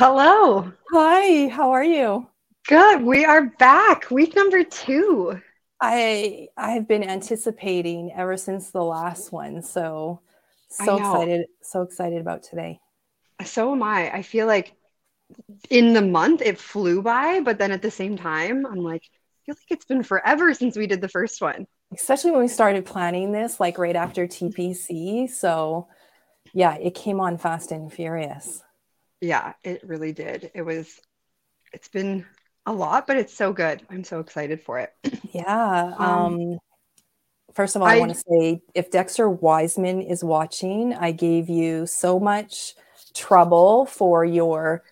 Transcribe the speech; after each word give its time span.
Hello. 0.00 0.72
Hi, 0.92 1.48
how 1.48 1.72
are 1.72 1.82
you? 1.82 2.28
Good. 2.68 3.02
We 3.02 3.24
are 3.24 3.46
back. 3.58 4.08
Week 4.12 4.32
number 4.36 4.62
two. 4.62 5.40
I 5.80 6.46
I've 6.56 6.86
been 6.86 7.02
anticipating 7.02 8.12
ever 8.12 8.36
since 8.36 8.70
the 8.70 8.84
last 8.84 9.32
one. 9.32 9.60
So 9.60 10.20
so 10.70 10.98
excited, 10.98 11.46
so 11.62 11.82
excited 11.82 12.20
about 12.20 12.44
today. 12.44 12.78
So 13.44 13.72
am 13.72 13.82
I. 13.82 14.14
I 14.14 14.22
feel 14.22 14.46
like 14.46 14.76
in 15.68 15.94
the 15.94 16.02
month 16.02 16.42
it 16.42 16.60
flew 16.60 17.02
by, 17.02 17.40
but 17.40 17.58
then 17.58 17.72
at 17.72 17.82
the 17.82 17.90
same 17.90 18.16
time, 18.16 18.66
I'm 18.66 18.84
like, 18.84 19.02
I 19.02 19.46
feel 19.46 19.56
like 19.56 19.70
it's 19.70 19.84
been 19.84 20.04
forever 20.04 20.54
since 20.54 20.76
we 20.76 20.86
did 20.86 21.00
the 21.00 21.08
first 21.08 21.40
one. 21.40 21.66
Especially 21.92 22.30
when 22.30 22.42
we 22.42 22.46
started 22.46 22.86
planning 22.86 23.32
this, 23.32 23.58
like 23.58 23.78
right 23.78 23.96
after 23.96 24.28
TPC. 24.28 25.28
So 25.28 25.88
yeah, 26.54 26.76
it 26.76 26.94
came 26.94 27.18
on 27.18 27.36
fast 27.36 27.72
and 27.72 27.92
furious. 27.92 28.62
Yeah, 29.20 29.54
it 29.64 29.82
really 29.84 30.12
did. 30.12 30.50
It 30.54 30.62
was 30.62 31.00
it's 31.72 31.88
been 31.88 32.24
a 32.66 32.72
lot, 32.72 33.06
but 33.06 33.16
it's 33.16 33.34
so 33.34 33.52
good. 33.52 33.84
I'm 33.90 34.04
so 34.04 34.20
excited 34.20 34.62
for 34.62 34.78
it. 34.78 34.92
Yeah. 35.32 35.92
Um, 35.98 36.08
um 36.08 36.58
first 37.52 37.76
of 37.76 37.82
all, 37.82 37.88
I, 37.88 37.96
I 37.96 37.98
want 38.00 38.14
to 38.14 38.22
say 38.30 38.62
if 38.74 38.90
Dexter 38.90 39.28
Wiseman 39.28 40.00
is 40.00 40.24
watching, 40.24 40.94
I 40.94 41.12
gave 41.12 41.50
you 41.50 41.86
so 41.86 42.18
much 42.18 42.74
trouble 43.14 43.84
for 43.84 44.24
your 44.24 44.82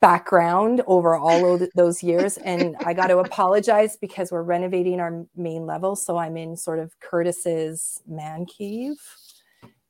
background 0.00 0.82
over 0.86 1.14
all 1.14 1.54
of 1.54 1.68
those 1.74 2.02
years 2.02 2.38
and 2.38 2.74
i 2.86 2.94
got 2.94 3.08
to 3.08 3.18
apologize 3.26 3.98
because 4.00 4.32
we're 4.32 4.42
renovating 4.42 5.00
our 5.00 5.26
main 5.36 5.66
level 5.66 5.94
so 5.94 6.16
i'm 6.16 6.36
in 6.38 6.56
sort 6.56 6.78
of 6.78 6.98
curtis's 6.98 8.00
man 8.06 8.46
cave 8.46 8.96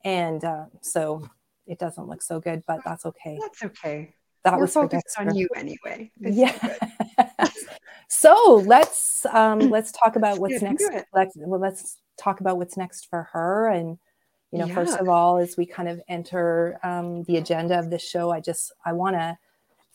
and 0.04 0.42
uh, 0.44 0.64
so 0.80 1.22
it 1.72 1.78
doesn't 1.78 2.06
look 2.06 2.22
so 2.22 2.38
good, 2.38 2.62
but 2.66 2.80
that's 2.84 3.06
okay. 3.06 3.38
That's 3.40 3.64
okay. 3.64 4.14
That 4.44 4.54
We're 4.54 4.62
was 4.62 4.74
focused 4.74 5.16
on 5.18 5.34
you 5.34 5.48
anyway. 5.56 6.10
It's 6.20 6.36
yeah. 6.36 7.48
so 8.08 8.62
let's 8.66 9.24
um, 9.26 9.58
let's 9.70 9.90
talk 9.90 10.16
about 10.16 10.38
what's 10.38 10.60
next. 10.60 10.84
Let's 11.14 11.34
well, 11.36 11.60
let's 11.60 11.98
talk 12.18 12.40
about 12.40 12.58
what's 12.58 12.76
next 12.76 13.08
for 13.08 13.28
her. 13.32 13.68
And 13.68 13.98
you 14.50 14.58
know, 14.58 14.66
yeah. 14.66 14.74
first 14.74 14.98
of 14.98 15.08
all, 15.08 15.38
as 15.38 15.56
we 15.56 15.64
kind 15.64 15.88
of 15.88 16.00
enter 16.08 16.78
um, 16.82 17.22
the 17.24 17.38
agenda 17.38 17.78
of 17.78 17.88
this 17.88 18.06
show, 18.06 18.30
I 18.30 18.40
just 18.40 18.72
I 18.84 18.92
want 18.92 19.16
to 19.16 19.38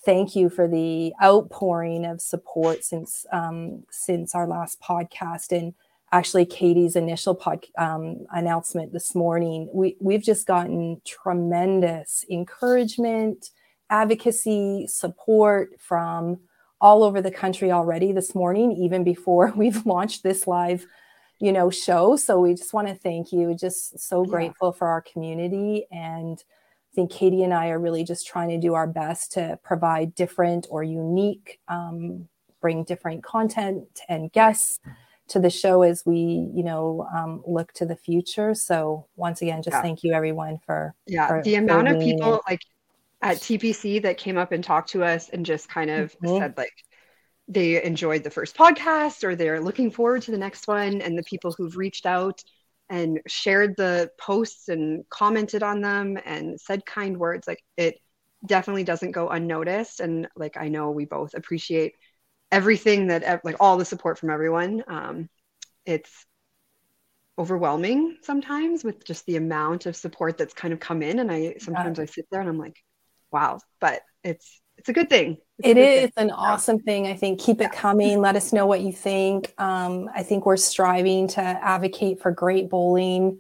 thank 0.04 0.36
you 0.36 0.50
for 0.50 0.68
the 0.68 1.14
outpouring 1.22 2.06
of 2.06 2.22
support 2.22 2.84
since 2.84 3.28
um, 3.32 3.84
since 3.92 4.34
our 4.34 4.48
last 4.48 4.82
podcast 4.82 5.56
and 5.56 5.76
actually 6.12 6.46
Katie's 6.46 6.96
initial 6.96 7.36
pod, 7.36 7.66
um, 7.78 8.26
announcement 8.32 8.94
this 8.94 9.14
morning, 9.14 9.70
we, 9.74 9.98
we've 10.00 10.24
just 10.24 10.48
gotten 10.48 11.02
tremendous 11.06 12.24
encouragement, 12.30 13.52
advocacy, 13.90 14.88
support 14.88 15.72
from 15.80 16.40
all 16.80 17.04
over 17.04 17.22
the 17.22 17.32
country 17.32 17.72
already 17.72 18.12
this 18.12 18.34
morning, 18.36 18.72
even 18.72 19.04
before 19.04 19.52
we've 19.56 19.86
launched 19.86 20.24
this 20.24 20.48
live, 20.48 20.86
you 21.40 21.52
know, 21.52 21.70
show. 21.70 22.16
So 22.16 22.40
we 22.40 22.54
just 22.54 22.74
want 22.74 22.88
to 22.88 22.96
thank 22.96 23.32
you. 23.32 23.54
Just 23.56 24.00
so 24.00 24.24
grateful 24.24 24.70
yeah. 24.74 24.78
for 24.78 24.88
our 24.88 25.02
community. 25.02 25.88
And 25.92 26.38
I 26.40 26.96
think 26.96 27.12
Katie 27.12 27.44
and 27.44 27.54
I 27.54 27.70
are 27.70 27.80
really 27.80 28.06
just 28.06 28.26
trying 28.26 28.50
to 28.50 28.58
do 28.58 28.76
our 28.76 28.88
best 28.88 29.34
to 29.34 29.60
provide 29.62 30.16
different 30.16 30.68
or 30.70 30.84
unique, 30.84 31.60
um, 31.68 32.30
bring 32.62 32.86
different 32.86 33.24
content 33.24 34.02
and 34.08 34.32
guests 34.32 34.80
to 35.28 35.40
the 35.40 35.50
show 35.50 35.82
as 35.82 36.04
we 36.06 36.50
you 36.54 36.64
know 36.64 37.08
um, 37.16 37.44
look 37.46 37.72
to 37.74 37.86
the 37.86 37.96
future 37.96 38.54
so 38.54 39.08
once 39.16 39.42
again 39.42 39.62
just 39.62 39.76
yeah. 39.76 39.82
thank 39.82 40.04
you 40.04 40.14
everyone 40.14 40.58
for 40.66 40.94
yeah 41.06 41.28
for, 41.28 41.44
the 41.44 41.56
amount 41.56 41.88
of 41.88 42.00
people 42.00 42.36
in. 42.36 42.40
like 42.50 42.62
at 43.22 43.38
tpc 43.38 44.02
that 44.02 44.18
came 44.18 44.38
up 44.38 44.52
and 44.52 44.64
talked 44.64 44.90
to 44.90 45.04
us 45.04 45.30
and 45.30 45.46
just 45.46 45.70
kind 45.70 45.90
of 45.90 46.14
mm-hmm. 46.20 46.38
said 46.38 46.54
like 46.58 46.74
they 47.48 47.82
enjoyed 47.84 48.24
the 48.24 48.30
first 48.30 48.56
podcast 48.56 49.24
or 49.24 49.36
they're 49.36 49.62
looking 49.62 49.90
forward 49.90 50.22
to 50.22 50.32
the 50.32 50.38
next 50.38 50.68
one 50.68 51.02
and 51.02 51.18
the 51.18 51.24
people 51.24 51.54
who've 51.58 51.78
reached 51.78 52.06
out 52.06 52.44
and 52.90 53.20
shared 53.28 53.76
the 53.76 54.10
posts 54.18 54.70
and 54.70 55.04
commented 55.10 55.64
on 55.64 55.82
them 55.82 56.18
and 56.26 56.60
said 56.60 56.86
kind 56.86 57.18
words 57.18 57.48
like 57.48 57.64
it 57.76 58.00
definitely 58.46 58.84
doesn't 58.84 59.12
go 59.12 59.30
unnoticed 59.30 60.00
and 60.00 60.28
like 60.36 60.58
i 60.58 60.68
know 60.70 60.92
we 60.92 61.06
both 61.06 61.34
appreciate 61.34 61.94
everything 62.52 63.08
that 63.08 63.44
like 63.44 63.58
all 63.60 63.78
the 63.78 63.86
support 63.86 64.18
from 64.18 64.30
everyone 64.30 64.84
um, 64.88 65.30
it's 65.86 66.26
overwhelming 67.40 68.18
sometimes 68.22 68.84
with 68.84 69.06
just 69.06 69.26
the 69.26 69.36
amount 69.36 69.86
of 69.86 69.96
support 69.96 70.38
that's 70.38 70.54
kind 70.54 70.74
of 70.74 70.80
come 70.80 71.04
in 71.04 71.20
and 71.20 71.32
i 71.32 71.54
sometimes 71.60 71.98
yeah. 71.98 72.04
i 72.04 72.06
sit 72.06 72.26
there 72.32 72.40
and 72.40 72.50
i'm 72.50 72.58
like 72.58 72.84
wow 73.32 73.60
but 73.80 74.02
it's 74.24 74.62
it's 74.78 74.90
a 74.90 74.94
good 74.94 75.10
thing. 75.10 75.38
It's 75.58 75.70
it 75.70 75.78
is 75.78 76.12
thing. 76.12 76.26
an 76.26 76.32
awesome 76.32 76.78
thing. 76.78 77.08
I 77.08 77.16
think 77.16 77.40
keep 77.40 77.62
it 77.62 77.72
coming. 77.72 78.22
Let 78.22 78.36
us 78.36 78.54
know 78.54 78.68
what 78.68 78.82
you 78.82 78.94
think. 78.94 79.54
Um, 79.58 80.10
i 80.14 80.24
think 80.24 80.46
we're 80.46 80.58
striving 80.58 81.28
to 81.30 81.42
advocate 81.42 82.22
for 82.22 82.32
great 82.32 82.70
bowling 82.70 83.40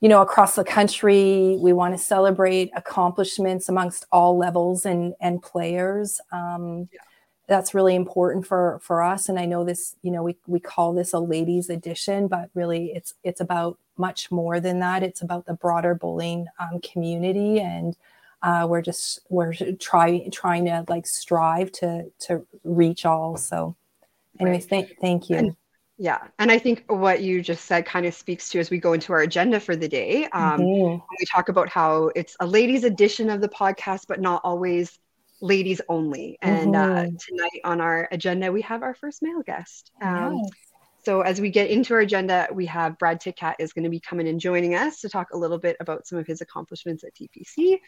you 0.00 0.08
know 0.08 0.22
across 0.22 0.54
the 0.54 0.64
country. 0.64 1.56
We 1.60 1.72
want 1.72 1.94
to 1.94 1.98
celebrate 1.98 2.70
accomplishments 2.74 3.68
amongst 3.68 4.06
all 4.10 4.36
levels 4.38 4.86
and 4.86 5.14
and 5.20 5.42
players. 5.42 6.20
Um, 6.32 6.88
yeah 6.92 7.00
that's 7.48 7.74
really 7.74 7.94
important 7.94 8.46
for 8.46 8.78
for 8.82 9.02
us. 9.02 9.28
And 9.28 9.38
i 9.38 9.46
know 9.46 9.64
this 9.64 9.96
you 10.02 10.10
know 10.10 10.22
we, 10.22 10.36
we 10.46 10.60
call 10.60 10.92
this 10.92 11.12
a 11.12 11.18
ladies 11.18 11.70
edition 11.70 12.28
but 12.28 12.50
really 12.54 12.92
it's 12.94 13.14
it's 13.24 13.40
about 13.40 13.78
much 13.98 14.30
more 14.30 14.60
than 14.60 14.78
that. 14.78 15.02
It's 15.02 15.22
about 15.22 15.46
the 15.46 15.54
broader 15.54 15.94
bowling 15.94 16.46
um, 16.60 16.80
community 16.80 17.60
and 17.60 17.96
uh, 18.42 18.66
we're 18.68 18.82
just 18.82 19.20
we're 19.28 19.54
trying 19.80 20.30
trying 20.30 20.66
to 20.66 20.84
like 20.88 21.06
strive 21.06 21.72
to 21.72 22.10
to 22.20 22.46
reach 22.62 23.04
all. 23.04 23.36
So 23.36 23.74
anyways 24.38 24.62
right. 24.62 24.70
thank 24.70 25.00
thank 25.00 25.30
you. 25.30 25.36
And, 25.36 25.56
yeah. 26.00 26.28
And 26.38 26.52
i 26.52 26.58
think 26.58 26.84
what 26.86 27.22
you 27.22 27.42
just 27.42 27.64
said 27.64 27.84
kind 27.84 28.06
of 28.06 28.14
speaks 28.14 28.48
to 28.50 28.60
as 28.60 28.70
we 28.70 28.78
go 28.78 28.92
into 28.92 29.12
our 29.12 29.20
agenda 29.20 29.58
for 29.58 29.74
the 29.74 29.88
day 29.88 30.26
um, 30.26 30.60
mm-hmm. 30.60 31.04
we 31.18 31.26
talk 31.26 31.48
about 31.48 31.68
how 31.68 32.12
it's 32.14 32.36
a 32.38 32.46
ladies 32.46 32.84
edition 32.84 33.28
of 33.28 33.40
the 33.40 33.48
podcast 33.48 34.04
but 34.06 34.20
not 34.20 34.40
always 34.44 35.00
ladies 35.40 35.80
only. 35.88 36.38
And 36.42 36.74
uh, 36.74 36.84
mm-hmm. 36.84 37.14
uh, 37.14 37.18
tonight 37.26 37.60
on 37.64 37.80
our 37.80 38.08
agenda, 38.10 38.50
we 38.52 38.62
have 38.62 38.82
our 38.82 38.94
first 38.94 39.22
male 39.22 39.42
guest. 39.44 39.90
Um, 40.02 40.42
So 41.04 41.22
as 41.22 41.40
we 41.40 41.50
get 41.50 41.70
into 41.70 41.94
our 41.94 42.00
agenda, 42.00 42.48
we 42.52 42.66
have 42.66 42.98
Brad 42.98 43.22
Titkat 43.22 43.54
is 43.60 43.72
going 43.72 43.84
to 43.84 43.90
be 43.90 44.00
coming 44.00 44.28
and 44.28 44.38
joining 44.38 44.74
us 44.74 45.00
to 45.00 45.08
talk 45.08 45.28
a 45.32 45.38
little 45.38 45.56
bit 45.56 45.76
about 45.80 46.06
some 46.06 46.18
of 46.18 46.26
his 46.26 46.40
accomplishments 46.40 47.02
at 47.02 47.14
TPC. 47.14 47.78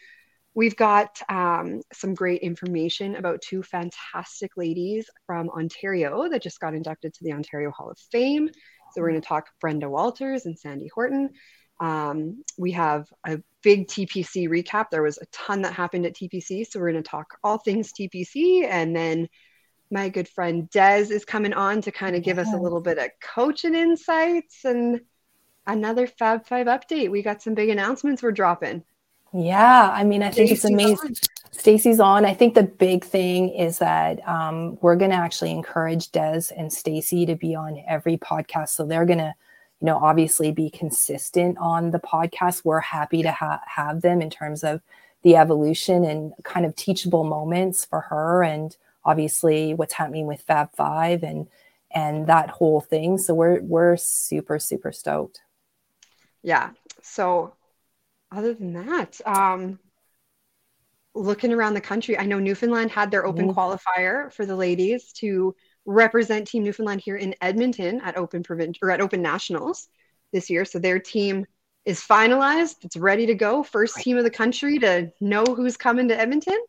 We've 0.53 0.75
got 0.75 1.21
um, 1.29 1.81
some 1.93 2.13
great 2.13 2.41
information 2.41 3.15
about 3.15 3.41
two 3.41 3.63
fantastic 3.63 4.57
ladies 4.57 5.09
from 5.27 5.49
Ontario 5.49 6.29
that 6.29 6.41
just 6.41 6.59
got 6.59 6.73
inducted 6.73 7.13
to 7.13 7.23
the 7.23 7.33
Ontario 7.33 7.71
Hall 7.71 7.91
of 7.91 7.97
Fame. 8.11 8.49
So 8.93 9.01
we're 9.01 9.11
going 9.11 9.21
to 9.21 9.27
talk 9.27 9.49
Brenda 9.61 9.89
Walters 9.89 10.45
and 10.45 10.57
Sandy 10.57 10.89
Horton. 10.93 11.29
Um, 11.81 12.43
we 12.57 12.71
have 12.73 13.11
a 13.25 13.41
big 13.63 13.87
TPC 13.87 14.47
recap. 14.47 14.91
There 14.91 15.01
was 15.01 15.17
a 15.17 15.25
ton 15.31 15.63
that 15.63 15.73
happened 15.73 16.05
at 16.05 16.13
TPC. 16.13 16.65
So 16.69 16.79
we're 16.79 16.91
going 16.91 17.03
to 17.03 17.09
talk 17.09 17.39
all 17.43 17.57
things 17.57 17.91
TPC. 17.91 18.65
And 18.65 18.95
then 18.95 19.27
my 19.89 20.09
good 20.09 20.29
friend 20.29 20.69
Des 20.69 21.07
is 21.09 21.25
coming 21.25 21.53
on 21.53 21.81
to 21.81 21.91
kind 21.91 22.15
of 22.15 22.23
give 22.23 22.37
us 22.37 22.53
a 22.53 22.57
little 22.57 22.81
bit 22.81 22.99
of 22.99 23.09
coaching 23.19 23.75
insights 23.75 24.63
and 24.63 25.01
another 25.65 26.05
Fab 26.05 26.45
Five 26.45 26.67
update. 26.67 27.09
We 27.09 27.23
got 27.23 27.41
some 27.41 27.55
big 27.55 27.69
announcements 27.69 28.21
we're 28.21 28.31
dropping. 28.31 28.83
Yeah, 29.33 29.89
I 29.89 30.03
mean, 30.03 30.23
I 30.23 30.29
think 30.29 30.49
Stacey's 30.49 30.65
it's 30.65 30.73
amazing. 30.73 31.15
Stacy's 31.51 31.99
on. 31.99 32.25
I 32.25 32.33
think 32.33 32.53
the 32.53 32.63
big 32.63 33.03
thing 33.03 33.49
is 33.49 33.79
that 33.79 34.25
um, 34.27 34.77
we're 34.81 34.95
going 34.95 35.11
to 35.11 35.17
actually 35.17 35.51
encourage 35.51 36.11
Des 36.11 36.43
and 36.55 36.71
Stacy 36.71 37.25
to 37.25 37.35
be 37.35 37.55
on 37.55 37.81
every 37.87 38.17
podcast. 38.17 38.69
So 38.69 38.85
they're 38.85 39.05
going 39.05 39.19
to 39.19 39.33
you 39.81 39.87
know 39.87 39.97
obviously 39.97 40.51
be 40.51 40.69
consistent 40.69 41.57
on 41.57 41.91
the 41.91 41.99
podcast. 41.99 42.63
We're 42.63 42.79
happy 42.79 43.23
to 43.23 43.31
ha- 43.31 43.61
have 43.65 44.01
them 44.01 44.21
in 44.21 44.29
terms 44.29 44.63
of 44.63 44.81
the 45.23 45.35
evolution 45.35 46.03
and 46.03 46.33
kind 46.43 46.65
of 46.65 46.75
teachable 46.75 47.23
moments 47.23 47.85
for 47.85 48.01
her 48.01 48.43
and 48.43 48.75
obviously 49.03 49.73
what's 49.73 49.93
happening 49.93 50.27
with 50.27 50.41
fab 50.41 50.69
five 50.75 51.23
and 51.23 51.47
and 51.93 52.27
that 52.27 52.49
whole 52.49 52.79
thing. 52.79 53.17
So 53.17 53.33
we're 53.33 53.61
we're 53.61 53.97
super 53.97 54.59
super 54.59 54.91
stoked. 54.91 55.41
Yeah. 56.43 56.71
So 57.01 57.53
other 58.31 58.53
than 58.53 58.73
that 58.73 59.19
um 59.25 59.79
looking 61.13 61.51
around 61.51 61.73
the 61.73 61.81
country 61.81 62.17
i 62.17 62.25
know 62.25 62.39
newfoundland 62.39 62.89
had 62.89 63.11
their 63.11 63.25
open 63.25 63.49
mm-hmm. 63.49 63.59
qualifier 63.59 64.31
for 64.31 64.45
the 64.45 64.55
ladies 64.55 65.11
to 65.11 65.53
represent 65.85 66.47
Team 66.47 66.63
Newfoundland 66.63 67.01
here 67.01 67.15
in 67.15 67.35
Edmonton 67.41 68.01
at 68.01 68.17
Open 68.17 68.43
Provincial 68.43 68.87
or 68.87 68.91
at 68.91 69.01
Open 69.01 69.21
Nationals 69.21 69.87
this 70.31 70.49
year. 70.49 70.65
So 70.65 70.79
their 70.79 70.99
team 70.99 71.45
is 71.85 71.99
finalized. 72.01 72.83
It's 72.83 72.97
ready 72.97 73.25
to 73.25 73.33
go. 73.33 73.63
First 73.63 73.97
team 73.97 74.17
of 74.17 74.23
the 74.23 74.29
country 74.29 74.77
to 74.79 75.11
know 75.19 75.43
who's 75.43 75.77
coming 75.77 76.07
to 76.09 76.19
Edmonton. 76.19 76.59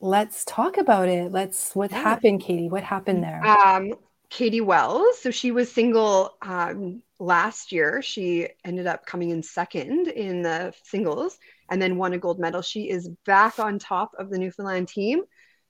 Let's 0.00 0.44
talk 0.44 0.78
about 0.78 1.08
it. 1.08 1.32
Let's 1.32 1.74
what 1.74 1.90
yeah. 1.90 2.02
happened, 2.02 2.40
Katie? 2.40 2.68
What 2.68 2.84
happened 2.84 3.24
there? 3.24 3.44
Um, 3.44 3.94
Katie 4.30 4.60
Wells. 4.60 5.18
So 5.20 5.32
she 5.32 5.50
was 5.50 5.72
single 5.72 6.36
um, 6.40 7.02
last 7.18 7.72
year. 7.72 8.00
She 8.00 8.48
ended 8.64 8.86
up 8.86 9.06
coming 9.06 9.30
in 9.30 9.42
second 9.42 10.06
in 10.08 10.42
the 10.42 10.72
singles. 10.84 11.38
and 11.70 11.82
then 11.82 11.96
won 11.96 12.12
a 12.14 12.18
gold 12.18 12.38
medal. 12.38 12.62
She 12.62 12.88
is 12.88 13.08
back 13.26 13.58
on 13.58 13.78
top 13.78 14.12
of 14.18 14.30
the 14.30 14.38
Newfoundland 14.38 14.88
team. 14.88 15.22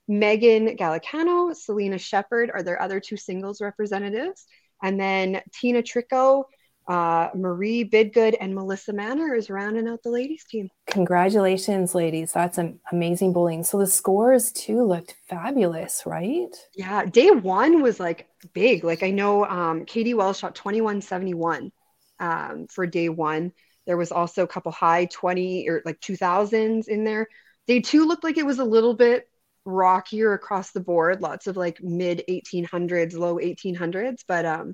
Megan 0.09 0.75
Gallicano, 0.75 1.55
Selena 1.55 1.99
Shepard 1.99 2.49
are 2.51 2.63
their 2.63 2.81
other 2.81 2.99
two 2.99 3.15
singles 3.15 3.61
representatives. 3.61 4.47
And 4.81 4.99
then 4.99 5.39
Tina 5.53 5.83
Trico, 5.83 6.45
uh, 6.87 7.29
Marie 7.35 7.87
Bidgood, 7.87 8.35
and 8.41 8.55
Melissa 8.55 8.91
Manor 8.91 9.35
is 9.35 9.51
rounding 9.51 9.87
out 9.87 10.01
the 10.01 10.09
ladies 10.09 10.43
team. 10.49 10.67
Congratulations, 10.87 11.93
ladies. 11.93 12.33
That's 12.33 12.57
an 12.57 12.79
amazing 12.91 13.33
bowling. 13.33 13.63
So 13.63 13.77
the 13.77 13.85
scores 13.85 14.51
too 14.51 14.83
looked 14.83 15.15
fabulous, 15.27 16.01
right? 16.07 16.55
Yeah. 16.75 17.05
Day 17.05 17.29
one 17.29 17.83
was 17.83 17.99
like 17.99 18.27
big. 18.53 18.83
Like 18.83 19.03
I 19.03 19.11
know 19.11 19.45
um, 19.45 19.85
Katie 19.85 20.15
Wells 20.15 20.39
shot 20.39 20.55
2171 20.55 21.71
um, 22.19 22.65
for 22.67 22.87
day 22.87 23.09
one. 23.09 23.51
There 23.85 23.97
was 23.97 24.11
also 24.11 24.41
a 24.41 24.47
couple 24.47 24.71
high 24.71 25.05
20 25.05 25.69
or 25.69 25.83
like 25.85 25.99
2000s 25.99 26.87
in 26.87 27.03
there. 27.03 27.27
Day 27.67 27.81
two 27.81 28.05
looked 28.07 28.23
like 28.23 28.39
it 28.39 28.45
was 28.45 28.57
a 28.57 28.65
little 28.65 28.95
bit 28.95 29.28
rockier 29.69 30.33
across 30.33 30.71
the 30.71 30.79
board, 30.79 31.21
lots 31.21 31.47
of 31.47 31.57
like 31.57 31.81
mid 31.81 32.23
1800s, 32.29 33.17
low 33.17 33.37
1800s, 33.37 34.23
but 34.27 34.45
um, 34.45 34.73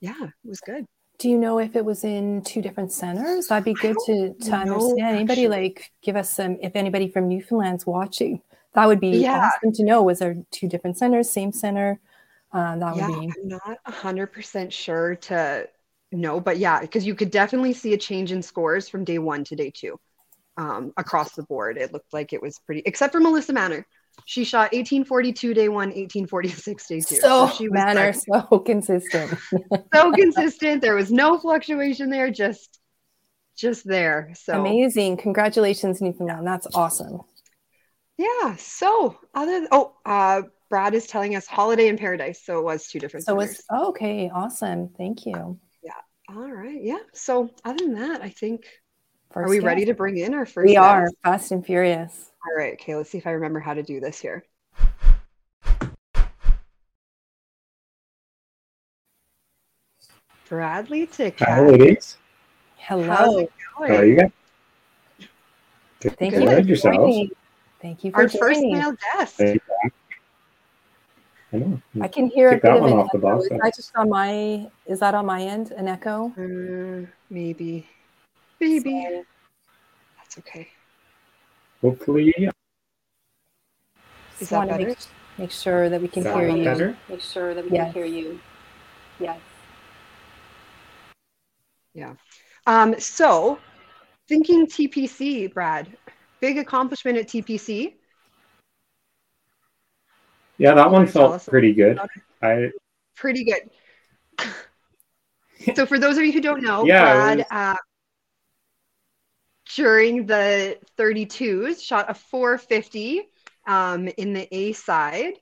yeah, 0.00 0.24
it 0.24 0.48
was 0.48 0.60
good. 0.60 0.84
Do 1.18 1.30
you 1.30 1.38
know 1.38 1.58
if 1.58 1.76
it 1.76 1.84
was 1.84 2.04
in 2.04 2.42
two 2.42 2.60
different 2.60 2.92
centers? 2.92 3.46
That'd 3.46 3.64
be 3.64 3.72
good 3.74 3.96
to, 4.06 4.34
to 4.34 4.50
know, 4.50 4.56
understand. 4.56 5.16
Anybody 5.16 5.44
actually. 5.44 5.48
like 5.48 5.92
give 6.02 6.16
us 6.16 6.30
some, 6.30 6.58
if 6.60 6.76
anybody 6.76 7.08
from 7.08 7.28
Newfoundland's 7.28 7.86
watching, 7.86 8.42
that 8.74 8.86
would 8.86 9.00
be 9.00 9.18
yeah. 9.18 9.48
awesome 9.48 9.72
to 9.72 9.84
know. 9.84 10.02
Was 10.02 10.18
there 10.18 10.36
two 10.50 10.68
different 10.68 10.98
centers, 10.98 11.30
same 11.30 11.52
center? 11.52 11.98
Uh, 12.52 12.76
that 12.76 12.96
yeah, 12.96 13.08
would 13.08 13.20
be. 13.20 13.32
I'm 13.42 13.48
not 13.48 13.78
100% 13.88 14.70
sure 14.70 15.16
to 15.16 15.68
no, 16.12 16.40
but 16.40 16.58
yeah, 16.58 16.80
because 16.80 17.06
you 17.06 17.14
could 17.14 17.30
definitely 17.30 17.72
see 17.72 17.92
a 17.92 17.98
change 17.98 18.30
in 18.30 18.42
scores 18.42 18.88
from 18.88 19.04
day 19.04 19.18
one 19.18 19.44
to 19.44 19.56
day 19.56 19.72
two 19.74 19.98
um, 20.56 20.92
across 20.96 21.34
the 21.34 21.42
board. 21.42 21.78
It 21.78 21.92
looked 21.92 22.12
like 22.12 22.32
it 22.32 22.40
was 22.40 22.58
pretty, 22.64 22.82
except 22.86 23.12
for 23.12 23.20
Melissa 23.20 23.52
Manor. 23.52 23.86
She 24.24 24.44
shot 24.44 24.72
1842 24.72 25.54
day 25.54 25.68
one, 25.68 25.88
1846 25.88 26.86
day 26.88 27.00
two. 27.00 27.16
So, 27.16 27.46
so 27.46 27.54
she 27.54 27.68
was 27.68 27.74
Manor, 27.74 28.12
so 28.12 28.58
consistent. 28.66 29.38
so 29.94 30.12
consistent. 30.12 30.82
There 30.82 30.94
was 30.94 31.12
no 31.12 31.38
fluctuation 31.38 32.10
there, 32.10 32.30
just 32.30 32.80
just 33.56 33.86
there. 33.86 34.32
So 34.34 34.60
amazing. 34.60 35.18
Congratulations, 35.18 36.00
Newfoundland. 36.00 36.46
That's 36.46 36.66
awesome. 36.74 37.20
Yeah. 38.18 38.56
So 38.56 39.16
other 39.34 39.66
oh, 39.70 39.94
uh, 40.04 40.42
Brad 40.68 40.94
is 40.94 41.06
telling 41.06 41.36
us 41.36 41.46
holiday 41.46 41.88
in 41.88 41.96
paradise. 41.96 42.44
So 42.44 42.58
it 42.58 42.64
was 42.64 42.86
two 42.88 42.98
different. 42.98 43.26
So 43.26 43.38
it 43.40 43.50
it's 43.50 43.62
okay. 43.72 44.30
Awesome. 44.34 44.90
Thank 44.96 45.26
you. 45.26 45.58
Yeah. 45.82 45.92
All 46.28 46.50
right. 46.50 46.82
Yeah. 46.82 46.98
So 47.14 47.50
other 47.64 47.84
than 47.84 47.94
that, 47.94 48.22
I 48.22 48.30
think 48.30 48.64
first 49.32 49.46
are 49.46 49.50
we 49.50 49.56
guest. 49.56 49.66
ready 49.66 49.84
to 49.86 49.94
bring 49.94 50.16
in 50.18 50.34
our 50.34 50.46
first? 50.46 50.66
We 50.66 50.74
guest? 50.74 50.84
are 50.84 51.08
fast 51.22 51.52
and 51.52 51.64
furious. 51.64 52.32
All 52.46 52.56
right. 52.56 52.74
Okay. 52.74 52.94
Let's 52.94 53.10
see 53.10 53.18
if 53.18 53.26
I 53.26 53.30
remember 53.30 53.60
how 53.60 53.74
to 53.74 53.82
do 53.82 54.00
this 54.00 54.20
here. 54.20 54.44
Bradley 60.48 61.06
Tick. 61.08 61.40
Hi, 61.40 61.60
ladies. 61.60 62.18
Hello. 62.76 63.48
How 63.76 63.84
are 63.84 64.04
you 64.04 64.16
guys? 64.16 64.30
Thank 66.00 66.34
you. 66.34 66.48
Yourselves. 66.48 67.30
Thank 67.82 68.04
you 68.04 68.12
for 68.12 68.22
our 68.22 68.28
first 68.28 68.60
male 68.60 68.92
guest. 68.92 69.40
I 69.40 69.60
know. 71.58 71.80
I 72.00 72.08
can 72.08 72.28
hear 72.28 72.50
a 72.50 72.60
bit 72.60 72.64
of 72.64 72.84
an 72.84 73.00
echo. 73.00 73.40
Is 73.40 73.48
that 73.48 73.72
just 73.74 73.96
on 73.96 74.08
my? 74.08 74.70
Is 74.86 75.00
that 75.00 75.14
on 75.14 75.26
my 75.26 75.42
end? 75.42 75.72
An 75.72 75.88
echo? 75.88 76.32
Uh, 76.38 77.06
maybe. 77.28 77.86
Maybe. 78.60 79.02
So, 79.02 79.24
That's 80.18 80.38
okay. 80.38 80.68
Hopefully. 81.86 82.34
Is 84.40 84.48
that 84.48 84.68
better? 84.68 84.88
Make, 84.88 84.98
make, 85.38 85.50
sure 85.52 85.88
that 85.88 86.02
we 86.02 86.08
can 86.08 86.24
hear 86.24 86.48
you. 86.48 86.64
Better? 86.64 86.96
Make 87.08 87.20
sure 87.20 87.54
that 87.54 87.64
we 87.64 87.70
yes. 87.70 87.84
can 87.84 88.02
hear 88.02 88.04
you. 88.04 88.40
Yes. 89.20 89.38
Yeah. 91.94 92.14
Um, 92.66 92.98
so, 92.98 93.60
thinking 94.26 94.66
TPC, 94.66 95.54
Brad, 95.54 95.96
big 96.40 96.58
accomplishment 96.58 97.18
at 97.18 97.28
TPC. 97.28 97.94
Yeah, 100.58 100.74
that 100.74 100.90
one 100.90 101.06
felt 101.06 101.46
pretty 101.46 101.72
good. 101.72 102.00
I 102.42 102.72
pretty 103.14 103.44
good. 103.44 103.70
so 105.76 105.86
for 105.86 106.00
those 106.00 106.18
of 106.18 106.24
you 106.24 106.32
who 106.32 106.40
don't 106.40 106.64
know, 106.64 106.84
yeah, 106.84 107.14
Brad 107.14 107.38
was... 107.38 107.46
uh, 107.52 107.76
during 109.74 110.26
the 110.26 110.78
32s 110.98 111.82
shot 111.82 112.10
a 112.10 112.14
450 112.14 113.22
um, 113.66 114.08
in 114.08 114.32
the 114.32 114.54
A 114.54 114.72
side. 114.72 115.34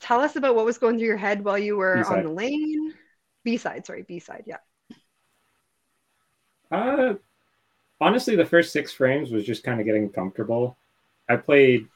Tell 0.00 0.20
us 0.20 0.36
about 0.36 0.54
what 0.54 0.66
was 0.66 0.78
going 0.78 0.98
through 0.98 1.06
your 1.06 1.16
head 1.16 1.42
while 1.42 1.58
you 1.58 1.76
were 1.76 1.96
B-side. 1.96 2.18
on 2.18 2.24
the 2.24 2.32
lane. 2.32 2.94
B 3.44 3.56
side, 3.56 3.86
sorry, 3.86 4.02
B 4.02 4.18
side, 4.18 4.44
yeah. 4.46 4.58
Uh, 6.70 7.14
honestly, 8.00 8.36
the 8.36 8.44
first 8.44 8.72
six 8.72 8.92
frames 8.92 9.30
was 9.30 9.44
just 9.44 9.64
kind 9.64 9.80
of 9.80 9.86
getting 9.86 10.10
comfortable. 10.10 10.76
I 11.28 11.36
played 11.36 11.88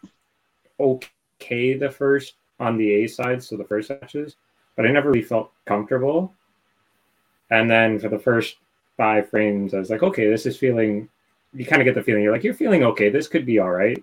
okay 0.79 1.75
the 1.75 1.91
first 1.91 2.35
on 2.59 2.77
the 2.77 2.91
A 2.91 3.07
side, 3.07 3.43
so 3.43 3.57
the 3.57 3.65
first 3.65 3.91
matches, 3.91 4.37
but 4.77 4.87
I 4.87 4.91
never 4.91 5.11
really 5.11 5.23
felt 5.23 5.53
comfortable. 5.67 6.35
And 7.50 7.69
then 7.69 7.99
for 7.99 8.09
the 8.09 8.19
first 8.19 8.57
five 9.00 9.30
frames, 9.30 9.73
I 9.73 9.78
was 9.78 9.88
like, 9.88 10.02
okay, 10.02 10.28
this 10.28 10.45
is 10.45 10.59
feeling. 10.59 11.09
You 11.54 11.64
kind 11.64 11.80
of 11.80 11.87
get 11.87 11.95
the 11.95 12.02
feeling 12.02 12.23
you're 12.23 12.33
like 12.33 12.45
you're 12.45 12.52
feeling 12.52 12.85
okay. 12.85 13.09
This 13.09 13.28
could 13.28 13.47
be 13.47 13.59
all 13.59 13.71
right. 13.71 13.99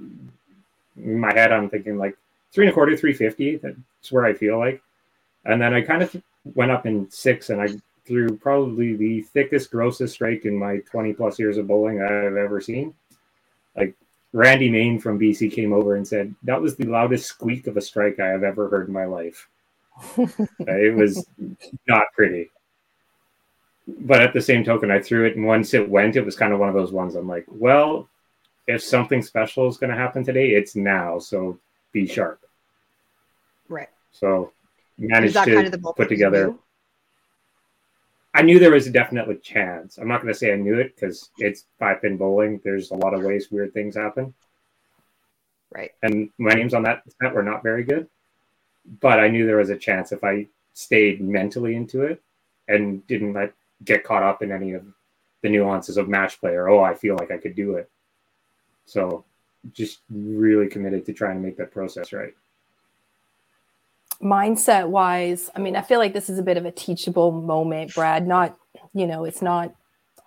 In 0.97 1.19
my 1.19 1.31
head, 1.31 1.51
I'm 1.51 1.69
thinking 1.69 1.99
like 1.99 2.17
three 2.51 2.65
and 2.65 2.71
a 2.71 2.73
quarter, 2.73 2.97
three 2.97 3.13
fifty. 3.13 3.57
That's 3.57 4.11
where 4.11 4.25
I 4.25 4.33
feel 4.33 4.57
like. 4.57 4.81
And 5.45 5.61
then 5.61 5.75
I 5.75 5.81
kind 5.81 6.01
of 6.01 6.15
went 6.55 6.71
up 6.71 6.87
in 6.87 7.11
six, 7.11 7.51
and 7.51 7.61
I 7.61 7.67
threw 8.05 8.35
probably 8.37 8.95
the 8.95 9.21
thickest, 9.21 9.69
grossest 9.69 10.15
strike 10.15 10.45
in 10.45 10.57
my 10.57 10.77
20 10.77 11.13
plus 11.13 11.37
years 11.37 11.57
of 11.57 11.67
bowling 11.67 12.01
I've 12.01 12.37
ever 12.37 12.59
seen. 12.59 12.95
Like 13.75 13.93
Randy 14.33 14.69
Main 14.69 14.99
from 14.99 15.19
BC 15.19 15.51
came 15.51 15.73
over 15.73 15.95
and 15.95 16.07
said 16.07 16.33
that 16.43 16.61
was 16.61 16.75
the 16.75 16.85
loudest 16.85 17.27
squeak 17.27 17.67
of 17.67 17.77
a 17.77 17.81
strike 17.81 18.19
I 18.19 18.29
have 18.29 18.43
ever 18.43 18.69
heard 18.69 18.87
in 18.87 18.93
my 18.93 19.05
life. 19.05 19.47
it 20.17 20.95
was 20.95 21.27
not 21.87 22.05
pretty. 22.15 22.49
But 23.87 24.21
at 24.21 24.33
the 24.33 24.41
same 24.41 24.63
token, 24.63 24.91
I 24.91 24.99
threw 24.99 25.25
it, 25.25 25.37
and 25.37 25.45
once 25.45 25.73
it 25.73 25.87
went, 25.87 26.17
it 26.17 26.25
was 26.25 26.35
kind 26.35 26.51
of 26.51 26.59
one 26.59 26.67
of 26.67 26.75
those 26.75 26.91
ones. 26.91 27.15
I'm 27.15 27.27
like, 27.27 27.45
well, 27.47 28.09
if 28.67 28.83
something 28.83 29.21
special 29.21 29.67
is 29.67 29.77
going 29.77 29.91
to 29.91 29.95
happen 29.95 30.25
today, 30.25 30.49
it's 30.49 30.75
now. 30.75 31.19
So 31.19 31.57
be 31.93 32.05
sharp. 32.05 32.41
Right. 33.69 33.89
So 34.11 34.51
managed 34.97 35.35
to 35.35 35.45
kind 35.45 35.73
of 35.73 35.95
put 35.95 36.09
together. 36.09 36.53
I 38.33 38.41
knew 38.41 38.59
there 38.59 38.71
was 38.71 38.87
a 38.87 38.91
definite 38.91 39.41
chance. 39.41 39.97
I'm 39.97 40.07
not 40.07 40.21
going 40.21 40.33
to 40.33 40.37
say 40.37 40.53
I 40.53 40.57
knew 40.57 40.77
it 40.77 40.93
because 40.93 41.29
it's 41.37 41.65
five 41.79 42.01
pin 42.01 42.17
bowling. 42.17 42.61
There's 42.63 42.91
a 42.91 42.95
lot 42.95 43.13
of 43.13 43.23
ways 43.23 43.49
weird 43.49 43.73
things 43.73 43.95
happen. 43.95 44.33
Right. 45.71 45.91
And 46.03 46.29
my 46.37 46.51
names 46.51 46.73
on 46.73 46.83
that 46.83 47.03
set 47.21 47.33
were 47.33 47.41
not 47.43 47.63
very 47.63 47.83
good, 47.83 48.07
but 49.01 49.19
I 49.19 49.29
knew 49.29 49.45
there 49.45 49.57
was 49.57 49.69
a 49.69 49.77
chance 49.77 50.11
if 50.11 50.23
I 50.23 50.47
stayed 50.73 51.19
mentally 51.21 51.75
into 51.75 52.03
it 52.03 52.21
and 52.67 53.05
didn't 53.07 53.33
let 53.33 53.53
get 53.83 54.03
caught 54.03 54.23
up 54.23 54.41
in 54.41 54.51
any 54.51 54.73
of 54.73 54.85
the 55.41 55.49
nuances 55.49 55.97
of 55.97 56.09
match 56.09 56.39
play 56.39 56.51
or 56.51 56.69
oh 56.69 56.83
I 56.83 56.93
feel 56.93 57.15
like 57.15 57.31
I 57.31 57.37
could 57.37 57.55
do 57.55 57.75
it. 57.75 57.89
So 58.85 59.25
just 59.73 59.99
really 60.09 60.67
committed 60.67 61.05
to 61.05 61.13
trying 61.13 61.35
to 61.35 61.41
make 61.41 61.57
that 61.57 61.71
process 61.71 62.13
right 62.13 62.33
mindset 64.21 64.87
wise, 64.87 65.49
I 65.55 65.59
mean, 65.59 65.75
I 65.75 65.81
feel 65.81 65.99
like 65.99 66.13
this 66.13 66.29
is 66.29 66.39
a 66.39 66.43
bit 66.43 66.57
of 66.57 66.65
a 66.65 66.71
teachable 66.71 67.31
moment, 67.31 67.93
Brad. 67.93 68.27
Not, 68.27 68.57
you 68.93 69.07
know, 69.07 69.25
it's 69.25 69.41
not 69.41 69.73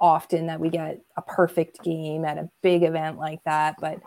often 0.00 0.47
that 0.47 0.61
we 0.61 0.71
get 0.71 1.00
a 1.16 1.23
perfect 1.23 1.83
game 1.83 2.25
at 2.25 2.38
a 2.38 2.49
big 2.62 2.83
event 2.83 3.19
like 3.19 3.42
that, 3.45 3.76
but 3.80 4.00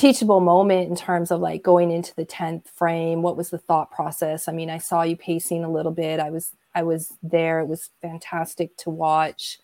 teachable 0.00 0.40
moment 0.40 0.88
in 0.88 0.96
terms 0.96 1.30
of 1.30 1.40
like 1.40 1.62
going 1.62 1.90
into 1.90 2.14
the 2.14 2.24
10th 2.24 2.68
frame 2.68 3.22
what 3.22 3.36
was 3.36 3.50
the 3.50 3.58
thought 3.58 3.90
process 3.90 4.48
i 4.48 4.52
mean 4.52 4.70
i 4.70 4.78
saw 4.78 5.02
you 5.02 5.16
pacing 5.16 5.62
a 5.64 5.70
little 5.70 5.92
bit 5.92 6.20
i 6.20 6.30
was 6.30 6.52
i 6.74 6.82
was 6.82 7.12
there 7.22 7.60
it 7.60 7.66
was 7.66 7.90
fantastic 8.00 8.76
to 8.76 8.88
watch 8.88 9.58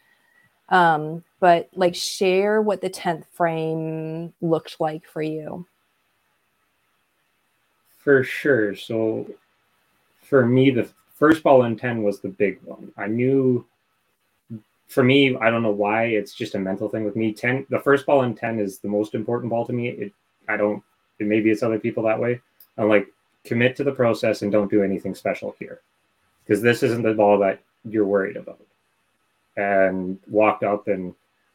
um 0.69 1.25
but 1.41 1.71
like 1.75 1.95
share 1.95 2.61
what 2.61 2.81
the 2.81 2.91
10th 2.91 3.25
frame 3.33 4.33
looked 4.41 4.81
like 4.81 5.07
for 5.07 5.23
you 5.23 5.67
for 8.07 8.23
sure. 8.23 8.77
So 8.77 9.27
for 10.23 10.47
me, 10.47 10.71
the 10.71 10.89
first 11.17 11.43
ball 11.43 11.65
in 11.65 11.77
10 11.77 12.05
was 12.05 12.21
the 12.21 12.29
big 12.29 12.61
one. 12.63 12.93
I 12.97 13.09
knew 13.09 13.67
for 14.87 15.03
me, 15.03 15.37
I 15.37 15.51
don't 15.51 15.65
know 15.65 15.73
why, 15.73 16.05
it's 16.05 16.33
just 16.33 16.55
a 16.55 16.59
mental 16.61 16.89
thing 16.89 17.03
with 17.03 17.17
me. 17.17 17.33
10, 17.33 17.67
the 17.69 17.81
first 17.81 18.07
ball 18.07 18.23
in 18.23 18.37
10 18.37 18.61
is 18.61 18.79
the 18.79 18.87
most 18.87 19.17
important 19.17 19.51
ball 19.51 19.67
to 19.67 19.73
me. 19.73 19.89
It, 19.89 20.13
I 20.49 20.57
don't, 20.57 20.83
maybe 21.19 21.51
it's 21.51 21.63
other 21.63 21.79
people 21.79 22.05
that 22.05 22.21
way. 22.21 22.41
I'm 22.79 22.89
like, 22.89 23.09
commit 23.45 23.77
to 23.77 23.85
the 23.85 23.93
process 23.93 24.43
and 24.43 24.53
don't 24.53 24.71
do 24.71 24.83
anything 24.83 25.15
special 25.15 25.55
here 25.59 25.81
because 26.45 26.61
this 26.61 26.83
isn't 26.83 27.03
the 27.03 27.15
ball 27.15 27.39
that 27.39 27.61
you're 27.85 28.05
worried 28.05 28.37
about. 28.37 28.61
And 29.57 30.19
walked 30.27 30.63
up 30.63 30.89
and 30.89 31.15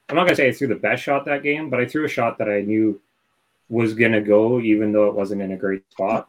I'm 0.09 0.15
not 0.15 0.23
gonna 0.23 0.35
say 0.35 0.47
I 0.47 0.51
threw 0.51 0.67
the 0.67 0.75
best 0.75 1.03
shot 1.03 1.25
that 1.25 1.43
game, 1.43 1.69
but 1.69 1.79
I 1.79 1.85
threw 1.85 2.05
a 2.05 2.09
shot 2.09 2.37
that 2.39 2.49
I 2.49 2.61
knew 2.61 2.99
was 3.69 3.93
gonna 3.93 4.21
go, 4.21 4.59
even 4.59 4.91
though 4.91 5.07
it 5.07 5.15
wasn't 5.15 5.41
in 5.41 5.51
a 5.51 5.57
great 5.57 5.89
spot. 5.91 6.27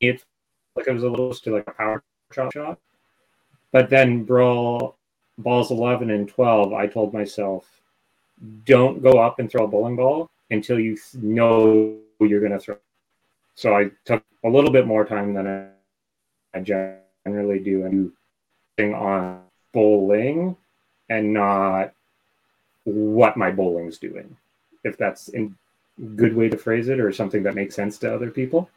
It 0.00 0.24
like 0.74 0.88
it 0.88 0.92
was 0.92 1.04
a 1.04 1.08
little 1.08 1.32
to 1.32 1.54
like 1.54 1.66
a 1.66 1.72
power 1.72 2.02
shot 2.32 2.52
shot. 2.52 2.78
But 3.72 3.88
then 3.88 4.24
brawl 4.24 4.96
balls 5.38 5.70
11 5.70 6.10
and 6.10 6.28
12, 6.28 6.72
I 6.72 6.86
told 6.86 7.12
myself, 7.12 7.66
don't 8.64 9.02
go 9.02 9.18
up 9.18 9.38
and 9.38 9.50
throw 9.50 9.64
a 9.64 9.68
bowling 9.68 9.96
ball 9.96 10.30
until 10.50 10.78
you 10.78 10.96
know 11.14 11.96
you're 12.20 12.40
going 12.40 12.52
to 12.52 12.58
throw. 12.58 12.76
So 13.54 13.74
I 13.74 13.90
took 14.04 14.22
a 14.44 14.48
little 14.48 14.70
bit 14.70 14.86
more 14.86 15.04
time 15.04 15.34
than 15.34 15.70
I 16.54 16.60
generally 16.60 17.58
do 17.58 17.84
and 17.84 18.12
on 18.94 19.40
bowling 19.72 20.56
and 21.08 21.32
not 21.32 21.92
what 22.84 23.36
my 23.36 23.50
bowling's 23.50 23.98
doing. 23.98 24.36
If 24.84 24.96
that's 24.96 25.30
a 25.34 25.50
good 26.14 26.36
way 26.36 26.48
to 26.48 26.56
phrase 26.56 26.88
it 26.88 27.00
or 27.00 27.12
something 27.12 27.42
that 27.42 27.54
makes 27.54 27.74
sense 27.74 27.98
to 27.98 28.14
other 28.14 28.30
people. 28.30 28.68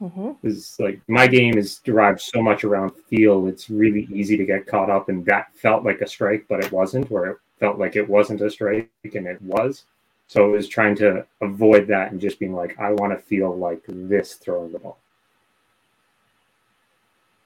Mm-hmm. 0.00 0.46
Is 0.46 0.76
like 0.78 1.00
my 1.08 1.26
game 1.26 1.58
is 1.58 1.78
derived 1.78 2.22
so 2.22 2.40
much 2.40 2.64
around 2.64 2.92
feel. 3.08 3.46
It's 3.48 3.68
really 3.68 4.08
easy 4.10 4.36
to 4.38 4.46
get 4.46 4.66
caught 4.66 4.88
up, 4.88 5.10
and 5.10 5.24
that 5.26 5.54
felt 5.54 5.84
like 5.84 6.00
a 6.00 6.08
strike, 6.08 6.46
but 6.48 6.64
it 6.64 6.72
wasn't. 6.72 7.10
Where 7.10 7.32
it 7.32 7.36
felt 7.58 7.78
like 7.78 7.96
it 7.96 8.08
wasn't 8.08 8.40
a 8.40 8.50
strike, 8.50 8.88
and 9.04 9.26
it 9.26 9.42
was. 9.42 9.84
So 10.30 10.46
it 10.46 10.56
was 10.56 10.68
trying 10.68 10.94
to 10.98 11.26
avoid 11.40 11.88
that 11.88 12.12
and 12.12 12.20
just 12.20 12.38
being 12.38 12.54
like, 12.54 12.78
I 12.78 12.92
want 12.92 13.12
to 13.12 13.18
feel 13.18 13.52
like 13.52 13.82
this 13.88 14.34
throwing 14.34 14.70
the 14.70 14.78
ball. 14.78 14.96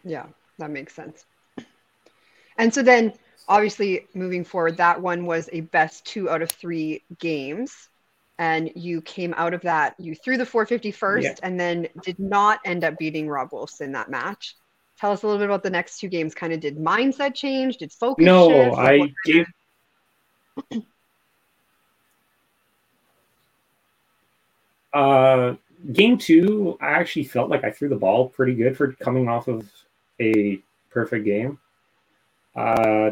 Yeah, 0.04 0.26
that 0.58 0.70
makes 0.70 0.92
sense. 0.92 1.24
And 2.58 2.74
so 2.74 2.82
then, 2.82 3.14
obviously, 3.48 4.06
moving 4.12 4.44
forward, 4.44 4.76
that 4.76 5.00
one 5.00 5.24
was 5.24 5.48
a 5.50 5.62
best 5.62 6.04
two 6.04 6.28
out 6.28 6.42
of 6.42 6.50
three 6.50 7.02
games 7.18 7.88
and 8.38 8.70
you 8.74 9.00
came 9.00 9.32
out 9.38 9.54
of 9.54 9.62
that. 9.62 9.94
You 9.98 10.14
threw 10.14 10.36
the 10.36 10.44
450 10.44 10.90
first 10.90 11.24
yeah. 11.24 11.34
and 11.42 11.58
then 11.58 11.88
did 12.02 12.18
not 12.18 12.60
end 12.66 12.84
up 12.84 12.98
beating 12.98 13.30
Rob 13.30 13.52
Wolfson 13.52 13.94
that 13.94 14.10
match. 14.10 14.56
Tell 15.00 15.10
us 15.10 15.22
a 15.22 15.26
little 15.26 15.38
bit 15.38 15.46
about 15.46 15.62
the 15.62 15.70
next 15.70 16.00
two 16.00 16.08
games. 16.08 16.34
Kind 16.34 16.52
of 16.52 16.60
did 16.60 16.76
mindset 16.76 17.34
change? 17.34 17.78
Did 17.78 17.94
focus? 17.94 18.26
No, 18.26 18.50
shift? 18.50 18.76
I 18.76 19.12
gave. 19.24 19.46
Uh, 24.94 25.54
game 25.92 26.16
two, 26.16 26.78
I 26.80 26.92
actually 26.92 27.24
felt 27.24 27.50
like 27.50 27.64
I 27.64 27.70
threw 27.70 27.88
the 27.88 27.96
ball 27.96 28.28
pretty 28.28 28.54
good 28.54 28.76
for 28.76 28.92
coming 28.92 29.28
off 29.28 29.48
of 29.48 29.68
a 30.20 30.60
perfect 30.90 31.24
game. 31.24 31.58
Uh, 32.56 33.10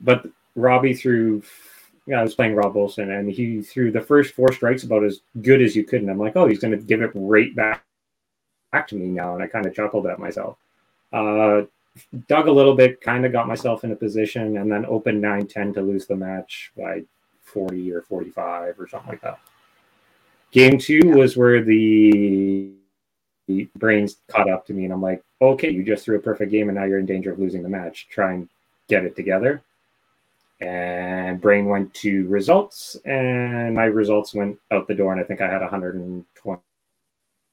but 0.00 0.26
Robbie 0.54 0.94
threw 0.94 1.42
yeah, 2.08 2.20
I 2.20 2.22
was 2.22 2.34
playing 2.34 2.54
Rob 2.54 2.74
Wilson, 2.74 3.10
and 3.10 3.30
he 3.30 3.60
threw 3.60 3.92
the 3.92 4.00
first 4.00 4.32
four 4.34 4.50
strikes 4.50 4.82
about 4.82 5.04
as 5.04 5.20
good 5.42 5.60
as 5.60 5.76
you 5.76 5.84
could, 5.84 6.00
and 6.00 6.10
I'm 6.10 6.18
like, 6.18 6.36
oh, 6.36 6.46
he's 6.46 6.58
going 6.58 6.70
to 6.70 6.82
give 6.82 7.02
it 7.02 7.10
right 7.14 7.54
back 7.54 7.84
back 8.72 8.88
to 8.88 8.94
me 8.94 9.08
now, 9.08 9.34
and 9.34 9.42
I 9.42 9.46
kind 9.46 9.66
of 9.66 9.74
chuckled 9.74 10.06
at 10.06 10.18
myself. 10.18 10.56
Uh, 11.12 11.62
dug 12.26 12.48
a 12.48 12.52
little 12.52 12.74
bit, 12.74 13.02
kind 13.02 13.26
of 13.26 13.32
got 13.32 13.46
myself 13.46 13.84
in 13.84 13.92
a 13.92 13.96
position, 13.96 14.56
and 14.56 14.72
then 14.72 14.86
opened 14.86 15.22
9-10 15.22 15.74
to 15.74 15.82
lose 15.82 16.06
the 16.06 16.16
match 16.16 16.72
by 16.76 17.02
40 17.42 17.92
or 17.92 18.02
45 18.02 18.80
or 18.80 18.88
something 18.88 19.10
like 19.10 19.20
that. 19.20 19.38
Game 20.50 20.78
two 20.78 21.00
was 21.10 21.36
where 21.36 21.62
the 21.62 22.70
brains 23.76 24.16
caught 24.28 24.48
up 24.48 24.66
to 24.66 24.72
me, 24.72 24.84
and 24.84 24.92
I'm 24.92 25.02
like, 25.02 25.22
okay, 25.40 25.70
you 25.70 25.82
just 25.82 26.04
threw 26.04 26.16
a 26.16 26.20
perfect 26.20 26.50
game, 26.50 26.68
and 26.68 26.76
now 26.76 26.84
you're 26.84 26.98
in 26.98 27.06
danger 27.06 27.32
of 27.32 27.38
losing 27.38 27.62
the 27.62 27.68
match. 27.68 28.08
Try 28.10 28.32
and 28.32 28.48
get 28.88 29.04
it 29.04 29.14
together. 29.14 29.62
And 30.60 31.40
brain 31.40 31.66
went 31.66 31.94
to 31.94 32.26
results 32.26 32.96
and 33.04 33.74
my 33.76 33.84
results 33.84 34.34
went 34.34 34.58
out 34.72 34.88
the 34.88 34.94
door 34.94 35.12
and 35.12 35.20
i 35.20 35.24
think 35.24 35.40
i 35.40 35.48
had 35.48 35.60
120 35.60 36.60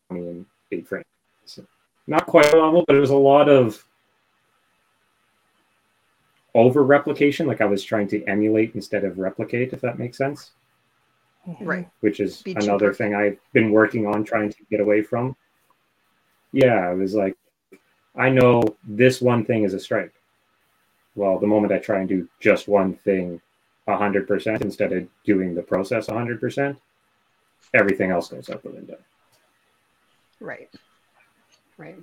in 0.09 0.45
eight 0.71 0.87
frames. 0.87 1.05
So 1.45 1.63
not 2.07 2.25
quite 2.25 2.51
a 2.51 2.59
level 2.59 2.83
but 2.87 2.95
it 2.95 2.99
was 2.99 3.11
a 3.11 3.15
lot 3.15 3.47
of 3.47 3.85
over 6.55 6.83
replication 6.83 7.45
like 7.45 7.61
i 7.61 7.65
was 7.65 7.83
trying 7.83 8.07
to 8.07 8.23
emulate 8.25 8.73
instead 8.73 9.03
of 9.03 9.19
replicate 9.19 9.71
if 9.71 9.81
that 9.81 9.99
makes 9.99 10.17
sense 10.17 10.51
Mm-hmm. 11.47 11.65
right 11.65 11.89
which 11.99 12.19
is 12.19 12.41
Be 12.41 12.53
another 12.53 12.87
cheaper. 12.87 12.93
thing 12.93 13.15
i've 13.15 13.37
been 13.53 13.71
working 13.71 14.07
on 14.07 14.23
trying 14.23 14.49
to 14.49 14.57
get 14.71 14.79
away 14.79 15.03
from 15.03 15.35
yeah 16.51 16.91
it 16.91 16.95
was 16.95 17.13
like 17.13 17.37
i 18.15 18.29
know 18.29 18.63
this 18.83 19.21
one 19.21 19.45
thing 19.45 19.63
is 19.63 19.75
a 19.75 19.79
strike 19.79 20.15
well, 21.15 21.39
the 21.39 21.47
moment 21.47 21.73
I 21.73 21.79
try 21.79 21.99
and 21.99 22.09
do 22.09 22.27
just 22.39 22.67
one 22.67 22.93
thing 22.93 23.41
100% 23.87 24.61
instead 24.61 24.91
of 24.91 25.07
doing 25.23 25.55
the 25.55 25.61
process 25.61 26.07
100%, 26.07 26.77
everything 27.73 28.11
else 28.11 28.29
goes 28.29 28.49
out 28.49 28.63
the 28.63 28.69
window. 28.69 28.97
Right. 30.41 30.69
Right. 31.77 31.97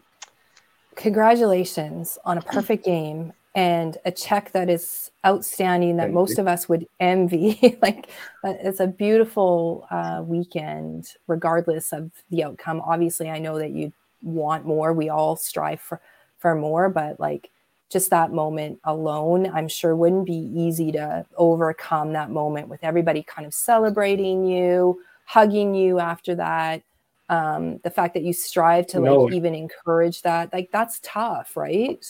Congratulations 0.95 2.19
on 2.25 2.39
a 2.39 2.43
perfect 2.43 2.85
game 2.85 3.33
and 3.55 3.99
a 4.05 4.11
check 4.11 4.53
that 4.53 4.71
is 4.71 5.11
outstanding 5.27 5.97
that 5.99 6.05
Thank 6.05 6.15
most 6.15 6.39
you. 6.39 6.43
of 6.43 6.49
us 6.49 6.69
would 6.69 6.87
envy. 7.01 7.79
like 7.83 8.09
it's 8.45 8.81
a 8.81 8.87
beautiful 8.87 9.87
uh, 9.91 10.23
weekend, 10.25 11.09
regardless 11.27 11.93
of 11.93 12.11
the 12.31 12.45
outcome. 12.45 12.81
Obviously, 12.81 13.31
I 13.31 13.39
know 13.39 13.59
that 13.59 13.71
you 13.71 13.93
want 14.23 14.65
more. 14.65 14.93
We 14.93 15.11
all 15.11 15.37
strive 15.37 15.81
for 15.81 16.01
for 16.39 16.55
more, 16.55 16.89
but 16.89 17.21
like 17.21 17.51
just 17.91 18.09
that 18.11 18.33
moment 18.33 18.81
alone, 18.85 19.51
I'm 19.53 19.69
sure 19.69 19.95
wouldn't 19.95 20.25
be 20.25 20.51
easy 20.55 20.91
to 20.93 21.27
overcome 21.37 22.15
that 22.15 22.31
moment 22.31 22.69
with 22.69 22.83
everybody 22.83 23.23
kind 23.23 23.47
of 23.47 23.53
celebrating 23.53 24.47
you, 24.47 25.03
hugging 25.27 25.75
you 25.75 26.01
after 26.01 26.35
that. 26.37 26.83
Um, 27.29 27.79
the 27.85 27.91
fact 27.91 28.15
that 28.15 28.23
you 28.23 28.33
strive 28.33 28.87
to 28.89 29.01
no. 29.01 29.23
like 29.23 29.35
even 29.35 29.55
encourage 29.55 30.23
that, 30.23 30.53
like 30.53 30.71
that's 30.73 31.01
tough, 31.03 31.57
right? 31.57 32.05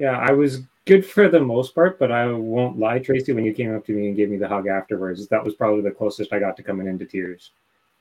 Yeah. 0.00 0.18
I 0.18 0.32
was 0.32 0.62
good 0.86 1.04
for 1.04 1.28
the 1.28 1.40
most 1.40 1.74
part, 1.74 1.98
but 1.98 2.10
I 2.10 2.32
won't 2.32 2.78
lie, 2.78 2.98
Tracy, 2.98 3.32
when 3.32 3.44
you 3.44 3.52
came 3.52 3.74
up 3.74 3.84
to 3.86 3.92
me 3.92 4.08
and 4.08 4.16
gave 4.16 4.30
me 4.30 4.38
the 4.38 4.48
hug 4.48 4.66
afterwards, 4.66 5.28
that 5.28 5.44
was 5.44 5.54
probably 5.54 5.82
the 5.82 5.90
closest 5.90 6.32
I 6.32 6.38
got 6.38 6.56
to 6.56 6.62
coming 6.62 6.86
into 6.86 7.04
tears. 7.04 7.50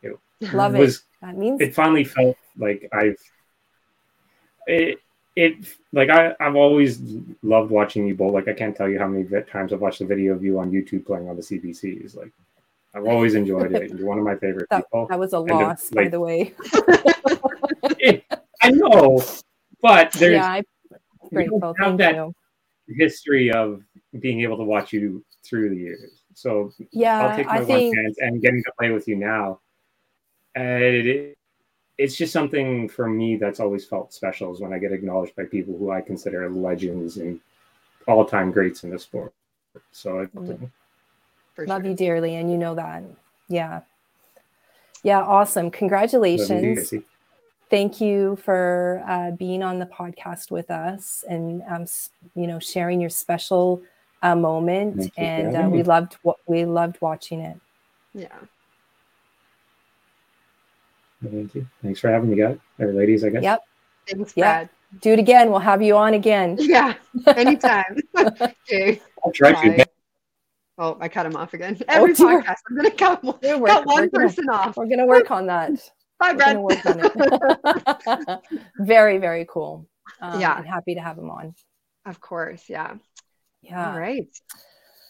It 0.02 0.18
Love 0.54 0.76
was, 0.76 0.98
it. 0.98 1.04
That 1.22 1.38
means 1.38 1.62
it 1.62 1.76
finally 1.76 2.06
felt 2.06 2.38
like 2.58 2.88
I've 2.94 3.18
it, 4.68 5.00
it 5.36 5.66
like 5.92 6.10
I, 6.10 6.36
I've 6.40 6.56
always 6.56 7.02
loved 7.44 7.72
watching 7.72 8.08
you 8.08 8.16
bowl. 8.16 8.32
Like 8.32 8.48
I 8.48 8.54
can't 8.54 8.76
tell 8.76 8.88
you 8.88 9.00
how 9.00 9.08
many 9.08 9.28
times 9.44 9.74
I've 9.74 9.82
watched 9.82 10.00
the 10.00 10.06
video 10.06 10.34
of 10.34 10.44
you 10.44 10.60
on 10.60 10.72
YouTube 10.72 11.06
playing 11.06 11.28
on 11.28 11.36
the 11.36 11.42
CBCs. 11.42 12.16
Like 12.16 12.32
I've 12.94 13.06
always 13.06 13.36
enjoyed 13.36 13.74
it. 13.74 13.92
You're 13.92 14.08
one 14.08 14.18
of 14.18 14.24
my 14.24 14.36
favorite 14.36 14.68
that, 14.70 14.86
people. 14.86 15.08
That 15.08 15.20
was 15.20 15.34
a 15.34 15.38
uh, 15.38 15.42
loss, 15.42 15.92
like, 15.92 16.06
by 16.06 16.10
the 16.10 16.20
way. 16.20 16.54
it, 18.00 18.24
I 18.62 18.72
know, 18.72 19.22
but 19.82 20.12
there's 20.14 20.34
yeah, 20.34 20.46
I, 20.46 20.64
grateful. 21.30 21.60
have 21.62 21.76
Thank 21.78 21.98
that 22.00 22.16
you. 22.16 22.36
history 22.88 23.52
of 23.52 23.84
being 24.20 24.42
able 24.42 24.58
to 24.58 24.64
watch 24.64 24.94
you 24.94 25.24
through 25.44 25.70
the 25.70 25.78
years. 25.78 26.24
So 26.34 26.72
yeah, 26.92 27.28
I'll 27.28 27.36
take 27.36 27.48
my 27.48 27.56
I 27.56 27.60
one 27.60 27.68
think... 27.68 27.96
chance 27.96 28.18
and 28.20 28.42
getting 28.42 28.64
to 28.64 28.72
play 28.78 28.92
with 28.92 29.08
you 29.08 29.16
now. 29.16 29.60
And 30.56 30.84
it, 30.84 31.38
it's 31.98 32.16
just 32.16 32.32
something 32.32 32.88
for 32.88 33.10
me 33.10 33.36
that's 33.36 33.60
always 33.60 33.86
felt 33.86 34.14
special 34.14 34.54
is 34.54 34.62
when 34.62 34.74
I 34.74 34.80
get 34.80 34.92
acknowledged 34.92 35.36
by 35.36 35.44
people 35.44 35.78
who 35.78 35.92
I 35.92 36.02
consider 36.02 36.50
legends 36.50 37.18
and 37.18 37.40
all 38.08 38.26
time 38.26 38.52
greats 38.52 38.84
in 38.84 38.90
the 38.90 39.00
sport. 39.00 39.34
So 39.92 40.22
I 40.22 40.26
mm. 40.26 40.70
love 41.68 41.82
sure. 41.82 41.90
you 41.90 41.96
dearly, 41.96 42.36
and 42.36 42.50
you 42.50 42.58
know 42.58 42.74
that. 42.76 43.04
Yeah. 43.50 43.82
Yeah, 45.04 45.22
awesome. 45.22 45.72
Congratulations. 45.72 46.92
You, 46.92 47.04
Thank 47.70 48.02
you 48.02 48.36
for 48.38 49.04
uh, 49.08 49.32
being 49.32 49.62
on 49.62 49.78
the 49.78 49.86
podcast 49.86 50.50
with 50.50 50.72
us 50.72 51.24
and 51.30 51.62
um, 51.70 51.86
you 52.36 52.48
know 52.48 52.60
sharing 52.60 53.00
your 53.00 53.12
special 53.12 53.82
uh, 54.24 54.36
moment. 54.36 55.12
and 55.18 55.56
uh, 55.56 55.70
we 55.70 55.84
loved 55.84 56.18
what 56.24 56.38
we 56.48 56.66
loved 56.66 56.98
watching 57.00 57.42
it. 57.42 57.60
Yeah. 58.14 58.28
Thank 61.24 61.54
you. 61.54 61.68
Thanks 61.84 62.00
for 62.00 62.10
having 62.10 62.30
me, 62.30 62.38
guys 62.38 62.58
or 62.80 62.94
ladies. 62.94 63.24
I 63.24 63.30
guess. 63.30 63.44
Yep. 63.44 63.64
Thanks, 64.08 64.34
Brad. 64.34 64.70
Yep. 64.94 65.02
Do 65.02 65.14
it 65.14 65.20
again. 65.20 65.52
We'll 65.52 65.60
have 65.60 65.82
you 65.82 65.96
on 65.96 66.14
again. 66.14 66.58
Yeah, 66.62 66.96
anytime. 67.28 67.98
okay. 68.18 69.02
I'll 69.24 69.32
try 69.32 69.52
to. 69.52 69.86
Oh, 70.78 70.98
I 71.02 71.10
cut 71.10 71.26
him 71.26 71.36
off 71.36 71.54
again. 71.54 71.78
Oh, 71.82 71.86
Every 71.90 72.14
oh, 72.14 72.16
podcast, 72.16 72.56
I'm 72.70 72.78
going 72.78 72.90
to 72.90 72.96
cut, 72.96 73.22
one, 73.22 73.38
cut 73.66 73.86
one 73.86 74.10
person 74.10 74.46
gonna, 74.46 74.58
off. 74.58 74.78
We're 74.78 74.86
going 74.86 75.00
to 75.00 75.06
work 75.06 75.30
on 75.30 75.46
that. 75.48 75.72
Bye, 76.20 76.34
Brad. 76.34 76.58
Work 76.58 76.86
on 76.86 77.00
it. 77.04 78.40
very, 78.80 79.18
very 79.18 79.46
cool. 79.50 79.88
Um, 80.22 80.40
yeah. 80.40 80.54
I'm 80.54 80.66
happy 80.66 80.96
to 80.96 81.02
have 81.02 81.18
him 81.18 81.30
on. 81.30 81.56
Of 82.06 82.20
course. 82.20 82.64
Yeah. 82.68 82.96
Yeah. 83.62 83.92
All 83.92 84.00
right. 84.00 84.28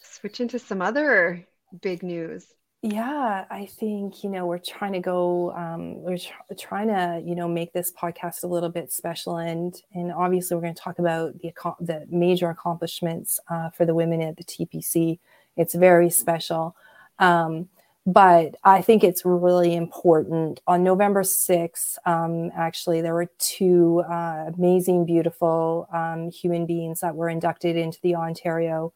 Switch 0.02 0.40
into 0.40 0.58
some 0.58 0.82
other 0.82 1.46
big 1.82 2.02
news 2.02 2.46
yeah 2.82 3.44
i 3.50 3.66
think 3.66 4.24
you 4.24 4.30
know 4.30 4.46
we're 4.46 4.56
trying 4.56 4.94
to 4.94 5.00
go 5.00 5.52
um, 5.52 6.02
we're 6.02 6.16
tr- 6.16 6.54
trying 6.58 6.88
to 6.88 7.22
you 7.22 7.34
know 7.34 7.46
make 7.46 7.74
this 7.74 7.92
podcast 7.92 8.42
a 8.42 8.46
little 8.46 8.70
bit 8.70 8.90
special 8.90 9.36
and 9.36 9.82
and 9.92 10.10
obviously 10.10 10.56
we're 10.56 10.62
going 10.62 10.74
to 10.74 10.80
talk 10.80 10.98
about 10.98 11.38
the 11.42 11.52
the 11.80 12.06
major 12.08 12.48
accomplishments 12.48 13.38
uh, 13.50 13.68
for 13.68 13.84
the 13.84 13.94
women 13.94 14.22
at 14.22 14.34
the 14.38 14.44
tpc 14.44 15.18
it's 15.56 15.74
very 15.74 16.10
special. 16.10 16.76
Um, 17.18 17.68
but 18.06 18.56
I 18.64 18.80
think 18.80 19.04
it's 19.04 19.24
really 19.24 19.74
important. 19.74 20.60
On 20.66 20.82
November 20.82 21.22
6th, 21.22 21.96
um, 22.06 22.50
actually, 22.56 23.02
there 23.02 23.14
were 23.14 23.30
two 23.38 24.02
uh, 24.10 24.50
amazing, 24.56 25.04
beautiful 25.04 25.86
um, 25.92 26.30
human 26.30 26.64
beings 26.64 27.00
that 27.00 27.14
were 27.14 27.28
inducted 27.28 27.76
into 27.76 27.98
the 28.02 28.14
Ontario 28.14 28.92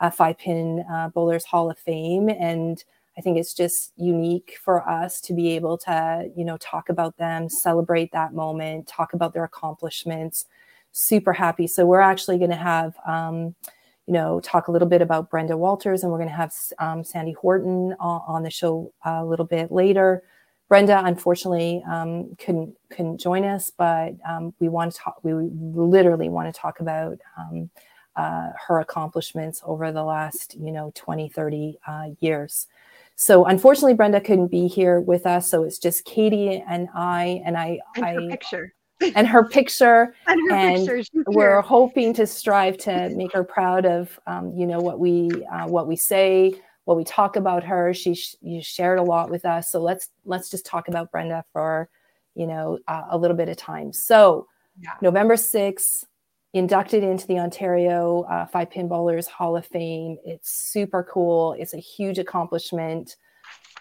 uh, 0.00 0.10
Five 0.10 0.38
Pin 0.38 0.84
uh, 0.90 1.08
Bowlers 1.08 1.44
Hall 1.44 1.70
of 1.70 1.78
Fame. 1.78 2.28
And 2.28 2.82
I 3.16 3.20
think 3.20 3.38
it's 3.38 3.54
just 3.54 3.92
unique 3.96 4.58
for 4.62 4.86
us 4.88 5.20
to 5.22 5.34
be 5.34 5.52
able 5.52 5.78
to, 5.78 6.30
you 6.36 6.44
know, 6.44 6.56
talk 6.58 6.88
about 6.88 7.16
them, 7.16 7.48
celebrate 7.48 8.12
that 8.12 8.34
moment, 8.34 8.86
talk 8.86 9.14
about 9.14 9.32
their 9.32 9.44
accomplishments. 9.44 10.44
Super 10.92 11.32
happy. 11.32 11.66
So 11.66 11.86
we're 11.86 12.00
actually 12.00 12.38
going 12.38 12.50
to 12.50 12.56
have, 12.56 12.94
um, 13.06 13.54
you 14.06 14.14
know, 14.14 14.40
talk 14.40 14.68
a 14.68 14.72
little 14.72 14.88
bit 14.88 15.02
about 15.02 15.30
Brenda 15.30 15.56
Walters, 15.56 16.02
and 16.02 16.10
we're 16.10 16.18
going 16.18 16.28
to 16.28 16.34
have 16.34 16.54
um, 16.78 17.04
Sandy 17.04 17.32
Horton 17.32 17.94
on, 18.00 18.22
on, 18.26 18.42
the 18.42 18.50
show 18.50 18.92
a 19.04 19.24
little 19.24 19.46
bit 19.46 19.70
later. 19.70 20.22
Brenda, 20.68 21.02
unfortunately, 21.04 21.84
um, 21.88 22.34
couldn't 22.36 22.74
couldn't 22.90 23.18
join 23.18 23.44
us, 23.44 23.70
but 23.70 24.14
um, 24.28 24.54
we 24.58 24.68
want 24.68 24.92
to 24.92 24.98
talk. 24.98 25.18
We 25.22 25.34
literally 25.34 26.28
want 26.28 26.52
to 26.52 26.58
talk 26.58 26.80
about 26.80 27.18
um, 27.38 27.70
uh, 28.16 28.50
her 28.66 28.80
accomplishments 28.80 29.62
over 29.64 29.92
the 29.92 30.02
last, 30.02 30.54
you 30.58 30.72
know, 30.72 30.92
20, 30.94 31.28
30 31.28 31.78
uh, 31.86 32.08
years. 32.20 32.66
So 33.16 33.44
unfortunately, 33.44 33.94
Brenda 33.94 34.20
couldn't 34.20 34.48
be 34.48 34.66
here 34.66 35.00
with 35.00 35.26
us. 35.26 35.48
So 35.48 35.62
it's 35.62 35.78
just 35.78 36.04
Katie 36.04 36.62
and 36.66 36.88
I, 36.94 37.42
and 37.44 37.56
I, 37.56 37.78
and 37.96 38.04
I, 38.04 38.28
picture. 38.28 38.74
And 39.14 39.26
her 39.26 39.48
picture. 39.48 40.14
and 40.26 40.50
her 40.50 40.56
and 40.56 40.86
picture. 40.86 41.24
we're 41.28 41.60
hoping 41.60 42.14
to 42.14 42.26
strive 42.26 42.76
to 42.78 43.10
make 43.10 43.32
her 43.32 43.44
proud 43.44 43.86
of, 43.86 44.18
um, 44.26 44.52
you 44.56 44.66
know, 44.66 44.80
what 44.80 44.98
we, 44.98 45.30
uh, 45.52 45.66
what 45.66 45.86
we 45.88 45.96
say, 45.96 46.54
what 46.84 46.96
we 46.96 47.04
talk 47.04 47.36
about 47.36 47.62
her. 47.64 47.94
She 47.94 48.14
sh- 48.14 48.36
shared 48.60 48.98
a 48.98 49.02
lot 49.02 49.30
with 49.30 49.44
us. 49.44 49.70
So 49.70 49.80
let's, 49.80 50.10
let's 50.24 50.50
just 50.50 50.66
talk 50.66 50.88
about 50.88 51.10
Brenda 51.10 51.44
for, 51.52 51.88
you 52.34 52.46
know, 52.46 52.78
uh, 52.88 53.04
a 53.10 53.18
little 53.18 53.36
bit 53.36 53.48
of 53.48 53.56
time. 53.56 53.92
So 53.92 54.46
yeah. 54.80 54.94
November 55.00 55.34
6th, 55.34 56.04
inducted 56.54 57.02
into 57.02 57.26
the 57.26 57.38
Ontario 57.38 58.22
uh, 58.22 58.46
Five 58.46 58.70
Pin 58.70 58.88
Bowlers 58.88 59.26
Hall 59.26 59.56
of 59.56 59.66
Fame. 59.66 60.18
It's 60.24 60.50
super 60.50 61.02
cool. 61.10 61.54
It's 61.58 61.74
a 61.74 61.78
huge 61.78 62.18
accomplishment. 62.18 63.16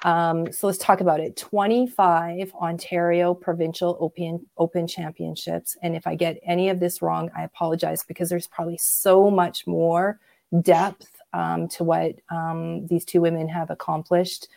Um, 0.03 0.51
so 0.51 0.67
let's 0.67 0.79
talk 0.79 1.01
about 1.01 1.19
it. 1.19 1.35
25 1.37 2.53
Ontario 2.55 3.33
Provincial 3.33 3.97
Open, 3.99 4.45
Open 4.57 4.87
Championships. 4.87 5.77
And 5.83 5.95
if 5.95 6.07
I 6.07 6.15
get 6.15 6.39
any 6.43 6.69
of 6.69 6.79
this 6.79 7.01
wrong, 7.01 7.29
I 7.35 7.43
apologize 7.43 8.03
because 8.03 8.29
there's 8.29 8.47
probably 8.47 8.77
so 8.77 9.29
much 9.29 9.67
more 9.67 10.19
depth 10.61 11.21
um, 11.33 11.67
to 11.69 11.83
what 11.83 12.15
um, 12.29 12.87
these 12.87 13.05
two 13.05 13.21
women 13.21 13.47
have 13.47 13.69
accomplished 13.69 14.47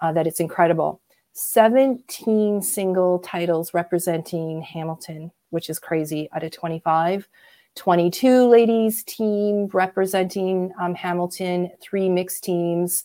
uh, 0.00 0.12
that 0.12 0.26
it's 0.26 0.40
incredible. 0.40 1.00
17 1.34 2.62
single 2.62 3.18
titles 3.18 3.74
representing 3.74 4.62
Hamilton, 4.62 5.30
which 5.50 5.68
is 5.68 5.78
crazy 5.78 6.28
out 6.32 6.44
of 6.44 6.52
25. 6.52 7.28
22 7.74 8.46
ladies 8.46 9.02
team 9.02 9.66
representing 9.72 10.72
um, 10.80 10.94
Hamilton, 10.94 11.70
three 11.80 12.08
mixed 12.08 12.44
teams, 12.44 13.04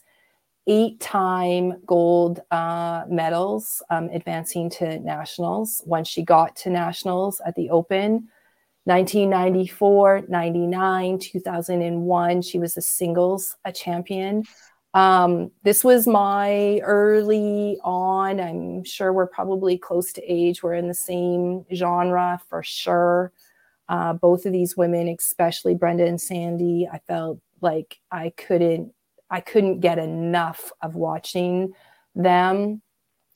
eight 0.70 1.00
time 1.00 1.82
gold 1.88 2.42
uh, 2.52 3.04
medals 3.10 3.82
um, 3.90 4.08
advancing 4.14 4.70
to 4.70 5.00
nationals. 5.00 5.82
Once 5.88 6.08
she 6.08 6.24
got 6.24 6.56
to 6.56 6.70
nationals 6.70 7.42
at 7.46 7.56
the 7.56 7.72
Open, 7.72 8.30
1994, 8.84 10.26
99, 10.30 11.20
2001, 11.20 12.42
she 12.44 12.60
was 12.60 12.78
a 12.78 12.82
singles 12.82 13.58
a 13.66 13.72
champion. 13.72 14.44
Um, 14.94 15.52
this 15.64 15.84
was 15.84 16.08
my 16.08 16.80
early 16.84 17.78
on. 17.84 18.40
I'm 18.40 18.84
sure 18.84 19.12
we're 19.12 19.28
probably 19.28 19.78
close 19.78 20.14
to 20.14 20.24
age. 20.24 20.62
We're 20.62 20.76
in 20.76 20.88
the 20.88 20.94
same 20.94 21.66
genre 21.74 22.40
for 22.48 22.62
sure. 22.64 23.32
Uh, 23.88 24.14
both 24.14 24.46
of 24.46 24.52
these 24.52 24.78
women, 24.78 25.08
especially 25.10 25.74
Brenda 25.74 26.06
and 26.06 26.22
Sandy, 26.22 26.88
I 26.92 27.00
felt 27.00 27.40
like 27.60 28.00
I 28.12 28.34
couldn't 28.38 28.94
I 29.30 29.42
couldn't 29.42 29.80
get 29.80 30.00
enough 30.00 30.72
of 30.82 30.96
watching 30.96 31.74
them. 32.16 32.82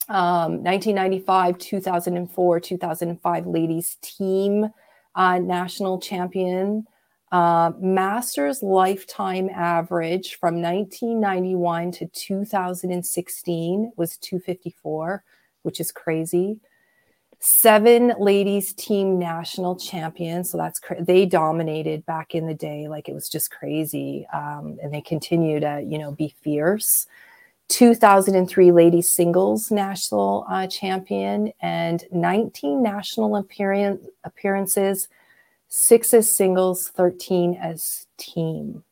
Um, 0.08 0.62
1995, 0.62 1.58
2004, 1.58 2.60
2005 2.60 3.46
ladies 3.46 3.96
team 4.02 4.68
uh, 5.14 5.38
national 5.38 5.98
champion. 6.00 6.86
Uh, 7.32 7.72
Masters 7.80 8.62
lifetime 8.62 9.48
average 9.52 10.36
from 10.36 10.60
1991 10.60 11.90
to 11.92 12.06
2016 12.06 13.92
was 13.96 14.18
254, 14.18 15.24
which 15.62 15.80
is 15.80 15.90
crazy 15.90 16.60
seven 17.44 18.14
ladies 18.18 18.72
team 18.72 19.18
national 19.18 19.76
champions. 19.76 20.50
So 20.50 20.56
that's 20.56 20.78
cra- 20.78 21.04
they 21.04 21.26
dominated 21.26 22.06
back 22.06 22.34
in 22.34 22.46
the 22.46 22.54
day 22.54 22.88
like 22.88 23.06
it 23.06 23.14
was 23.14 23.28
just 23.28 23.50
crazy 23.50 24.26
um, 24.32 24.78
and 24.82 24.94
they 24.94 25.02
continue 25.02 25.60
to 25.60 25.84
you 25.86 25.98
know 25.98 26.12
be 26.12 26.34
fierce. 26.40 27.06
2003 27.68 28.72
ladies 28.72 29.14
singles 29.14 29.70
national 29.70 30.46
uh, 30.48 30.66
champion 30.66 31.52
and 31.60 32.04
19 32.10 32.82
national 32.82 33.36
appearance, 33.36 34.06
appearances. 34.24 35.08
Six 35.68 36.14
as 36.14 36.34
singles 36.34 36.88
13 36.88 37.58
as 37.60 38.06
team. 38.16 38.84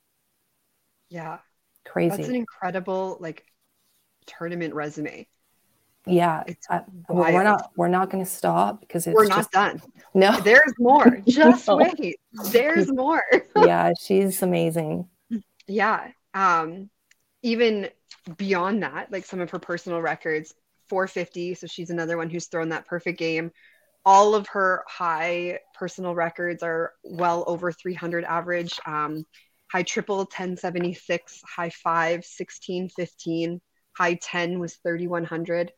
Yeah. 1.08 1.38
Crazy. 1.84 2.16
That's 2.16 2.28
an 2.28 2.34
incredible 2.34 3.18
like 3.20 3.46
tournament 4.26 4.74
resume 4.74 5.26
yeah 6.06 6.42
I, 6.68 6.82
we're 7.08 7.44
not 7.44 7.70
we're 7.76 7.88
not 7.88 8.10
going 8.10 8.24
to 8.24 8.30
stop 8.30 8.80
because 8.80 9.06
we're 9.06 9.26
not 9.26 9.38
just, 9.38 9.52
done. 9.52 9.80
No. 10.14 10.38
There's 10.40 10.74
more. 10.78 11.20
Just 11.28 11.68
no. 11.68 11.76
wait. 11.76 12.16
There's 12.50 12.92
more. 12.92 13.22
Yeah 13.56 13.92
she's 14.00 14.42
amazing. 14.42 15.08
Yeah 15.66 16.08
um 16.34 16.90
even 17.42 17.88
beyond 18.36 18.82
that 18.82 19.12
like 19.12 19.24
some 19.24 19.40
of 19.40 19.50
her 19.50 19.58
personal 19.58 20.00
records 20.00 20.54
450 20.88 21.54
so 21.54 21.66
she's 21.66 21.90
another 21.90 22.16
one 22.16 22.30
who's 22.30 22.46
thrown 22.46 22.70
that 22.70 22.86
perfect 22.86 23.18
game. 23.18 23.52
All 24.04 24.34
of 24.34 24.48
her 24.48 24.82
high 24.88 25.60
personal 25.74 26.14
records 26.16 26.64
are 26.64 26.92
well 27.04 27.44
over 27.46 27.70
300 27.70 28.24
average 28.24 28.80
um 28.86 29.24
high 29.70 29.84
triple 29.84 30.18
1076 30.18 31.40
high 31.46 31.70
5 31.70 32.10
1615 32.16 33.60
high 33.96 34.14
10 34.14 34.58
was 34.58 34.74
3100 34.82 35.72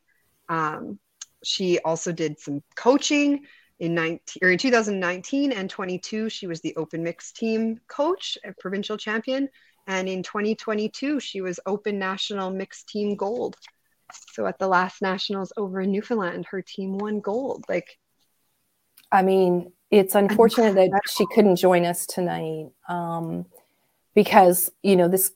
um, 0.49 0.99
she 1.43 1.79
also 1.81 2.13
did 2.13 2.39
some 2.41 2.63
coaching 2.75 3.45
in 3.79 3.95
19 3.95 4.21
or 4.43 4.51
in 4.51 4.59
2019 4.59 5.53
and 5.53 5.69
22. 5.69 6.29
She 6.29 6.47
was 6.47 6.61
the 6.61 6.75
open 6.77 7.03
mixed 7.03 7.37
team 7.37 7.81
coach, 7.89 8.39
a 8.45 8.53
provincial 8.59 8.97
champion, 8.97 9.49
and 9.87 10.09
in 10.09 10.23
2022 10.23 11.21
she 11.21 11.41
was 11.41 11.61
open 11.67 11.99
national 11.99 12.51
mixed 12.51 12.89
team 12.89 13.17
gold. 13.17 13.57
So 14.33 14.47
at 14.47 14.59
the 14.59 14.69
last 14.69 15.03
nationals 15.03 15.53
over 15.57 15.81
in 15.81 15.91
Newfoundland, 15.93 16.47
her 16.51 16.63
team 16.63 16.99
won 16.99 17.21
gold. 17.21 17.65
Like, 17.69 17.99
I 19.11 19.23
mean, 19.23 19.73
it's 19.91 20.15
unfortunate 20.15 20.75
that 20.75 21.01
she 21.09 21.27
couldn't 21.35 21.57
join 21.57 21.85
us 21.85 22.07
tonight 22.07 22.69
um, 22.89 23.47
because 24.15 24.71
you 24.83 24.97
know 24.97 25.09
this 25.09 25.33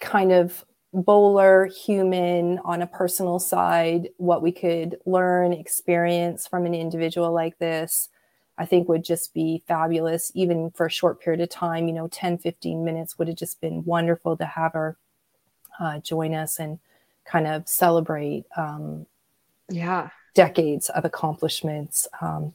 kind 0.00 0.32
of 0.32 0.64
bowler, 0.92 1.66
human 1.66 2.58
on 2.64 2.82
a 2.82 2.86
personal 2.86 3.38
side, 3.38 4.08
what 4.16 4.42
we 4.42 4.52
could 4.52 4.98
learn, 5.04 5.52
experience 5.52 6.46
from 6.46 6.66
an 6.66 6.74
individual 6.74 7.32
like 7.32 7.58
this, 7.58 8.08
I 8.56 8.66
think 8.66 8.88
would 8.88 9.04
just 9.04 9.34
be 9.34 9.62
fabulous, 9.68 10.32
even 10.34 10.70
for 10.70 10.86
a 10.86 10.90
short 10.90 11.20
period 11.20 11.40
of 11.40 11.48
time. 11.48 11.88
You 11.88 11.94
know, 11.94 12.08
10, 12.08 12.38
15 12.38 12.84
minutes 12.84 13.18
would 13.18 13.28
have 13.28 13.36
just 13.36 13.60
been 13.60 13.84
wonderful 13.84 14.36
to 14.36 14.44
have 14.44 14.72
her 14.72 14.96
uh, 15.78 15.98
join 15.98 16.34
us 16.34 16.58
and 16.58 16.78
kind 17.24 17.46
of 17.46 17.68
celebrate. 17.68 18.46
Um, 18.56 19.06
yeah. 19.68 20.10
Decades 20.34 20.88
of 20.88 21.04
accomplishments. 21.04 22.08
Um, 22.20 22.54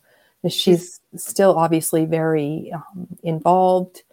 she's 0.50 1.00
still 1.15 1.58
obviously 1.58 2.06
very 2.06 2.72
um, 2.74 3.08
involved. 3.22 4.04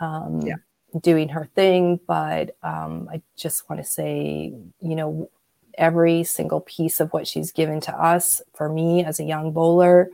Um, 0.00 0.42
yeah 0.42 0.56
doing 1.00 1.28
her 1.30 1.48
thing. 1.54 2.00
But 2.06 2.56
um, 2.62 3.08
I 3.10 3.22
just 3.36 3.68
want 3.68 3.82
to 3.82 3.88
say, 3.88 4.54
you 4.80 4.96
know, 4.96 5.30
every 5.78 6.24
single 6.24 6.60
piece 6.60 7.00
of 7.00 7.12
what 7.12 7.26
she's 7.26 7.52
given 7.52 7.80
to 7.80 7.92
us 7.92 8.42
for 8.54 8.68
me 8.68 9.04
as 9.04 9.18
a 9.20 9.24
young 9.24 9.52
bowler. 9.52 10.10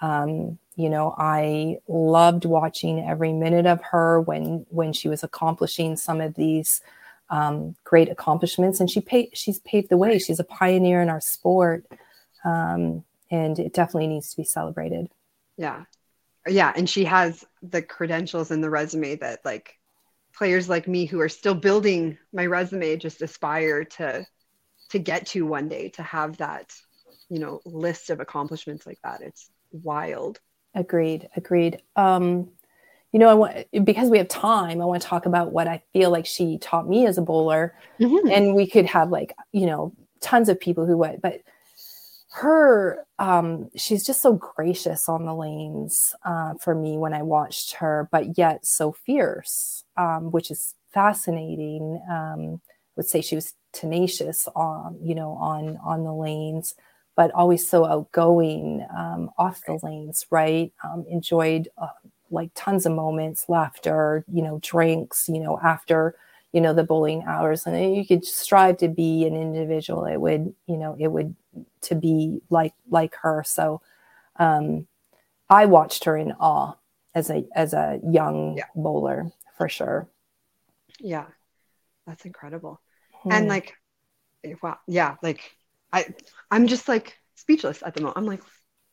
Um, 0.00 0.58
you 0.76 0.88
know, 0.88 1.14
I 1.18 1.78
loved 1.88 2.44
watching 2.44 3.00
every 3.06 3.32
minute 3.32 3.66
of 3.66 3.82
her 3.82 4.20
when 4.20 4.64
when 4.70 4.92
she 4.92 5.08
was 5.08 5.22
accomplishing 5.22 5.96
some 5.96 6.20
of 6.20 6.34
these 6.34 6.80
um, 7.28 7.76
great 7.84 8.08
accomplishments, 8.08 8.80
and 8.80 8.90
she 8.90 9.00
paid, 9.00 9.30
she's 9.34 9.58
paved 9.60 9.90
the 9.90 9.96
way. 9.96 10.18
She's 10.18 10.40
a 10.40 10.44
pioneer 10.44 11.02
in 11.02 11.10
our 11.10 11.20
sport, 11.20 11.84
um, 12.44 13.04
and 13.30 13.58
it 13.58 13.72
definitely 13.72 14.08
needs 14.08 14.30
to 14.30 14.36
be 14.36 14.44
celebrated. 14.44 15.08
Yeah, 15.56 15.84
yeah, 16.48 16.72
and 16.74 16.88
she 16.88 17.04
has 17.04 17.44
the 17.62 17.82
credentials 17.82 18.50
and 18.50 18.64
the 18.64 18.70
resume 18.70 19.16
that 19.16 19.44
like 19.44 19.78
players 20.40 20.70
like 20.70 20.88
me 20.88 21.04
who 21.04 21.20
are 21.20 21.28
still 21.28 21.54
building 21.54 22.16
my 22.32 22.46
resume 22.46 22.96
just 22.96 23.20
aspire 23.20 23.84
to 23.84 24.26
to 24.88 24.98
get 24.98 25.26
to 25.26 25.44
one 25.44 25.68
day 25.68 25.90
to 25.90 26.02
have 26.02 26.38
that 26.38 26.72
you 27.28 27.38
know 27.38 27.60
list 27.66 28.08
of 28.08 28.20
accomplishments 28.20 28.86
like 28.86 28.96
that. 29.04 29.20
It's 29.20 29.50
wild. 29.70 30.40
Agreed. 30.74 31.28
Agreed. 31.36 31.82
Um 31.94 32.52
you 33.12 33.18
know 33.18 33.28
i 33.28 33.34
want 33.34 33.66
because 33.84 34.08
we 34.08 34.18
have 34.18 34.28
time 34.28 34.80
i 34.80 34.84
want 34.84 35.02
to 35.02 35.08
talk 35.08 35.26
about 35.26 35.50
what 35.50 35.66
i 35.66 35.82
feel 35.92 36.10
like 36.10 36.26
she 36.26 36.58
taught 36.58 36.88
me 36.88 37.06
as 37.06 37.18
a 37.18 37.22
bowler. 37.22 37.74
Mm-hmm. 37.98 38.30
and 38.30 38.54
we 38.54 38.68
could 38.68 38.86
have 38.86 39.10
like 39.10 39.34
you 39.52 39.66
know 39.66 39.92
tons 40.20 40.48
of 40.48 40.60
people 40.60 40.86
who 40.86 40.96
would 40.98 41.20
but 41.20 41.40
her 42.30 43.04
um 43.18 43.68
she's 43.76 44.06
just 44.06 44.22
so 44.22 44.34
gracious 44.34 45.08
on 45.08 45.26
the 45.26 45.34
lanes 45.34 46.14
uh, 46.24 46.54
for 46.54 46.72
me 46.74 46.96
when 46.96 47.12
i 47.12 47.22
watched 47.22 47.72
her 47.74 48.08
but 48.12 48.38
yet 48.38 48.64
so 48.64 48.92
fierce 48.92 49.82
um 50.00 50.30
which 50.30 50.50
is 50.50 50.74
fascinating 50.92 51.84
um 52.10 52.60
would 52.96 53.06
say 53.06 53.20
she 53.20 53.34
was 53.34 53.54
tenacious 53.72 54.48
on 54.54 54.98
you 55.02 55.14
know 55.14 55.32
on 55.32 55.78
on 55.84 56.04
the 56.04 56.12
lanes 56.12 56.74
but 57.16 57.30
always 57.32 57.68
so 57.68 57.84
outgoing 57.84 58.86
um, 58.96 59.30
off 59.36 59.62
the 59.66 59.78
lanes 59.82 60.26
right? 60.30 60.72
Um, 60.82 61.04
enjoyed 61.08 61.68
uh, 61.76 61.88
like 62.30 62.50
tons 62.54 62.86
of 62.86 62.92
moments 62.92 63.48
laughter 63.48 64.24
you 64.32 64.42
know 64.42 64.58
drinks 64.62 65.28
you 65.28 65.40
know 65.40 65.58
after 65.62 66.14
you 66.52 66.60
know 66.60 66.72
the 66.72 66.84
bowling 66.84 67.24
hours. 67.26 67.66
And 67.66 67.94
you 67.96 68.06
could 68.06 68.24
strive 68.24 68.78
to 68.78 68.88
be 68.88 69.26
an 69.26 69.36
individual. 69.36 70.04
It 70.04 70.16
would 70.16 70.54
you 70.66 70.76
know 70.76 70.96
it 70.98 71.08
would 71.08 71.34
to 71.82 71.94
be 71.94 72.40
like 72.50 72.74
like 72.88 73.14
her. 73.22 73.42
So 73.44 73.80
um 74.36 74.86
i 75.50 75.66
watched 75.66 76.04
her 76.04 76.16
in 76.16 76.32
awe 76.40 76.72
as 77.14 77.28
a 77.30 77.44
as 77.54 77.74
a 77.74 78.00
young 78.08 78.56
yeah. 78.56 78.64
bowler 78.76 79.30
for 79.60 79.68
sure 79.68 80.08
yeah 81.00 81.26
that's 82.06 82.24
incredible 82.24 82.80
hmm. 83.12 83.30
and 83.30 83.46
like 83.46 83.74
wow 84.62 84.78
yeah 84.88 85.16
like 85.22 85.54
i 85.92 86.06
i'm 86.50 86.66
just 86.66 86.88
like 86.88 87.18
speechless 87.34 87.82
at 87.84 87.92
the 87.92 88.00
moment 88.00 88.16
i'm 88.16 88.24
like 88.24 88.40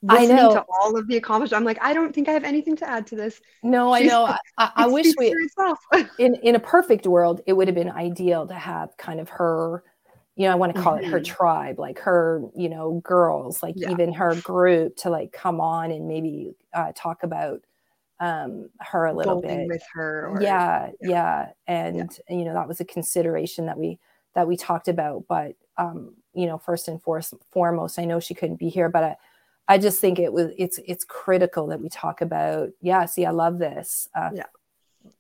listening 0.01 0.31
I 0.31 0.41
know. 0.41 0.53
to 0.53 0.65
all 0.69 0.97
of 0.97 1.07
the 1.07 1.17
accomplishments. 1.17 1.53
I'm 1.53 1.63
like, 1.63 1.79
I 1.81 1.91
don't 1.93 2.13
think 2.13 2.29
I 2.29 2.33
have 2.33 2.43
anything 2.43 2.75
to 2.77 2.89
add 2.89 3.07
to 3.07 3.15
this. 3.15 3.41
No, 3.63 3.91
I 3.93 4.01
know. 4.01 4.25
I, 4.57 4.71
I 4.75 4.87
wish 4.87 5.07
we 5.17 5.33
in 6.19 6.35
in 6.35 6.53
a 6.53 6.59
perfect 6.59 7.07
world, 7.07 7.41
it 7.47 7.53
would 7.53 7.67
have 7.67 7.73
been 7.73 7.89
ideal 7.89 8.45
to 8.47 8.53
have 8.53 8.95
kind 8.97 9.19
of 9.19 9.29
her, 9.29 9.83
you 10.35 10.45
know, 10.45 10.51
I 10.51 10.55
want 10.55 10.75
to 10.75 10.81
call 10.81 10.93
mm-hmm. 10.93 11.05
it 11.05 11.09
her 11.09 11.19
mm-hmm. 11.19 11.35
tribe, 11.35 11.79
like 11.79 11.99
her, 11.99 12.43
you 12.55 12.69
know, 12.69 13.01
girls, 13.03 13.63
like 13.63 13.73
yeah. 13.75 13.89
even 13.89 14.13
her 14.13 14.35
group 14.35 14.97
to 14.97 15.09
like 15.09 15.31
come 15.31 15.59
on 15.59 15.91
and 15.91 16.07
maybe 16.07 16.51
uh, 16.75 16.91
talk 16.95 17.23
about 17.23 17.61
um 18.19 18.69
her 18.79 19.05
a 19.05 19.13
little 19.13 19.41
bit 19.41 19.67
with 19.67 19.83
her 19.93 20.27
or, 20.27 20.41
yeah, 20.41 20.89
yeah, 21.01 21.09
yeah 21.09 21.49
and 21.67 22.19
yeah. 22.29 22.35
you 22.35 22.45
know 22.45 22.53
that 22.53 22.67
was 22.67 22.79
a 22.79 22.85
consideration 22.85 23.67
that 23.67 23.77
we 23.77 23.99
that 24.33 24.47
we 24.47 24.57
talked 24.57 24.87
about 24.87 25.23
but 25.27 25.55
um 25.77 26.15
you 26.33 26.47
know 26.47 26.57
first 26.57 26.87
and 26.87 26.99
foremost 27.51 27.99
i 27.99 28.05
know 28.05 28.19
she 28.19 28.33
couldn't 28.33 28.57
be 28.57 28.69
here 28.69 28.89
but 28.89 29.03
I, 29.03 29.15
I 29.67 29.77
just 29.77 29.99
think 29.99 30.19
it 30.19 30.31
was 30.31 30.51
it's 30.57 30.79
it's 30.85 31.03
critical 31.03 31.67
that 31.67 31.81
we 31.81 31.89
talk 31.89 32.21
about. 32.21 32.69
Yeah, 32.81 33.05
see, 33.05 33.25
I 33.25 33.31
love 33.31 33.59
this. 33.59 34.07
Uh, 34.15 34.29
yeah, 34.33 34.43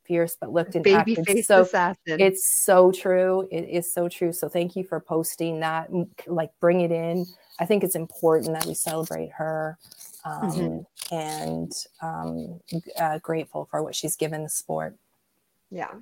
fierce 0.05 0.37
but 0.39 0.51
looked 0.51 0.75
and 0.75 0.83
baby 0.83 1.15
face 1.15 1.47
so, 1.47 1.61
assassin. 1.61 2.19
It's 2.19 2.47
so 2.47 2.91
true. 2.91 3.47
It 3.51 3.67
is 3.69 3.93
so 3.93 4.07
true. 4.07 4.31
So 4.31 4.47
thank 4.47 4.75
you 4.75 4.83
for 4.83 4.99
posting 4.99 5.59
that. 5.59 5.89
Like, 6.25 6.51
bring 6.61 6.81
it 6.81 6.91
in. 6.91 7.25
I 7.59 7.65
think 7.65 7.83
it's 7.83 7.95
important 7.95 8.53
that 8.53 8.65
we 8.65 8.73
celebrate 8.73 9.31
her, 9.33 9.77
um, 10.25 10.51
mm-hmm. 10.51 11.15
and 11.15 11.71
um, 12.01 12.59
uh, 12.99 13.19
grateful 13.19 13.65
for 13.69 13.83
what 13.83 13.95
she's 13.95 14.15
given 14.15 14.43
the 14.43 14.49
sport. 14.49 14.95
Yeah, 15.69 15.93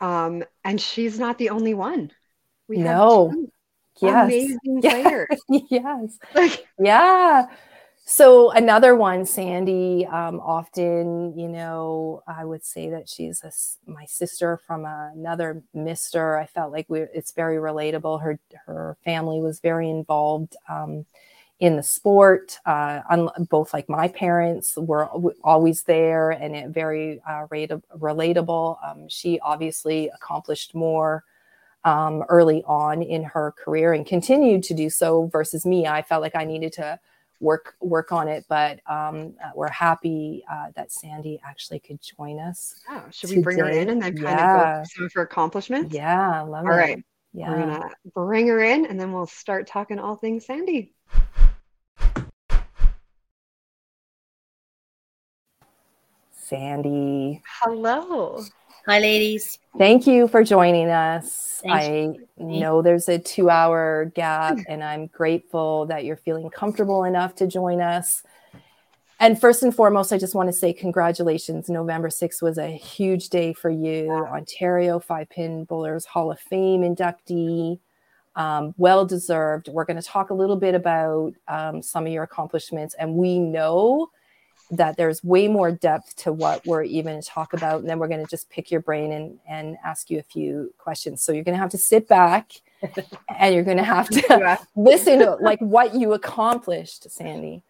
um, 0.00 0.44
and 0.64 0.80
she's 0.80 1.18
not 1.18 1.38
the 1.38 1.50
only 1.50 1.74
one. 1.74 2.12
We 2.68 2.78
no 2.78 3.48
yes. 4.00 4.24
amazing 4.24 4.58
player. 4.80 5.28
yes. 5.48 6.18
yeah. 6.78 7.46
So 8.06 8.50
another 8.50 8.96
one, 8.96 9.24
Sandy, 9.24 10.04
um, 10.04 10.40
often, 10.40 11.38
you 11.38 11.48
know, 11.48 12.22
I 12.26 12.44
would 12.44 12.64
say 12.64 12.90
that 12.90 13.08
she's 13.08 13.44
a, 13.44 13.52
my 13.88 14.04
sister 14.06 14.58
from 14.66 14.84
another 14.84 15.62
Mister. 15.74 16.36
I 16.36 16.46
felt 16.46 16.72
like 16.72 16.86
we 16.88 17.02
it's 17.02 17.32
very 17.32 17.56
relatable. 17.56 18.20
Her 18.22 18.40
her 18.66 18.96
family 19.04 19.40
was 19.40 19.60
very 19.60 19.88
involved 19.88 20.56
um, 20.68 21.06
in 21.60 21.76
the 21.76 21.82
sport. 21.82 22.58
Uh, 22.66 23.00
un- 23.08 23.30
both 23.48 23.72
like 23.72 23.88
my 23.88 24.08
parents 24.08 24.76
were 24.76 25.06
always 25.44 25.82
there 25.84 26.30
and 26.30 26.56
it 26.56 26.70
very 26.70 27.20
uh, 27.28 27.46
rate- 27.50 27.70
relatable. 27.96 28.76
Um, 28.84 29.08
she 29.08 29.38
obviously 29.40 30.08
accomplished 30.08 30.74
more 30.74 31.24
um, 31.84 32.24
early 32.28 32.62
on 32.66 33.02
in 33.02 33.22
her 33.22 33.52
career 33.52 33.92
and 33.92 34.06
continued 34.06 34.62
to 34.64 34.74
do 34.74 34.90
so 34.90 35.26
versus 35.26 35.64
me 35.64 35.86
i 35.86 36.02
felt 36.02 36.20
like 36.20 36.36
i 36.36 36.44
needed 36.44 36.72
to 36.72 36.98
work 37.40 37.74
work 37.80 38.12
on 38.12 38.28
it 38.28 38.44
but 38.48 38.80
um, 38.86 39.34
uh, 39.42 39.50
we're 39.54 39.70
happy 39.70 40.44
uh, 40.50 40.66
that 40.76 40.92
sandy 40.92 41.40
actually 41.44 41.78
could 41.78 41.98
join 42.02 42.38
us 42.38 42.80
yeah 42.88 43.02
should 43.10 43.28
today. 43.30 43.38
we 43.38 43.42
bring 43.42 43.58
her 43.58 43.70
in 43.70 43.88
and 43.88 44.02
then 44.02 44.14
kind 44.14 44.38
yeah. 44.38 44.80
of 44.80 44.84
go 44.84 44.90
some 44.94 45.04
of 45.06 45.12
her 45.14 45.22
accomplishments 45.22 45.94
yeah 45.94 46.42
love 46.42 46.66
all 46.66 46.72
it. 46.72 46.76
right 46.76 47.04
yeah 47.32 47.50
we're 47.50 47.60
gonna 47.60 47.90
bring 48.14 48.46
her 48.46 48.60
in 48.60 48.84
and 48.84 49.00
then 49.00 49.10
we'll 49.12 49.26
start 49.26 49.66
talking 49.66 49.98
all 49.98 50.16
things 50.16 50.44
sandy 50.44 50.92
sandy 56.50 57.40
hello 57.62 58.44
Hi, 58.86 58.98
ladies. 58.98 59.58
Thank 59.76 60.06
you 60.06 60.26
for 60.26 60.42
joining 60.42 60.88
us. 60.88 61.60
Thanks 61.62 61.86
I 61.86 62.42
know 62.42 62.80
there's 62.80 63.08
a 63.10 63.18
two 63.18 63.50
hour 63.50 64.06
gap, 64.14 64.56
and 64.68 64.82
I'm 64.82 65.06
grateful 65.08 65.86
that 65.86 66.04
you're 66.04 66.16
feeling 66.16 66.48
comfortable 66.50 67.04
enough 67.04 67.34
to 67.36 67.46
join 67.46 67.80
us. 67.80 68.22
And 69.20 69.38
first 69.38 69.62
and 69.62 69.74
foremost, 69.74 70.14
I 70.14 70.18
just 70.18 70.34
want 70.34 70.48
to 70.48 70.52
say 70.54 70.72
congratulations. 70.72 71.68
November 71.68 72.08
6th 72.08 72.40
was 72.40 72.56
a 72.56 72.68
huge 72.68 73.28
day 73.28 73.52
for 73.52 73.68
you. 73.68 74.10
Ontario 74.10 74.98
Five 74.98 75.28
Pin 75.28 75.64
Bowlers 75.64 76.06
Hall 76.06 76.32
of 76.32 76.40
Fame 76.40 76.80
inductee. 76.80 77.78
Um, 78.34 78.74
well 78.78 79.04
deserved. 79.04 79.68
We're 79.68 79.84
going 79.84 80.00
to 80.00 80.02
talk 80.02 80.30
a 80.30 80.34
little 80.34 80.56
bit 80.56 80.74
about 80.74 81.34
um, 81.48 81.82
some 81.82 82.06
of 82.06 82.12
your 82.12 82.22
accomplishments. 82.22 82.94
And 82.98 83.14
we 83.14 83.38
know 83.38 84.08
that 84.70 84.96
there's 84.96 85.22
way 85.24 85.48
more 85.48 85.72
depth 85.72 86.14
to 86.16 86.32
what 86.32 86.64
we're 86.66 86.82
even 86.82 87.20
to 87.20 87.28
talk 87.28 87.52
about. 87.52 87.80
And 87.80 87.88
then 87.88 87.98
we're 87.98 88.08
going 88.08 88.24
to 88.24 88.30
just 88.30 88.48
pick 88.50 88.70
your 88.70 88.80
brain 88.80 89.12
and, 89.12 89.38
and 89.48 89.76
ask 89.84 90.10
you 90.10 90.18
a 90.18 90.22
few 90.22 90.72
questions. 90.78 91.22
So 91.22 91.32
you're 91.32 91.44
going 91.44 91.56
to 91.56 91.60
have 91.60 91.70
to 91.70 91.78
sit 91.78 92.06
back 92.08 92.52
and 93.38 93.54
you're 93.54 93.64
going 93.64 93.78
to 93.78 93.82
have 93.82 94.08
to 94.08 94.58
listen 94.76 95.18
to 95.20 95.36
like 95.40 95.58
what 95.60 95.94
you 95.94 96.12
accomplished, 96.12 97.10
Sandy. 97.10 97.62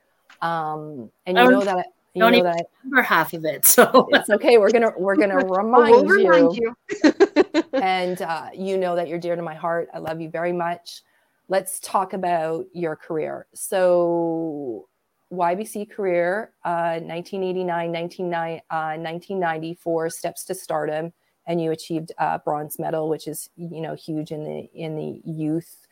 Um, 0.42 1.10
and 1.26 1.36
you 1.36 1.50
know 1.50 1.64
that 1.64 1.86
you 2.14 2.22
don't 2.22 2.32
know 2.32 2.42
that 2.42 2.66
remember 2.82 3.02
half 3.02 3.34
of 3.34 3.44
it, 3.44 3.66
so 3.66 4.08
it's 4.10 4.30
okay. 4.30 4.58
We're 4.58 4.70
gonna 4.70 4.92
we're 4.96 5.16
gonna 5.16 5.36
remind, 5.46 5.90
we'll 5.90 6.04
remind 6.04 6.56
you, 6.56 6.74
you. 7.04 7.62
and 7.74 8.20
uh, 8.22 8.48
you 8.54 8.78
know 8.78 8.96
that 8.96 9.06
you're 9.06 9.18
dear 9.18 9.36
to 9.36 9.42
my 9.42 9.54
heart. 9.54 9.88
I 9.94 9.98
love 9.98 10.20
you 10.20 10.28
very 10.28 10.52
much. 10.52 11.02
Let's 11.48 11.78
talk 11.80 12.12
about 12.12 12.66
your 12.72 12.96
career. 12.96 13.46
So 13.54 14.88
YBC 15.32 15.90
career, 15.90 16.52
uh, 16.64 17.00
1989, 17.00 17.92
1994, 17.92 20.06
uh, 20.06 20.10
steps 20.10 20.44
to 20.44 20.54
stardom, 20.54 21.12
and 21.46 21.62
you 21.62 21.70
achieved 21.70 22.12
a 22.18 22.38
bronze 22.38 22.78
medal, 22.78 23.08
which 23.08 23.26
is 23.28 23.48
you 23.56 23.80
know 23.80 23.94
huge 23.94 24.32
in 24.32 24.44
the 24.44 24.68
in 24.74 24.96
the 24.96 25.22
youth 25.24 25.86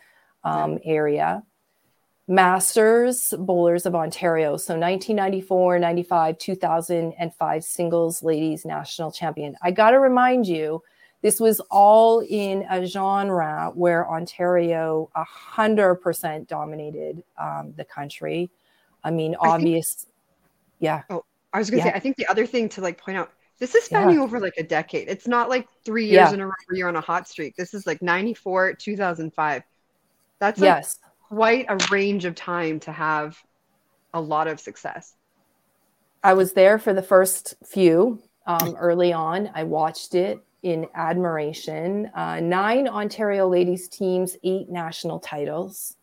um, 0.45 0.79
area. 0.85 1.43
Masters 2.31 3.33
Bowlers 3.39 3.87
of 3.87 3.95
Ontario, 3.95 4.59
so 4.59 4.75
1994, 4.75 5.79
95, 5.79 6.37
2005 6.37 7.65
singles 7.65 8.23
ladies 8.23 8.67
national 8.67 9.11
champion. 9.11 9.57
I 9.63 9.71
got 9.71 9.93
to 9.93 9.99
remind 9.99 10.47
you, 10.47 10.83
this 11.23 11.41
was 11.41 11.59
all 11.71 12.21
in 12.21 12.67
a 12.71 12.85
genre 12.85 13.73
where 13.75 14.07
Ontario 14.11 15.09
100% 15.17 16.47
dominated 16.47 17.23
um, 17.39 17.73
the 17.79 17.85
country 17.85 18.51
I 19.09 19.11
mean, 19.11 19.35
obvious. 19.41 19.95
Think, 19.95 20.15
yeah. 20.81 21.03
Oh, 21.09 21.25
I 21.53 21.59
was 21.59 21.71
gonna 21.71 21.83
yeah. 21.83 21.93
say. 21.93 21.97
I 21.97 21.99
think 21.99 22.17
the 22.17 22.27
other 22.27 22.47
thing 22.47 22.69
to 22.71 22.81
like 22.81 22.99
point 22.99 23.17
out. 23.17 23.33
This 23.59 23.75
is 23.75 23.85
spanning 23.85 24.17
yeah. 24.17 24.23
over 24.23 24.39
like 24.39 24.55
a 24.57 24.63
decade. 24.63 25.09
It's 25.09 25.27
not 25.27 25.49
like 25.49 25.67
three 25.85 26.05
years 26.05 26.29
yeah. 26.29 26.33
in 26.33 26.41
a 26.41 26.47
row 26.47 26.53
where 26.69 26.79
you're 26.79 26.89
on 26.89 26.95
a 26.95 27.01
hot 27.01 27.27
streak. 27.27 27.57
This 27.57 27.75
is 27.75 27.89
like 27.89 28.01
94, 28.01 28.75
2005. 28.75 29.63
That's 30.39 30.61
like 30.61 30.65
yes. 30.65 30.99
quite 31.29 31.67
a 31.69 31.77
range 31.91 32.25
of 32.25 32.37
time 32.37 32.79
to 32.81 32.93
have 32.93 33.37
a 34.15 34.21
lot 34.21 34.47
of 34.47 34.61
success. 34.61 35.17
I 36.23 36.35
was 36.35 36.53
there 36.53 36.79
for 36.79 36.95
the 36.95 37.03
first 37.03 37.55
few 37.65 38.23
um, 38.47 38.77
early 38.79 39.13
on. 39.13 39.51
I 39.55 39.65
watched 39.65 40.15
it 40.15 40.39
in 40.63 40.87
admiration. 40.95 42.11
Uh, 42.15 42.41
nine 42.41 42.89
Ontario 42.89 43.49
ladies 43.49 43.89
teams, 43.89 44.37
eight 44.45 44.69
national 44.69 45.19
titles. 45.21 45.97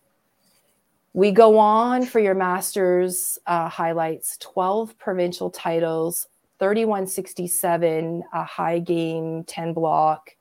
We 1.16 1.32
go 1.32 1.58
on 1.60 2.06
for 2.06 2.20
your 2.20 2.36
master's 2.36 3.40
uh, 3.48 3.70
highlights 3.70 4.36
12 4.40 4.98
provincial 4.98 5.50
titles, 5.50 6.28
3167, 6.60 8.22
a 8.34 8.44
high 8.44 8.80
game, 8.80 9.46
10 9.46 9.72
block, 9.72 10.32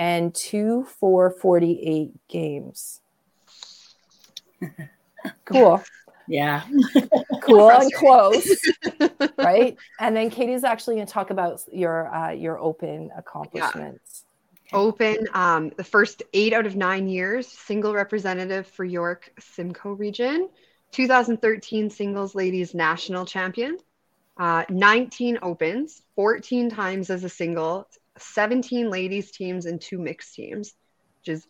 and 0.00 0.34
two 0.34 0.82
448 0.98 2.10
games. 2.26 3.00
cool. 5.44 5.80
Yeah. 6.26 6.64
cool 7.40 7.70
and 7.70 7.92
close. 7.94 8.48
right. 9.38 9.76
And 10.00 10.16
then 10.16 10.28
Katie's 10.28 10.64
actually 10.64 10.96
going 10.96 11.06
to 11.06 11.12
talk 11.12 11.30
about 11.30 11.60
your 11.72 12.12
uh, 12.12 12.32
your 12.32 12.58
open 12.58 13.12
accomplishments. 13.16 14.24
Yeah. 14.24 14.29
Open, 14.72 15.26
um, 15.34 15.70
the 15.76 15.84
first 15.84 16.22
eight 16.32 16.52
out 16.52 16.66
of 16.66 16.76
nine 16.76 17.08
years, 17.08 17.48
single 17.48 17.92
representative 17.92 18.66
for 18.66 18.84
York 18.84 19.32
Simcoe 19.40 19.92
region, 19.92 20.48
2013 20.92 21.90
singles 21.90 22.34
ladies 22.34 22.74
national 22.74 23.26
champion, 23.26 23.78
uh, 24.38 24.64
19 24.68 25.38
opens, 25.42 26.02
14 26.14 26.70
times 26.70 27.10
as 27.10 27.24
a 27.24 27.28
single, 27.28 27.88
17 28.18 28.90
ladies 28.90 29.30
teams, 29.32 29.66
and 29.66 29.80
two 29.80 29.98
mixed 29.98 30.34
teams, 30.34 30.74
which 31.20 31.34
is 31.34 31.46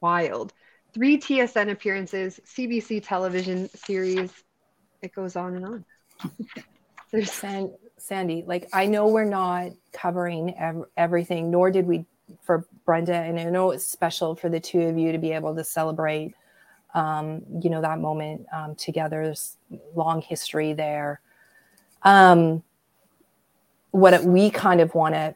wild. 0.00 0.52
Three 0.94 1.18
TSN 1.18 1.70
appearances, 1.70 2.40
CBC 2.46 3.02
television 3.04 3.68
series. 3.70 4.32
It 5.02 5.14
goes 5.14 5.36
on 5.36 5.56
and 5.56 5.64
on. 5.64 5.84
There's 7.12 7.32
San- 7.32 7.74
Sandy, 7.98 8.44
like 8.46 8.68
I 8.72 8.86
know 8.86 9.08
we're 9.08 9.24
not 9.24 9.72
covering 9.92 10.56
ev- 10.56 10.84
everything, 10.96 11.50
nor 11.50 11.70
did 11.70 11.86
we 11.86 12.06
for 12.42 12.66
Brenda, 12.84 13.14
and 13.14 13.38
I 13.38 13.44
know 13.44 13.70
it's 13.70 13.86
special 13.86 14.34
for 14.34 14.48
the 14.48 14.60
two 14.60 14.82
of 14.82 14.98
you 14.98 15.12
to 15.12 15.18
be 15.18 15.32
able 15.32 15.54
to 15.54 15.64
celebrate, 15.64 16.34
um, 16.94 17.42
you 17.62 17.70
know, 17.70 17.80
that 17.80 17.98
moment 17.98 18.46
um, 18.52 18.74
together. 18.74 19.22
There's 19.22 19.56
long 19.94 20.22
history 20.22 20.72
there. 20.72 21.20
Um, 22.02 22.62
what 23.90 24.24
we 24.24 24.50
kind 24.50 24.80
of 24.80 24.94
want 24.94 25.14
to 25.14 25.34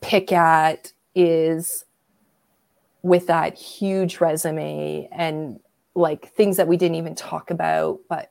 pick 0.00 0.32
at 0.32 0.92
is 1.14 1.84
with 3.02 3.26
that 3.26 3.54
huge 3.54 4.20
resume 4.20 5.08
and 5.12 5.60
like 5.94 6.32
things 6.34 6.56
that 6.56 6.66
we 6.66 6.76
didn't 6.76 6.96
even 6.96 7.14
talk 7.14 7.50
about, 7.50 8.00
but 8.08 8.30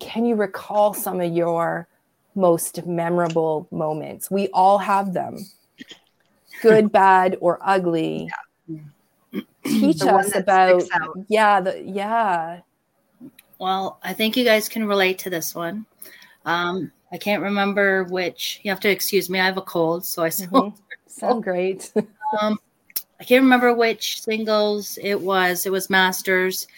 can 0.00 0.24
you 0.24 0.34
recall 0.34 0.94
some 0.94 1.20
of 1.20 1.32
your 1.32 1.88
most 2.34 2.86
memorable 2.86 3.68
moments? 3.70 4.30
We 4.30 4.48
all 4.48 4.78
have 4.78 5.12
them, 5.12 5.38
good, 6.62 6.92
bad, 6.92 7.36
or 7.40 7.58
ugly. 7.62 8.30
Yeah. 8.66 9.40
Teach 9.64 10.02
us 10.02 10.34
about 10.34 10.82
yeah, 11.28 11.60
the 11.60 11.82
yeah. 11.82 12.60
Well, 13.58 13.98
I 14.02 14.12
think 14.12 14.36
you 14.36 14.44
guys 14.44 14.68
can 14.68 14.86
relate 14.86 15.18
to 15.20 15.30
this 15.30 15.54
one. 15.54 15.84
Um, 16.44 16.92
I 17.12 17.18
can't 17.18 17.42
remember 17.42 18.04
which. 18.04 18.60
You 18.62 18.70
have 18.70 18.80
to 18.80 18.90
excuse 18.90 19.28
me. 19.28 19.40
I 19.40 19.46
have 19.46 19.56
a 19.56 19.62
cold, 19.62 20.04
so 20.04 20.22
I 20.22 20.28
sound, 20.28 20.52
mm-hmm. 20.52 20.76
sound 21.06 21.42
great. 21.42 21.92
um, 22.40 22.58
I 23.20 23.24
can't 23.24 23.42
remember 23.42 23.74
which 23.74 24.22
singles 24.22 24.98
it 25.02 25.20
was. 25.20 25.66
It 25.66 25.72
was 25.72 25.90
Masters, 25.90 26.68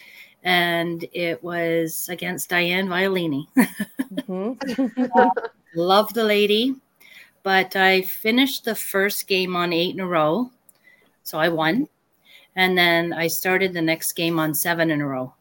and 0.43 1.05
it 1.13 1.43
was 1.45 2.09
against 2.09 2.49
Diane 2.49 2.89
Violini. 2.89 3.47
mm-hmm. 3.57 5.05
uh, 5.15 5.31
love 5.75 6.13
the 6.15 6.25
lady, 6.25 6.77
but 7.43 7.77
I 7.77 8.03
finished 8.03 8.65
the 8.65 8.75
first 8.75 9.27
game 9.27 9.57
on 9.57 9.73
eight 9.73 9.95
in 9.95 10.01
a 10.01 10.07
row, 10.07 10.51
so 11.23 11.39
I 11.39 11.49
won, 11.49 11.89
and 12.57 12.77
then 12.77 13.13
I 13.13 13.29
started 13.29 13.73
the 13.73 13.83
next 13.83 14.13
game 14.13 14.39
on 14.39 14.55
seven 14.55 14.91
in 14.91 15.01
a 15.01 15.07
row. 15.07 15.35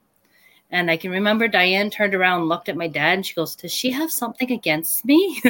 And 0.71 0.91
I 0.91 0.97
can 0.97 1.11
remember 1.11 1.47
Diane 1.47 1.89
turned 1.89 2.13
around, 2.13 2.47
looked 2.47 2.69
at 2.69 2.77
my 2.77 2.87
dad, 2.87 3.13
and 3.13 3.25
she 3.25 3.33
goes, 3.33 3.55
Does 3.55 3.73
she 3.73 3.91
have 3.91 4.11
something 4.11 4.51
against 4.51 5.03
me? 5.03 5.41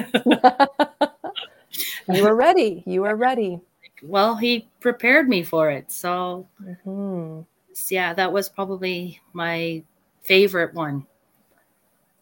you 2.07 2.23
were 2.23 2.35
ready. 2.35 2.83
You 2.85 3.01
were 3.01 3.15
ready. 3.15 3.59
Well, 4.01 4.38
he 4.38 4.69
prepared 4.79 5.27
me 5.27 5.43
for 5.43 5.69
it. 5.69 5.91
So, 5.91 6.47
mm-hmm. 6.63 7.41
yeah, 7.89 8.13
that 8.13 8.31
was 8.31 8.47
probably 8.47 9.19
my 9.33 9.83
favorite 10.21 10.73
one. 10.73 11.05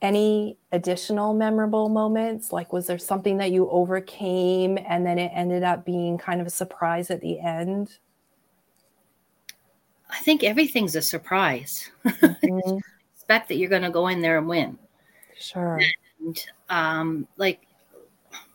Any 0.01 0.57
additional 0.71 1.33
memorable 1.33 1.89
moments? 1.89 2.51
Like, 2.51 2.71
was 2.71 2.86
there 2.88 2.99
something 2.99 3.38
that 3.38 3.51
you 3.51 3.69
overcame 3.69 4.77
and 4.88 5.05
then 5.05 5.17
it 5.17 5.31
ended 5.33 5.63
up 5.63 5.86
being 5.86 6.17
kind 6.17 6.39
of 6.39 6.47
a 6.47 6.51
surprise 6.51 7.10
at 7.10 7.21
the 7.21 7.39
end? 7.39 7.97
I 10.10 10.19
think 10.19 10.43
everything's 10.43 10.95
a 10.95 11.01
surprise. 11.01 11.89
Mm-hmm. 12.07 12.77
Expect 13.15 13.49
that 13.49 13.57
you're 13.57 13.69
going 13.69 13.81
to 13.81 13.89
go 13.89 14.07
in 14.07 14.21
there 14.21 14.38
and 14.38 14.47
win. 14.47 14.79
Sure. 15.38 15.81
And 16.21 16.45
um, 16.69 17.27
like, 17.36 17.67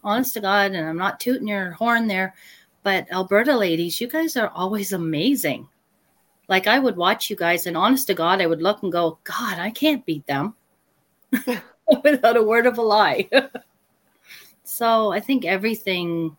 honest 0.03 0.33
to 0.35 0.41
God, 0.41 0.73
and 0.73 0.89
I'm 0.89 0.97
not 0.97 1.21
tooting 1.21 1.49
your 1.49 1.73
horn 1.73 2.07
there, 2.07 2.35
but 2.83 3.11
Alberta 3.13 3.55
ladies, 3.55 4.01
you 4.01 4.09
guys 4.09 4.37
are 4.37 4.49
always 4.49 4.93
amazing. 4.93 5.69
Like 6.49 6.67
I 6.67 6.79
would 6.79 6.97
watch 6.97 7.29
you 7.29 7.37
guys, 7.37 7.67
and 7.67 7.77
honest 7.77 8.07
to 8.07 8.15
God, 8.15 8.41
I 8.41 8.47
would 8.47 8.63
look 8.63 8.83
and 8.83 8.91
go, 8.91 9.19
God, 9.25 9.59
I 9.59 9.71
can't 9.71 10.07
beat 10.07 10.27
them 10.27 10.55
without 12.03 12.37
a 12.37 12.43
word 12.43 12.67
of 12.67 12.79
a 12.79 12.83
lie. 12.83 13.29
so 14.65 15.13
I 15.13 15.21
think 15.21 15.45
everything, 15.45 16.37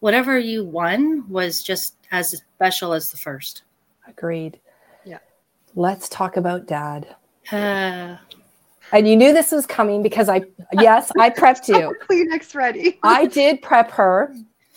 whatever 0.00 0.38
you 0.38 0.64
won, 0.64 1.28
was 1.28 1.62
just 1.62 1.94
as 2.10 2.30
special 2.54 2.92
as 2.92 3.10
the 3.10 3.16
first. 3.16 3.62
Agreed. 4.06 4.58
Yeah. 5.04 5.18
Let's 5.74 6.08
talk 6.08 6.36
about 6.36 6.66
dad. 6.66 7.14
Uh, 7.50 8.16
and 8.92 9.08
you 9.08 9.16
knew 9.16 9.32
this 9.32 9.50
was 9.50 9.66
coming 9.66 10.02
because 10.02 10.28
I, 10.28 10.42
yes, 10.72 11.10
I 11.18 11.30
prepped 11.30 11.68
you. 11.68 11.94
Kleenex 12.08 12.54
ready. 12.54 12.98
I 13.02 13.26
did 13.26 13.62
prep 13.62 13.90
her. 13.92 14.34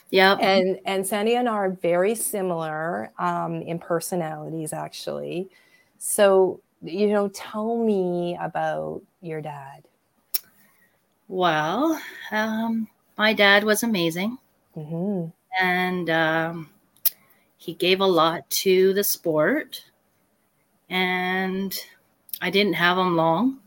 Yeah. 0.10 0.36
And 0.36 0.80
and 0.86 1.06
Sandy 1.06 1.36
and 1.36 1.50
I 1.50 1.52
are 1.52 1.70
very 1.70 2.16
similar 2.16 3.12
um, 3.20 3.62
in 3.62 3.78
personalities, 3.78 4.72
actually. 4.72 5.50
So, 6.00 6.62
you 6.82 7.08
know, 7.08 7.28
tell 7.30 7.78
me 7.78 8.38
about 8.42 9.02
your 9.22 9.42
dad. 9.42 9.84
Well, 11.28 12.00
um, 12.32 12.88
my 13.18 13.34
dad 13.34 13.64
was 13.64 13.84
amazing. 13.84 14.38
Mm-hmm. 14.76 15.30
And 15.60 16.10
um, 16.10 16.70
he 17.58 17.74
gave 17.74 18.00
a 18.00 18.06
lot 18.06 18.50
to 18.50 18.94
the 18.94 19.04
sport 19.04 19.84
and 20.90 21.78
i 22.42 22.50
didn't 22.50 22.74
have 22.74 22.98
him 22.98 23.16
long 23.16 23.60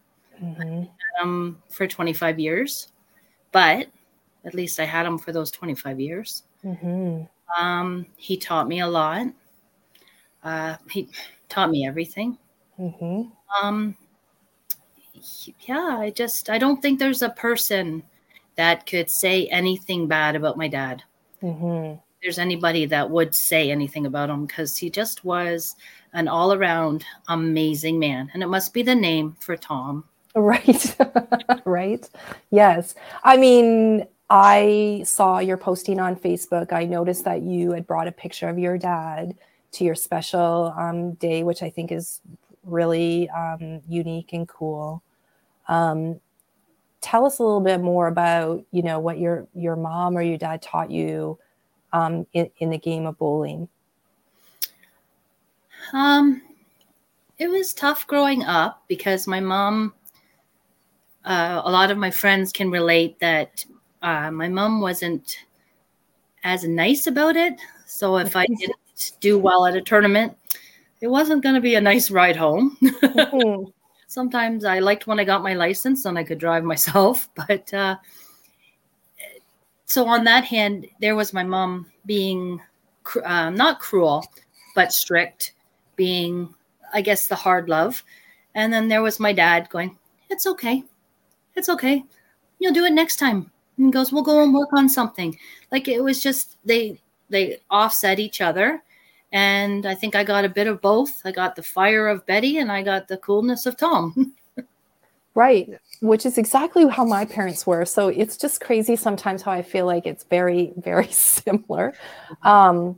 mm-hmm. 0.42 0.84
him 1.20 1.62
for 1.68 1.86
25 1.86 2.38
years 2.38 2.88
but 3.52 3.88
at 4.44 4.54
least 4.54 4.80
i 4.80 4.84
had 4.84 5.04
him 5.04 5.18
for 5.18 5.32
those 5.32 5.50
25 5.50 6.00
years 6.00 6.44
mm-hmm. 6.64 7.24
um, 7.62 8.06
he 8.16 8.36
taught 8.36 8.68
me 8.68 8.80
a 8.80 8.86
lot 8.86 9.26
uh, 10.44 10.76
he 10.90 11.06
taught 11.50 11.70
me 11.70 11.86
everything 11.86 12.38
mm-hmm. 12.80 13.22
um, 13.62 13.94
yeah 15.66 15.98
i 15.98 16.10
just 16.10 16.48
i 16.48 16.58
don't 16.58 16.80
think 16.80 16.98
there's 16.98 17.22
a 17.22 17.30
person 17.30 18.02
that 18.56 18.86
could 18.86 19.10
say 19.10 19.46
anything 19.48 20.06
bad 20.08 20.34
about 20.34 20.56
my 20.56 20.68
dad 20.68 21.02
mm-hmm 21.42 21.94
there's 22.22 22.38
anybody 22.38 22.86
that 22.86 23.10
would 23.10 23.34
say 23.34 23.70
anything 23.70 24.06
about 24.06 24.30
him 24.30 24.46
because 24.46 24.76
he 24.76 24.90
just 24.90 25.24
was 25.24 25.76
an 26.12 26.28
all 26.28 26.52
around 26.52 27.04
amazing 27.28 27.98
man. 27.98 28.30
And 28.34 28.42
it 28.42 28.48
must 28.48 28.74
be 28.74 28.82
the 28.82 28.94
name 28.94 29.36
for 29.40 29.56
Tom. 29.56 30.04
Right. 30.36 30.96
right. 31.64 32.08
Yes. 32.52 32.94
I 33.24 33.36
mean, 33.36 34.06
I 34.30 35.02
saw 35.04 35.40
your 35.40 35.56
posting 35.56 35.98
on 35.98 36.14
Facebook. 36.14 36.72
I 36.72 36.84
noticed 36.84 37.24
that 37.24 37.42
you 37.42 37.72
had 37.72 37.84
brought 37.84 38.06
a 38.06 38.12
picture 38.12 38.48
of 38.48 38.56
your 38.56 38.78
dad 38.78 39.34
to 39.72 39.82
your 39.82 39.96
special 39.96 40.72
um, 40.78 41.14
day, 41.14 41.42
which 41.42 41.64
I 41.64 41.70
think 41.70 41.90
is 41.90 42.20
really 42.64 43.28
um, 43.30 43.80
unique 43.88 44.32
and 44.32 44.48
cool. 44.48 45.02
Um, 45.68 46.20
tell 47.00 47.24
us 47.24 47.38
a 47.38 47.42
little 47.42 47.60
bit 47.60 47.80
more 47.80 48.08
about, 48.08 48.64
you 48.70 48.82
know, 48.82 48.98
what 48.98 49.18
your 49.18 49.46
your 49.54 49.76
mom 49.76 50.16
or 50.16 50.22
your 50.22 50.38
dad 50.38 50.62
taught 50.62 50.90
you 50.90 51.38
um, 51.92 52.26
in, 52.32 52.50
in 52.58 52.70
the 52.70 52.78
game 52.78 53.06
of 53.06 53.18
bowling? 53.18 53.68
Um, 55.92 56.42
it 57.38 57.48
was 57.48 57.72
tough 57.72 58.06
growing 58.06 58.44
up 58.44 58.84
because 58.86 59.26
my 59.26 59.40
mom, 59.40 59.94
uh, 61.24 61.62
a 61.64 61.70
lot 61.70 61.90
of 61.90 61.98
my 61.98 62.10
friends 62.10 62.52
can 62.52 62.70
relate 62.70 63.18
that 63.20 63.64
uh, 64.02 64.30
my 64.30 64.48
mom 64.48 64.80
wasn't 64.80 65.38
as 66.44 66.64
nice 66.64 67.06
about 67.06 67.36
it. 67.36 67.54
So 67.86 68.18
if 68.18 68.36
I 68.36 68.46
didn't 68.58 69.12
do 69.20 69.38
well 69.38 69.66
at 69.66 69.76
a 69.76 69.80
tournament, 69.80 70.36
it 71.00 71.08
wasn't 71.08 71.42
going 71.42 71.54
to 71.54 71.60
be 71.60 71.74
a 71.74 71.80
nice 71.80 72.10
ride 72.10 72.36
home. 72.36 72.76
Mm-hmm. 72.82 73.70
Sometimes 74.06 74.64
I 74.64 74.80
liked 74.80 75.06
when 75.06 75.20
I 75.20 75.24
got 75.24 75.42
my 75.42 75.54
license 75.54 76.04
and 76.04 76.18
I 76.18 76.24
could 76.24 76.38
drive 76.38 76.64
myself, 76.64 77.28
but 77.34 77.72
uh, 77.72 77.96
so 79.86 80.06
on 80.06 80.24
that 80.24 80.44
hand, 80.44 80.86
there 81.00 81.16
was 81.16 81.32
my 81.32 81.42
mom 81.42 81.86
being 82.06 82.60
uh, 83.24 83.50
not 83.50 83.80
cruel, 83.80 84.24
but 84.74 84.92
strict, 84.92 85.54
being, 85.96 86.54
I 86.92 87.00
guess, 87.00 87.26
the 87.26 87.34
hard 87.34 87.68
love. 87.68 88.04
And 88.54 88.72
then 88.72 88.88
there 88.88 89.02
was 89.02 89.20
my 89.20 89.32
dad 89.32 89.68
going, 89.68 89.96
It's 90.28 90.46
okay. 90.46 90.84
It's 91.56 91.68
okay. 91.68 92.04
You'll 92.58 92.72
do 92.72 92.84
it 92.84 92.92
next 92.92 93.16
time. 93.16 93.50
And 93.76 93.86
he 93.86 93.92
goes, 93.92 94.12
We'll 94.12 94.22
go 94.22 94.42
and 94.42 94.54
work 94.54 94.72
on 94.72 94.88
something. 94.88 95.36
Like 95.72 95.88
it 95.88 96.02
was 96.02 96.22
just 96.22 96.56
they 96.64 97.00
they 97.28 97.60
offset 97.70 98.18
each 98.18 98.40
other. 98.40 98.82
And 99.32 99.86
I 99.86 99.94
think 99.94 100.14
I 100.14 100.24
got 100.24 100.44
a 100.44 100.48
bit 100.48 100.66
of 100.66 100.80
both. 100.80 101.20
I 101.24 101.32
got 101.32 101.56
the 101.56 101.62
fire 101.62 102.08
of 102.08 102.26
Betty 102.26 102.58
and 102.58 102.70
I 102.70 102.82
got 102.82 103.08
the 103.08 103.16
coolness 103.16 103.66
of 103.66 103.76
Tom. 103.76 104.34
right. 105.34 105.68
Which 106.00 106.26
is 106.26 106.36
exactly 106.36 106.88
how 106.88 107.04
my 107.04 107.24
parents 107.24 107.66
were. 107.66 107.84
So 107.84 108.08
it's 108.08 108.36
just 108.36 108.60
crazy 108.60 108.96
sometimes 108.96 109.42
how 109.42 109.52
I 109.52 109.62
feel 109.62 109.86
like 109.86 110.06
it's 110.06 110.24
very, 110.24 110.72
very 110.76 111.10
similar. 111.10 111.94
Um, 112.42 112.96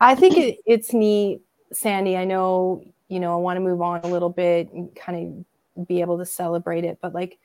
I 0.00 0.14
think 0.14 0.36
it, 0.36 0.58
it's 0.66 0.92
neat, 0.92 1.40
Sandy. 1.72 2.16
I 2.16 2.24
know, 2.24 2.84
you 3.08 3.20
know, 3.20 3.32
I 3.32 3.36
want 3.36 3.56
to 3.56 3.60
move 3.60 3.80
on 3.80 4.00
a 4.02 4.08
little 4.08 4.30
bit 4.30 4.72
and 4.72 4.94
kind 4.94 5.46
of 5.78 5.88
be 5.88 6.00
able 6.00 6.18
to 6.18 6.26
celebrate 6.26 6.84
it, 6.84 6.98
but 7.00 7.14
like, 7.14 7.38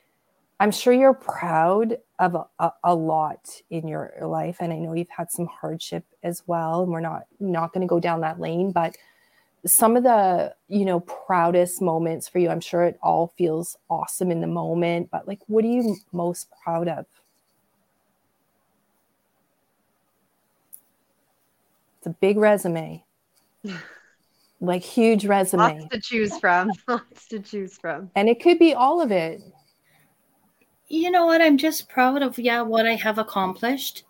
I'm 0.60 0.72
sure 0.72 0.94
you're 0.94 1.14
proud 1.14 1.98
of 2.20 2.36
a, 2.36 2.46
a, 2.60 2.72
a, 2.86 2.96
lot 2.96 3.50
in 3.70 3.88
your 3.88 4.14
life, 4.22 4.58
and 4.62 4.72
I 4.72 4.78
know 4.78 4.94
you've 4.94 5.10
had 5.10 5.30
some 5.30 5.48
hardship 5.48 6.06
as 6.24 6.44
well. 6.48 6.84
And 6.84 6.92
we're 6.92 7.02
not 7.02 7.24
not 7.40 7.74
going 7.74 7.86
to 7.86 7.90
go 7.90 8.00
down 8.00 8.22
that 8.22 8.40
lane, 8.40 8.72
but 8.72 8.96
some 9.66 9.98
of 9.98 10.04
the 10.04 10.56
you 10.70 10.86
know 10.86 11.02
proudest 11.02 11.82
moments 11.82 12.30
for 12.30 12.40
you, 12.40 12.50
I'm 12.50 12.62
sure 12.62 12.86
it 12.86 12.98
all 13.04 13.34
feels 13.38 13.78
awesome 13.90 14.32
in 14.32 14.40
the 14.40 14.48
moment. 14.48 15.10
But 15.12 15.28
like, 15.28 15.42
what 15.48 15.66
are 15.66 15.70
you 15.70 15.98
most 16.14 16.48
proud 16.64 16.88
of? 16.88 17.06
It's 21.98 22.08
a 22.08 22.12
big 22.12 22.38
resume, 22.38 23.04
like 24.62 24.84
huge 24.84 25.26
resume. 25.26 25.82
Lots 25.82 25.88
to 25.90 26.00
choose 26.00 26.40
from. 26.40 26.72
Lots 26.88 27.28
to 27.28 27.40
choose 27.40 27.78
from, 27.78 28.10
and 28.16 28.30
it 28.30 28.42
could 28.42 28.58
be 28.58 28.74
all 28.74 29.02
of 29.02 29.12
it 29.12 29.42
you 30.88 31.12
know 31.12 31.26
what? 31.26 31.42
I'm 31.42 31.58
just 31.58 31.90
proud 31.90 32.22
of 32.22 32.38
yeah 32.38 32.62
what 32.62 32.86
I 32.86 32.96
have 32.96 33.18
accomplished. 33.18 34.04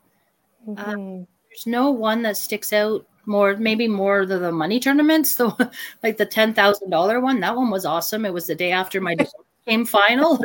Uh, 0.68 0.72
mm-hmm. 0.72 1.22
Uh, 1.22 1.26
there's 1.50 1.68
no 1.68 1.92
one 1.92 2.22
that 2.24 2.38
sticks 2.38 2.74
out 2.74 3.06
more. 3.26 3.56
Maybe 3.56 3.88
more 3.88 4.26
the, 4.26 4.40
the 4.40 4.52
money 4.52 4.80
tournaments, 4.80 5.36
the 5.38 5.72
like 6.04 6.18
the 6.18 6.26
ten 6.26 6.54
thousand 6.54 6.90
dollar 6.90 7.20
one. 7.20 7.40
That 7.40 7.56
one 7.56 7.70
was 7.70 7.86
awesome. 7.86 8.26
It 8.26 8.34
was 8.34 8.48
the 8.48 8.56
day 8.56 8.72
after 8.72 9.00
my 9.00 9.16
game 9.68 9.86
final. 9.86 10.40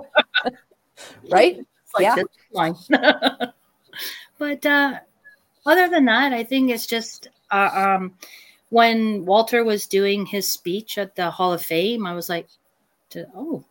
right? 1.30 1.58
Like 1.98 2.76
yeah. 2.90 3.36
but 4.38 4.66
uh, 4.66 4.98
other 5.64 5.88
than 5.88 6.04
that, 6.04 6.32
I 6.32 6.44
think 6.44 6.70
it's 6.70 6.86
just 6.86 7.28
uh, 7.50 7.70
um, 7.72 8.14
when 8.68 9.24
Walter 9.24 9.64
was 9.64 9.86
doing 9.86 10.26
his 10.26 10.50
speech 10.50 10.98
at 10.98 11.16
the 11.16 11.30
Hall 11.30 11.54
of 11.54 11.62
Fame, 11.62 12.06
I 12.06 12.12
was 12.12 12.28
like, 12.28 12.48
"Oh, 13.34 13.64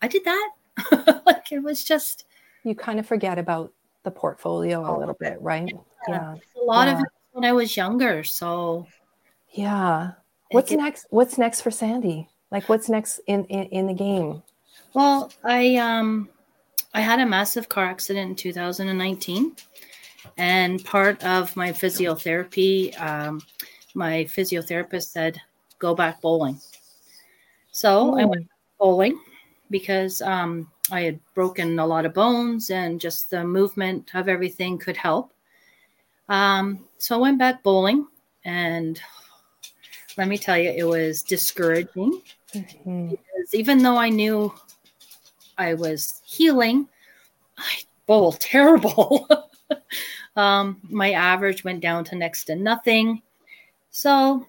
I 0.00 0.06
did 0.06 0.24
that." 0.24 0.50
like 1.26 1.52
it 1.52 1.62
was 1.62 1.84
just 1.84 2.24
you 2.64 2.74
kind 2.74 2.98
of 2.98 3.06
forget 3.06 3.38
about 3.38 3.72
the 4.02 4.10
portfolio 4.10 4.80
a 4.80 4.98
little 4.98 5.16
bit, 5.18 5.40
right? 5.40 5.72
Yeah. 6.08 6.34
yeah. 6.54 6.60
A 6.60 6.64
lot 6.64 6.88
yeah. 6.88 6.94
of 6.94 7.00
it 7.00 7.08
when 7.32 7.44
I 7.44 7.52
was 7.52 7.76
younger. 7.76 8.24
So 8.24 8.86
yeah. 9.52 10.12
What's 10.50 10.72
next? 10.72 11.06
What's 11.10 11.38
next 11.38 11.60
for 11.60 11.70
Sandy? 11.70 12.28
Like 12.50 12.68
what's 12.68 12.88
next 12.88 13.20
in, 13.26 13.44
in, 13.44 13.64
in 13.66 13.86
the 13.86 13.94
game? 13.94 14.42
Well, 14.94 15.32
I 15.44 15.76
um 15.76 16.28
I 16.92 17.00
had 17.00 17.20
a 17.20 17.26
massive 17.26 17.68
car 17.68 17.84
accident 17.84 18.30
in 18.30 18.36
2019. 18.36 19.56
And 20.36 20.84
part 20.84 21.22
of 21.24 21.54
my 21.56 21.70
physiotherapy, 21.70 22.98
um, 23.00 23.40
my 23.94 24.24
physiotherapist 24.24 25.08
said, 25.08 25.40
go 25.78 25.94
back 25.94 26.20
bowling. 26.20 26.60
So 27.70 28.18
I 28.18 28.24
went 28.24 28.48
bowling 28.78 29.18
because 29.70 30.20
um, 30.22 30.70
I 30.90 31.02
had 31.02 31.20
broken 31.34 31.78
a 31.78 31.86
lot 31.86 32.04
of 32.04 32.14
bones 32.14 32.70
and 32.70 33.00
just 33.00 33.30
the 33.30 33.44
movement 33.44 34.10
of 34.14 34.28
everything 34.28 34.78
could 34.78 34.96
help. 34.96 35.32
Um, 36.28 36.84
so 36.98 37.16
I 37.16 37.18
went 37.18 37.38
back 37.38 37.62
bowling, 37.62 38.06
and 38.44 39.00
let 40.16 40.28
me 40.28 40.38
tell 40.38 40.58
you, 40.58 40.70
it 40.70 40.84
was 40.84 41.22
discouraging 41.22 42.22
mm-hmm. 42.52 43.10
because 43.10 43.54
even 43.54 43.82
though 43.82 43.96
I 43.96 44.08
knew 44.08 44.52
I 45.58 45.74
was 45.74 46.22
healing, 46.24 46.88
I 47.58 47.78
bowled 48.06 48.40
terrible. 48.40 49.28
um, 50.36 50.80
my 50.88 51.12
average 51.12 51.64
went 51.64 51.80
down 51.80 52.04
to 52.04 52.16
next 52.16 52.44
to 52.44 52.56
nothing. 52.56 53.22
So 53.90 54.46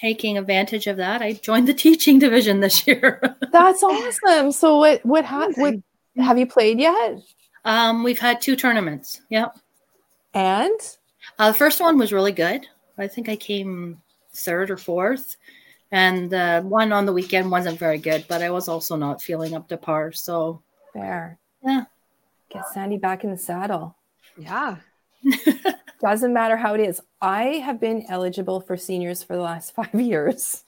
taking 0.00 0.38
advantage 0.38 0.86
of 0.86 0.96
that, 0.98 1.22
I 1.22 1.32
joined 1.34 1.68
the 1.68 1.74
teaching 1.86 2.18
division 2.18 2.60
this 2.60 2.86
year. 2.86 3.20
That's 3.52 3.82
awesome. 3.82 4.52
So 4.52 4.78
what 4.78 5.04
what, 5.04 5.24
ha- 5.24 5.50
what 5.56 5.74
have 6.16 6.38
you 6.38 6.46
played 6.46 6.78
yet? 6.78 7.18
Um, 7.64 8.02
we've 8.02 8.18
had 8.18 8.40
two 8.40 8.56
tournaments. 8.56 9.20
Yep. 9.30 9.58
And 10.34 10.80
uh, 11.38 11.48
the 11.48 11.58
first 11.58 11.80
one 11.80 11.98
was 11.98 12.12
really 12.12 12.32
good. 12.32 12.66
I 12.96 13.08
think 13.08 13.28
I 13.28 13.36
came 13.36 14.00
third 14.34 14.70
or 14.70 14.76
fourth, 14.76 15.36
and 15.90 16.30
the 16.30 16.62
one 16.64 16.92
on 16.92 17.06
the 17.06 17.12
weekend 17.12 17.50
wasn't 17.50 17.78
very 17.78 17.98
good. 17.98 18.24
But 18.28 18.42
I 18.42 18.50
was 18.50 18.68
also 18.68 18.96
not 18.96 19.22
feeling 19.22 19.54
up 19.54 19.68
to 19.68 19.76
par. 19.76 20.12
So 20.12 20.62
fair. 20.92 21.38
Yeah. 21.62 21.84
Get 22.50 22.66
Sandy 22.72 22.96
back 22.96 23.24
in 23.24 23.30
the 23.30 23.38
saddle. 23.38 23.96
Yeah. 24.36 24.76
Doesn't 26.00 26.32
matter 26.32 26.56
how 26.56 26.74
it 26.74 26.80
is. 26.80 27.00
I 27.20 27.62
have 27.64 27.80
been 27.80 28.06
eligible 28.08 28.60
for 28.60 28.76
seniors 28.76 29.22
for 29.22 29.34
the 29.34 29.42
last 29.42 29.74
five 29.74 29.94
years. 29.94 30.64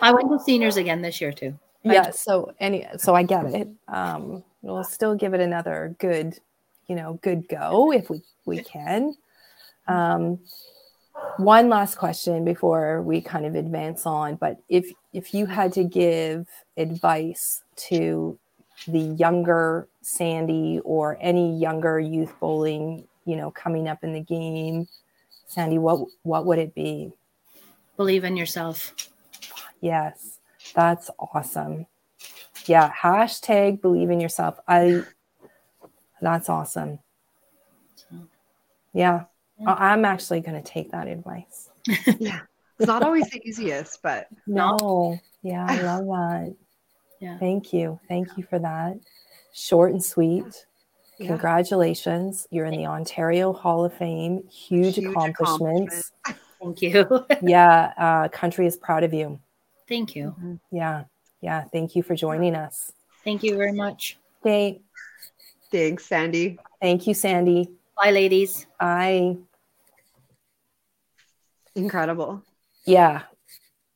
I 0.00 0.12
went 0.12 0.30
to 0.30 0.38
seniors 0.38 0.76
again 0.76 1.02
this 1.02 1.20
year 1.20 1.32
too. 1.32 1.58
Yeah. 1.82 2.10
So 2.10 2.54
any 2.60 2.86
so 2.96 3.14
I 3.14 3.24
get 3.24 3.46
it. 3.46 3.68
Um, 3.88 4.42
we'll 4.62 4.84
still 4.84 5.14
give 5.14 5.34
it 5.34 5.40
another 5.40 5.94
good, 5.98 6.38
you 6.86 6.96
know, 6.96 7.18
good 7.22 7.48
go 7.48 7.92
if 7.92 8.08
we 8.08 8.22
we 8.46 8.62
can. 8.62 9.14
Um, 9.86 10.40
one 11.36 11.68
last 11.68 11.96
question 11.96 12.44
before 12.44 13.02
we 13.02 13.20
kind 13.20 13.44
of 13.44 13.54
advance 13.54 14.06
on, 14.06 14.36
but 14.36 14.58
if 14.68 14.90
if 15.12 15.34
you 15.34 15.46
had 15.46 15.72
to 15.74 15.84
give 15.84 16.46
advice 16.76 17.62
to 17.76 18.38
the 18.88 19.00
younger 19.00 19.86
Sandy 20.02 20.80
or 20.84 21.18
any 21.20 21.58
younger 21.58 22.00
youth 22.00 22.32
bowling 22.40 23.06
you 23.24 23.36
know 23.36 23.50
coming 23.50 23.88
up 23.88 24.04
in 24.04 24.12
the 24.12 24.20
game. 24.20 24.88
Sandy 25.46 25.78
what 25.78 26.06
what 26.22 26.46
would 26.46 26.58
it 26.58 26.74
be? 26.74 27.12
Believe 27.96 28.24
in 28.24 28.36
yourself. 28.36 28.94
Yes. 29.80 30.38
That's 30.74 31.10
awesome. 31.18 31.86
Yeah 32.66 32.90
hashtag 32.92 33.80
believe 33.80 34.10
in 34.10 34.20
yourself. 34.20 34.58
I 34.66 35.04
that's 36.20 36.48
awesome. 36.48 36.98
Yeah, 38.92 39.24
yeah. 39.58 39.74
i'm 39.74 40.04
actually 40.04 40.40
going 40.40 40.60
to 40.60 40.68
take 40.68 40.90
that 40.92 41.08
advice. 41.08 41.70
Yeah. 42.18 42.40
It's 42.78 42.88
not 42.88 43.04
always 43.04 43.30
the 43.30 43.40
easiest 43.46 44.02
but 44.02 44.28
no. 44.46 45.18
Yeah 45.42 45.66
i 45.68 45.80
love 45.80 46.06
that. 46.06 46.56
Yeah. 47.20 47.38
Thank 47.38 47.72
you. 47.72 47.98
Thank 48.06 48.36
you 48.36 48.44
for 48.44 48.58
that. 48.58 48.98
Short 49.54 49.92
and 49.92 50.04
sweet 50.04 50.66
yeah. 51.18 51.28
Congratulations. 51.28 52.46
You're 52.50 52.66
in 52.66 52.76
the 52.76 52.86
Ontario 52.86 53.52
Hall 53.52 53.84
of 53.84 53.94
Fame. 53.94 54.46
Huge, 54.48 54.96
Huge 54.96 55.10
accomplishments. 55.10 56.12
Thank 56.60 56.82
you. 56.82 57.26
yeah, 57.42 57.92
uh, 57.96 58.28
country 58.28 58.66
is 58.66 58.76
proud 58.76 59.04
of 59.04 59.12
you. 59.12 59.38
Thank 59.88 60.16
you. 60.16 60.34
Mm-hmm. 60.38 60.54
Yeah. 60.72 61.04
Yeah. 61.40 61.64
Thank 61.72 61.94
you 61.94 62.02
for 62.02 62.14
joining 62.14 62.54
us. 62.54 62.90
Thank 63.22 63.42
you 63.42 63.56
very 63.56 63.72
much. 63.72 64.18
Thank. 64.42 64.82
Thanks, 65.70 66.06
Sandy. 66.06 66.58
Thank 66.80 67.06
you, 67.06 67.14
Sandy. 67.14 67.70
Bye, 67.96 68.10
ladies. 68.10 68.66
Bye. 68.80 69.36
Incredible. 71.74 72.42
Yeah. 72.86 73.22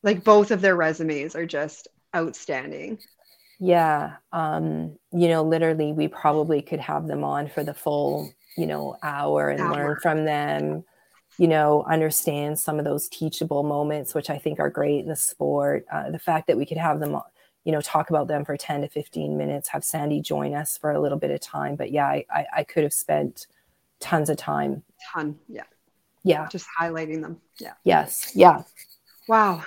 Like 0.02 0.24
both 0.24 0.50
of 0.50 0.60
their 0.60 0.76
resumes 0.76 1.34
are 1.34 1.46
just 1.46 1.88
outstanding. 2.14 2.98
Yeah. 3.58 4.16
Um, 4.32 4.98
you 5.12 5.28
know, 5.28 5.42
literally, 5.42 5.92
we 5.92 6.08
probably 6.08 6.62
could 6.62 6.80
have 6.80 7.06
them 7.06 7.24
on 7.24 7.48
for 7.48 7.64
the 7.64 7.74
full, 7.74 8.30
you 8.56 8.66
know, 8.66 8.96
hour 9.02 9.50
and 9.50 9.60
hour. 9.60 9.72
learn 9.72 9.96
from 10.00 10.24
them, 10.24 10.84
you 11.38 11.48
know, 11.48 11.84
understand 11.84 12.58
some 12.58 12.78
of 12.78 12.84
those 12.84 13.08
teachable 13.08 13.62
moments, 13.62 14.14
which 14.14 14.30
I 14.30 14.38
think 14.38 14.60
are 14.60 14.70
great 14.70 15.00
in 15.00 15.08
the 15.08 15.16
sport. 15.16 15.86
Uh, 15.92 16.10
the 16.10 16.18
fact 16.18 16.46
that 16.46 16.56
we 16.56 16.66
could 16.66 16.76
have 16.76 17.00
them, 17.00 17.18
you 17.64 17.72
know, 17.72 17.80
talk 17.80 18.10
about 18.10 18.28
them 18.28 18.44
for 18.44 18.56
10 18.56 18.82
to 18.82 18.88
15 18.88 19.36
minutes, 19.36 19.68
have 19.70 19.84
Sandy 19.84 20.20
join 20.20 20.54
us 20.54 20.78
for 20.78 20.92
a 20.92 21.00
little 21.00 21.18
bit 21.18 21.30
of 21.30 21.40
time. 21.40 21.74
But 21.74 21.90
yeah, 21.90 22.06
I, 22.06 22.24
I, 22.30 22.46
I 22.58 22.64
could 22.64 22.84
have 22.84 22.92
spent 22.92 23.48
tons 23.98 24.30
of 24.30 24.36
time. 24.36 24.84
Ton. 25.12 25.38
Yeah. 25.48 25.64
Yeah. 26.22 26.48
Just 26.48 26.66
highlighting 26.80 27.22
them. 27.22 27.40
Yeah. 27.58 27.74
Yes. 27.84 28.32
Yeah. 28.34 28.62
Wow 29.28 29.64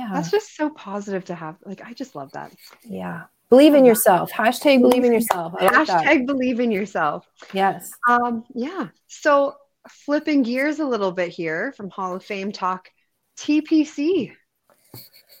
yeah. 0.00 0.10
That's 0.14 0.30
just 0.30 0.56
so 0.56 0.70
positive 0.70 1.24
to 1.26 1.34
have 1.34 1.56
like 1.64 1.82
i 1.84 1.92
just 1.92 2.14
love 2.14 2.32
that. 2.32 2.52
Yeah. 2.84 3.24
Believe 3.50 3.74
in 3.74 3.84
yourself. 3.84 4.30
Hashtag 4.32 4.80
believe 4.80 5.04
in 5.04 5.12
yourself. 5.12 5.54
I 5.58 5.68
hashtag 5.68 6.26
believe 6.26 6.60
in 6.60 6.70
yourself. 6.70 7.26
Yes. 7.52 7.90
Um 8.08 8.44
yeah. 8.54 8.88
So 9.08 9.56
flipping 9.88 10.42
gears 10.42 10.78
a 10.78 10.86
little 10.86 11.12
bit 11.12 11.30
here 11.30 11.72
from 11.76 11.90
hall 11.90 12.14
of 12.14 12.24
fame 12.24 12.52
talk 12.52 12.90
tpc 13.38 14.30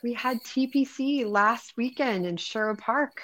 we 0.02 0.12
had 0.14 0.38
tpc 0.42 1.26
last 1.26 1.74
weekend 1.76 2.26
in 2.26 2.36
sherwood 2.36 2.78
park. 2.78 3.20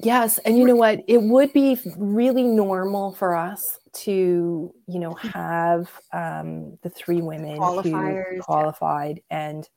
Yes, 0.00 0.38
and 0.38 0.56
you 0.56 0.64
know 0.64 0.76
what? 0.76 1.00
It 1.08 1.20
would 1.20 1.52
be 1.52 1.76
really 1.96 2.44
normal 2.44 3.12
for 3.12 3.34
us 3.34 3.78
to, 4.04 4.72
you 4.86 4.98
know, 4.98 5.14
have 5.14 5.90
um, 6.12 6.78
the 6.82 6.90
three 6.90 7.20
women 7.20 7.56
who 7.56 8.40
qualified, 8.42 9.20
yeah. 9.30 9.48
and 9.48 9.68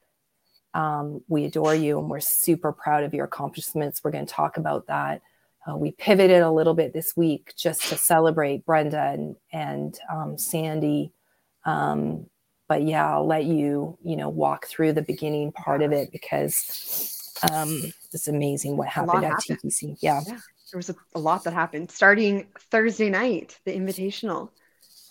um, 0.73 1.21
we 1.27 1.45
adore 1.45 1.75
you, 1.75 1.99
and 1.99 2.09
we're 2.09 2.19
super 2.19 2.71
proud 2.71 3.03
of 3.03 3.13
your 3.13 3.25
accomplishments. 3.25 4.01
We're 4.03 4.11
going 4.11 4.25
to 4.25 4.33
talk 4.33 4.57
about 4.57 4.87
that. 4.87 5.21
Uh, 5.67 5.77
we 5.77 5.91
pivoted 5.91 6.41
a 6.41 6.51
little 6.51 6.73
bit 6.73 6.93
this 6.93 7.15
week 7.15 7.53
just 7.55 7.87
to 7.89 7.97
celebrate 7.97 8.65
Brenda 8.65 8.99
and 8.99 9.35
and 9.51 9.99
um, 10.11 10.37
Sandy. 10.37 11.11
Um, 11.65 12.27
but 12.67 12.83
yeah, 12.83 13.11
I'll 13.11 13.27
let 13.27 13.43
you, 13.43 13.97
you 14.01 14.15
know, 14.15 14.29
walk 14.29 14.65
through 14.65 14.93
the 14.93 15.01
beginning 15.01 15.51
part 15.51 15.81
of 15.81 15.91
it 15.91 16.09
because 16.11 17.33
um, 17.51 17.91
it's 18.13 18.29
amazing 18.29 18.77
what 18.77 18.87
happened 18.87 19.25
at 19.25 19.31
happened. 19.31 19.59
TPC. 19.61 19.97
Yeah. 19.99 20.21
yeah. 20.25 20.37
There 20.71 20.77
was 20.77 20.89
a, 20.89 20.95
a, 21.13 21.19
lot 21.19 21.43
that 21.43 21.53
happened 21.53 21.91
starting 21.91 22.47
Thursday 22.71 23.09
night, 23.09 23.59
the 23.65 23.73
invitational. 23.73 24.51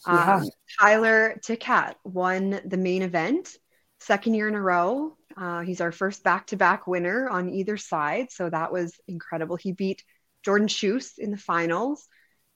Yeah. 0.07 0.37
Um, 0.37 0.51
Tyler 0.81 1.39
Ticat 1.45 1.97
won 2.05 2.63
the 2.65 2.79
main 2.79 3.03
event, 3.03 3.59
second 3.99 4.33
year 4.33 4.49
in 4.49 4.55
a 4.55 4.61
row. 4.61 5.19
Uh, 5.41 5.61
he's 5.61 5.81
our 5.81 5.91
first 5.91 6.23
back 6.23 6.49
to 6.49 6.57
back 6.57 6.87
winner 6.87 7.27
on 7.29 7.49
either 7.49 7.79
side. 7.79 8.31
So 8.31 8.51
that 8.51 8.73
was 8.73 8.95
incredible. 9.09 9.57
He 9.57 9.73
beat 9.73 10.05
Jordan 10.45 10.69
Schus 10.69 11.19
in 11.19 11.31
the 11.31 11.39
finals. 11.39 12.07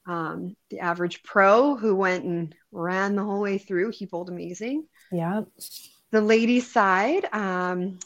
Um, 0.07 0.55
the 0.69 0.81
average 0.81 1.23
pro 1.23 1.77
who 1.77 1.95
went 1.97 2.25
and 2.25 2.55
ran 2.71 3.17
the 3.17 3.25
whole 3.25 3.41
way 3.41 3.57
through, 3.57 3.91
he 3.91 4.05
bowled 4.05 4.29
amazing. 4.29 4.87
Yeah. 5.11 5.43
The 6.11 6.21
ladies' 6.21 6.71
side, 6.71 7.27
um, 7.33 7.99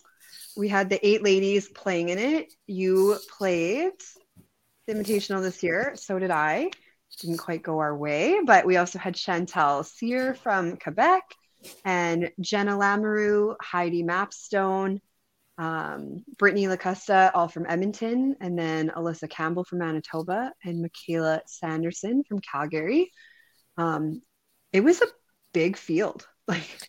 we 0.57 0.69
had 0.69 0.91
the 0.91 1.05
eight 1.05 1.25
ladies 1.25 1.69
playing 1.69 2.11
in 2.11 2.19
it. 2.19 2.53
You 2.69 3.19
played 3.37 3.93
the 4.87 4.95
Invitational 4.95 5.43
this 5.43 5.63
year. 5.63 5.93
So 5.97 6.21
did 6.21 6.31
I. 6.31 6.71
Didn't 7.21 7.39
quite 7.39 7.65
go 7.65 7.81
our 7.81 7.97
way, 7.97 8.39
but 8.47 8.65
we 8.65 8.77
also 8.77 9.01
had 9.01 9.17
Chantal 9.17 9.83
Cyr 9.83 10.35
from 10.35 10.77
Quebec 10.77 11.25
and 11.85 12.31
Jenna 12.41 12.77
Lamoureux, 12.77 13.57
Heidi 13.61 14.03
Mapstone, 14.03 15.01
um, 15.59 16.25
Brittany 16.39 16.67
LaCusta, 16.67 17.33
all 17.35 17.49
from 17.49 17.67
Edmonton, 17.67 18.37
and 18.41 18.59
then 18.59 18.91
Alyssa 18.91 19.29
Campbell 19.29 19.65
from 19.65 19.81
Manitoba 19.81 20.53
and 20.65 20.83
Michaela 20.83 21.43
Sanderson 21.47 22.23
from 22.25 22.39
Calgary. 22.41 23.11
Um, 23.77 24.23
it 24.73 24.81
was 24.83 25.03
a 25.03 25.07
big 25.53 25.77
field. 25.77 26.27
Like 26.49 26.89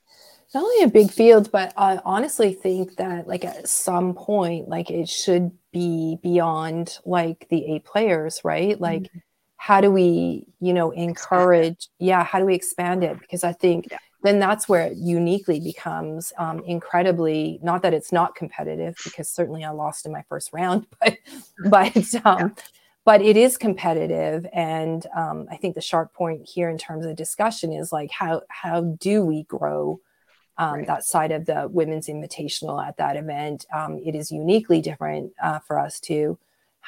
not 0.54 0.64
only 0.64 0.86
a 0.86 0.88
big 0.88 1.12
field, 1.12 1.52
but 1.52 1.74
I 1.76 2.00
honestly 2.06 2.54
think 2.54 2.96
that 2.96 3.28
like 3.28 3.44
at 3.44 3.68
some 3.68 4.14
point, 4.14 4.70
like 4.70 4.90
it 4.90 5.10
should 5.10 5.52
be 5.74 6.18
beyond 6.24 6.98
like 7.06 7.46
the 7.50 7.74
eight 7.74 7.84
players, 7.84 8.40
right? 8.44 8.80
Like, 8.80 9.02
mm-hmm. 9.02 9.20
how 9.58 9.82
do 9.82 9.92
we, 9.92 10.48
you 10.60 10.74
know, 10.74 10.92
encourage? 10.92 11.90
Yeah, 12.00 12.24
how 12.24 12.40
do 12.40 12.46
we 12.46 12.56
expand 12.56 13.04
it? 13.04 13.20
Because 13.20 13.44
I 13.44 13.52
think 13.52 13.88
yeah. 13.92 13.98
Then 14.24 14.40
that's 14.40 14.68
where 14.68 14.82
it 14.88 14.98
uniquely 14.98 15.60
becomes 15.60 16.34
um, 16.38 16.62
incredibly. 16.66 17.60
Not 17.62 17.82
that 17.84 17.94
it's 17.94 18.12
not 18.12 18.36
competitive, 18.36 18.96
because 19.04 19.30
certainly 19.30 19.64
I 19.64 19.70
lost 19.72 20.06
in 20.06 20.12
my 20.12 20.24
first 20.30 20.52
round, 20.54 20.88
but 21.02 21.18
but 21.70 21.96
um, 22.26 22.40
yeah. 22.40 22.50
but 23.06 23.22
it 23.22 23.38
is 23.38 23.58
competitive, 23.58 24.46
and 24.54 25.06
um, 25.16 25.48
I 25.52 25.58
think 25.58 25.76
the 25.76 25.82
sharp 25.82 26.14
point 26.14 26.48
here 26.48 26.70
in 26.70 26.78
terms 26.78 27.06
of 27.06 27.16
discussion 27.16 27.74
is 27.74 27.92
like 27.92 28.12
how 28.12 28.42
how 28.50 28.82
do 28.82 29.26
we 29.26 29.44
grow? 29.44 30.00
um, 30.60 30.74
right. 30.80 30.88
that 30.88 31.06
side 31.06 31.32
of 31.32 31.46
the 31.46 31.68
women's 31.72 32.08
invitational 32.08 32.86
at 32.86 32.98
that 32.98 33.16
event. 33.16 33.66
Um, 33.74 33.98
it 34.06 34.14
is 34.14 34.30
uniquely 34.30 34.82
different 34.82 35.32
uh, 35.42 35.60
for 35.60 35.80
us 35.80 36.00
to 36.02 36.38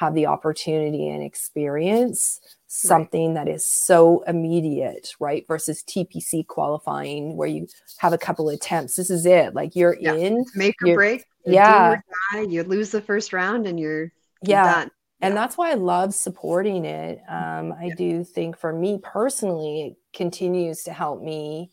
have 0.02 0.14
the 0.14 0.26
opportunity 0.26 1.08
and 1.08 1.22
experience 1.22 2.40
something 2.66 3.34
right. 3.34 3.46
that 3.46 3.52
is 3.52 3.64
so 3.64 4.24
immediate, 4.26 5.14
right? 5.20 5.46
Versus 5.46 5.84
TPC 5.84 6.44
qualifying 6.44 7.36
where 7.36 7.46
you 7.46 7.68
have 7.98 8.12
a 8.12 8.18
couple 8.18 8.48
attempts. 8.48 8.96
This 8.96 9.10
is 9.10 9.26
it. 9.26 9.54
Like 9.54 9.76
you're 9.76 9.96
yeah. 10.00 10.14
in, 10.14 10.44
make 10.56 10.74
or 10.84 10.94
break. 10.94 11.24
Yeah. 11.46 12.00
Or 12.34 12.42
you 12.42 12.64
lose 12.64 12.90
the 12.90 13.00
first 13.00 13.32
round 13.32 13.68
and 13.68 13.78
you're, 13.78 14.10
yeah. 14.42 14.74
Done. 14.74 14.90
And 15.20 15.36
that's 15.36 15.56
why 15.56 15.70
I 15.70 15.74
love 15.74 16.14
supporting 16.14 16.84
it. 16.84 17.20
Um, 17.28 17.72
I 17.72 17.84
yeah. 17.84 17.94
do 17.96 18.24
think 18.24 18.58
for 18.58 18.72
me 18.72 18.98
personally, 19.00 19.82
it 19.82 19.96
continues 20.12 20.82
to 20.82 20.92
help 20.92 21.22
me 21.22 21.70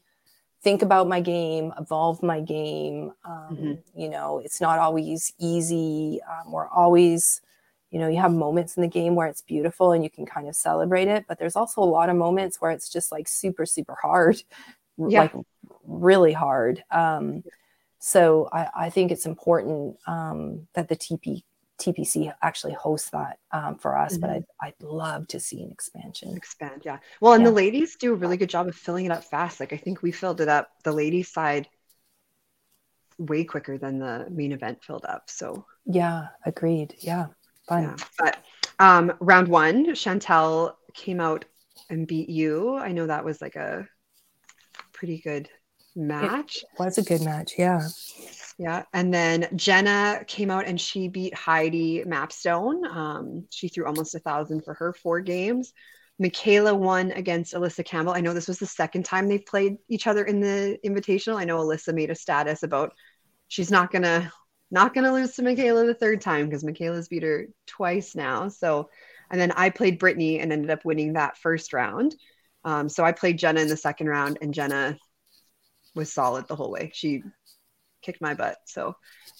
think 0.61 0.83
about 0.83 1.07
my 1.07 1.19
game, 1.19 1.73
evolve 1.79 2.21
my 2.21 2.41
game. 2.41 3.11
Um, 3.25 3.47
mm-hmm. 3.51 3.99
You 3.99 4.09
know, 4.09 4.39
it's 4.45 4.61
not 4.61 4.77
always 4.77 5.33
easy. 5.39 6.19
Um, 6.29 6.51
we're 6.51 6.69
always, 6.69 7.41
you 7.91 7.99
know, 7.99 8.07
you 8.07 8.19
have 8.19 8.33
moments 8.33 8.77
in 8.77 8.81
the 8.81 8.87
game 8.87 9.15
where 9.15 9.27
it's 9.27 9.41
beautiful 9.41 9.91
and 9.91 10.03
you 10.03 10.09
can 10.09 10.25
kind 10.25 10.47
of 10.47 10.55
celebrate 10.55 11.07
it, 11.07 11.25
but 11.27 11.39
there's 11.39 11.55
also 11.55 11.81
a 11.81 11.83
lot 11.83 12.09
of 12.09 12.15
moments 12.15 12.61
where 12.61 12.71
it's 12.71 12.89
just 12.89 13.11
like 13.11 13.27
super, 13.27 13.65
super 13.65 13.95
hard, 13.99 14.41
yeah. 14.97 15.21
like 15.21 15.33
really 15.83 16.33
hard. 16.33 16.83
Um, 16.91 17.43
so 17.99 18.47
I, 18.53 18.69
I, 18.75 18.89
think 18.89 19.11
it's 19.11 19.25
important 19.25 19.97
um, 20.07 20.67
that 20.73 20.87
the 20.87 20.95
TP 20.95 21.43
TPC 21.79 22.31
actually 22.41 22.73
hosts 22.73 23.09
that 23.11 23.39
um, 23.51 23.77
for 23.77 23.97
us, 23.97 24.13
mm-hmm. 24.13 24.21
but 24.21 24.29
I'd, 24.29 24.45
I'd 24.61 24.83
love 24.83 25.27
to 25.29 25.39
see 25.39 25.61
an 25.61 25.71
expansion. 25.71 26.35
Expand, 26.35 26.83
yeah. 26.85 26.99
Well, 27.21 27.33
and 27.33 27.43
yeah. 27.43 27.49
the 27.49 27.55
ladies 27.55 27.95
do 27.95 28.13
a 28.13 28.15
really 28.15 28.37
good 28.37 28.49
job 28.49 28.67
of 28.67 28.75
filling 28.75 29.05
it 29.05 29.11
up 29.11 29.23
fast. 29.23 29.59
Like 29.59 29.73
I 29.73 29.77
think 29.77 30.01
we 30.01 30.11
filled 30.11 30.41
it 30.41 30.49
up, 30.49 30.69
the 30.83 30.91
ladies' 30.91 31.31
side, 31.31 31.67
way 33.17 33.43
quicker 33.43 33.77
than 33.77 33.99
the 33.99 34.27
main 34.29 34.51
event 34.51 34.83
filled 34.83 35.05
up. 35.05 35.29
So 35.29 35.65
yeah, 35.85 36.27
agreed. 36.45 36.95
Yeah, 36.99 37.27
fun. 37.69 37.83
Yeah. 37.83 37.95
But 38.17 38.37
um, 38.79 39.13
round 39.19 39.47
one, 39.47 39.87
Chantel 39.87 40.73
came 40.93 41.21
out 41.21 41.45
and 41.89 42.07
beat 42.07 42.29
you. 42.29 42.75
I 42.75 42.91
know 42.91 43.07
that 43.07 43.23
was 43.23 43.41
like 43.41 43.55
a 43.55 43.87
pretty 44.91 45.19
good 45.19 45.49
match. 45.95 46.57
It 46.57 46.83
was 46.83 46.97
a 46.97 47.03
good 47.03 47.21
match. 47.21 47.53
Yeah. 47.57 47.81
Yeah. 48.57 48.83
And 48.93 49.13
then 49.13 49.47
Jenna 49.55 50.23
came 50.27 50.51
out 50.51 50.65
and 50.65 50.79
she 50.79 51.07
beat 51.07 51.33
Heidi 51.33 52.03
Mapstone. 52.03 52.85
Um, 52.85 53.45
she 53.49 53.69
threw 53.69 53.85
almost 53.85 54.15
a 54.15 54.19
thousand 54.19 54.65
for 54.65 54.73
her 54.73 54.91
four 54.91 55.21
games. 55.21 55.71
Michaela 56.19 56.75
won 56.75 57.11
against 57.11 57.53
Alyssa 57.53 57.85
Campbell. 57.85 58.13
I 58.13 58.19
know 58.19 58.33
this 58.33 58.49
was 58.49 58.59
the 58.59 58.65
second 58.65 59.05
time 59.05 59.29
they've 59.29 59.45
played 59.45 59.77
each 59.87 60.05
other 60.05 60.25
in 60.25 60.41
the 60.41 60.77
invitational. 60.85 61.37
I 61.37 61.45
know 61.45 61.59
Alyssa 61.59 61.93
made 61.93 62.09
a 62.09 62.15
status 62.15 62.63
about 62.63 62.93
she's 63.47 63.71
not 63.71 63.91
gonna 63.91 64.31
not 64.71 64.93
gonna 64.93 65.13
lose 65.13 65.35
to 65.35 65.43
Michaela 65.43 65.85
the 65.85 65.93
third 65.93 66.21
time 66.21 66.45
because 66.45 66.63
Michaela's 66.63 67.07
beat 67.07 67.23
her 67.23 67.47
twice 67.65 68.15
now. 68.15 68.49
So 68.49 68.89
and 69.31 69.39
then 69.39 69.51
I 69.51 69.69
played 69.69 69.99
Brittany 69.99 70.39
and 70.39 70.51
ended 70.51 70.71
up 70.71 70.85
winning 70.85 71.13
that 71.13 71.37
first 71.37 71.73
round. 71.73 72.15
Um, 72.63 72.89
so 72.89 73.03
I 73.03 73.11
played 73.11 73.37
Jenna 73.37 73.61
in 73.61 73.67
the 73.67 73.77
second 73.77 74.07
round 74.07 74.39
and 74.41 74.53
Jenna 74.53 74.97
was 75.95 76.11
solid 76.11 76.47
the 76.47 76.55
whole 76.55 76.71
way. 76.71 76.91
She 76.93 77.23
kicked 78.01 78.21
my 78.21 78.33
butt. 78.33 78.57
So 78.65 78.95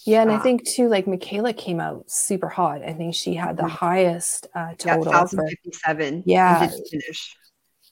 yeah, 0.06 0.22
and 0.22 0.30
uh, 0.30 0.34
I 0.34 0.38
think 0.38 0.68
too, 0.68 0.88
like 0.88 1.06
Michaela 1.06 1.52
came 1.52 1.80
out 1.80 2.10
super 2.10 2.48
hot. 2.48 2.82
I 2.82 2.92
think 2.92 3.14
she 3.14 3.34
had 3.34 3.56
the 3.56 3.64
mm-hmm. 3.64 3.72
highest 3.72 4.46
uh, 4.54 4.74
total. 4.78 5.04
Yeah, 5.12 5.20
1057. 5.20 6.22
Yeah. 6.26 6.66
didn't 6.66 6.88
finish. 6.88 7.36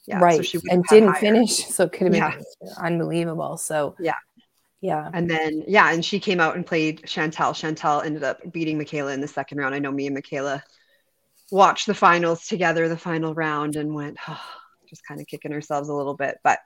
Yeah, 0.07 0.21
right. 0.21 0.45
So 0.45 0.61
and 0.71 0.85
didn't 0.85 1.11
higher. 1.11 1.21
finish. 1.21 1.67
So 1.69 1.85
it 1.85 1.93
could 1.93 2.07
have 2.07 2.13
been 2.13 2.43
yeah. 2.63 2.75
unbelievable. 2.79 3.59
So 3.59 3.95
yeah. 3.99 4.15
Yeah. 4.81 5.11
And 5.13 5.29
then, 5.29 5.65
yeah, 5.67 5.93
and 5.93 6.05
she 6.05 6.21
came 6.21 6.41
out 6.41 6.55
and 6.55 6.65
played 6.65 7.03
Chantel. 7.03 7.53
Chantel 7.53 8.05
ended 8.05 8.23
up 8.23 8.41
beating 8.53 8.79
Michaela 8.79 9.13
in 9.13 9.21
the 9.21 9.29
second 9.29 9.59
round. 9.59 9.75
I 9.75 9.81
know 9.81 9.91
me 9.91 10.07
and 10.07 10.15
Michaela 10.15 10.63
watched 11.51 11.87
the 11.87 11.95
finals 11.95 12.47
together, 12.47 12.89
the 12.89 12.97
final 12.97 13.35
round, 13.35 13.77
and 13.77 13.95
went, 13.95 14.19
oh, 14.29 14.41
just 14.89 15.03
kind 15.07 15.21
of 15.21 15.27
kicking 15.27 15.53
ourselves 15.53 15.89
a 15.89 15.95
little 15.95 16.15
bit. 16.15 16.39
But, 16.43 16.61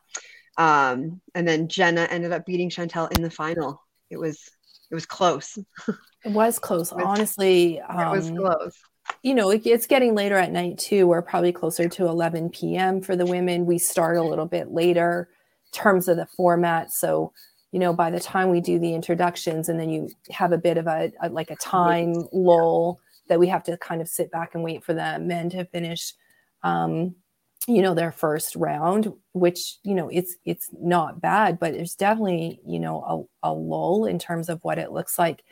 um, 0.59 1.21
and 1.35 1.49
then 1.49 1.69
Jenna 1.69 2.03
ended 2.03 2.33
up 2.33 2.47
beating 2.47 2.71
Chantel 2.71 3.11
in 3.17 3.23
the 3.23 3.31
final 3.31 3.83
it 4.13 4.19
was 4.19 4.51
it 4.91 4.95
was 4.95 5.07
close. 5.07 5.59
it 6.25 6.33
was 6.33 6.59
close, 6.59 6.93
honestly. 6.93 7.81
Um, 7.81 7.99
it 7.99 8.11
was 8.11 8.29
um, 8.29 8.37
close. 8.37 8.79
You 9.23 9.35
know, 9.35 9.51
it, 9.51 9.67
it's 9.67 9.87
getting 9.87 10.15
later 10.15 10.37
at 10.37 10.53
night 10.53 10.79
too. 10.79 11.07
We're 11.07 11.23
probably 11.23 11.53
closer 11.53 11.89
to 11.89 12.07
11 12.07 12.51
p.m. 12.51 13.01
for 13.01 13.17
the 13.17 13.27
women. 13.27 13.67
We 13.67 13.79
start 13.79 14.19
a 14.19 14.23
little 14.23 14.47
bit 14.47 14.71
later 14.71 15.29
terms 15.73 16.07
of 16.07 16.19
the 16.19 16.27
format. 16.27 16.93
So, 16.93 17.33
you 17.73 17.79
know, 17.79 17.93
by 17.95 18.11
the 18.11 18.21
time 18.21 18.51
we 18.51 18.61
do 18.61 18.79
the 18.79 18.95
introductions 18.95 19.69
and 19.69 19.81
then 19.81 19.89
you 19.89 20.11
have 20.31 20.53
a 20.53 20.59
bit 20.59 20.77
of 20.77 20.87
a, 20.87 21.11
a 21.21 21.31
like 21.31 21.51
a 21.51 21.57
time 21.57 22.15
lull 22.33 23.01
that 23.29 23.41
we 23.41 23.49
have 23.49 23.65
to 23.65 23.77
kind 23.79 24.03
of 24.03 24.09
sit 24.09 24.31
back 24.31 24.55
and 24.55 24.63
wait 24.63 24.85
for 24.85 24.93
the 24.93 25.19
men 25.19 25.49
to 25.51 25.65
finish 25.65 26.13
um, 26.63 27.15
you 27.67 27.81
know 27.81 27.95
their 27.95 28.13
first 28.13 28.57
round 28.57 29.13
which 29.33 29.79
you 29.85 29.95
know 29.95 30.09
it's 30.09 30.37
it's 30.45 30.69
not 30.81 31.21
bad 31.21 31.61
but 31.61 31.73
there's 31.73 31.95
definitely 31.95 32.61
you 32.67 32.81
know 32.81 33.29
a, 33.43 33.51
a 33.51 33.53
lull 33.53 34.05
in 34.05 34.19
terms 34.19 34.49
of 34.49 34.63
what 34.63 34.79
it 34.79 34.93
looks 34.93 35.19
like. 35.19 35.43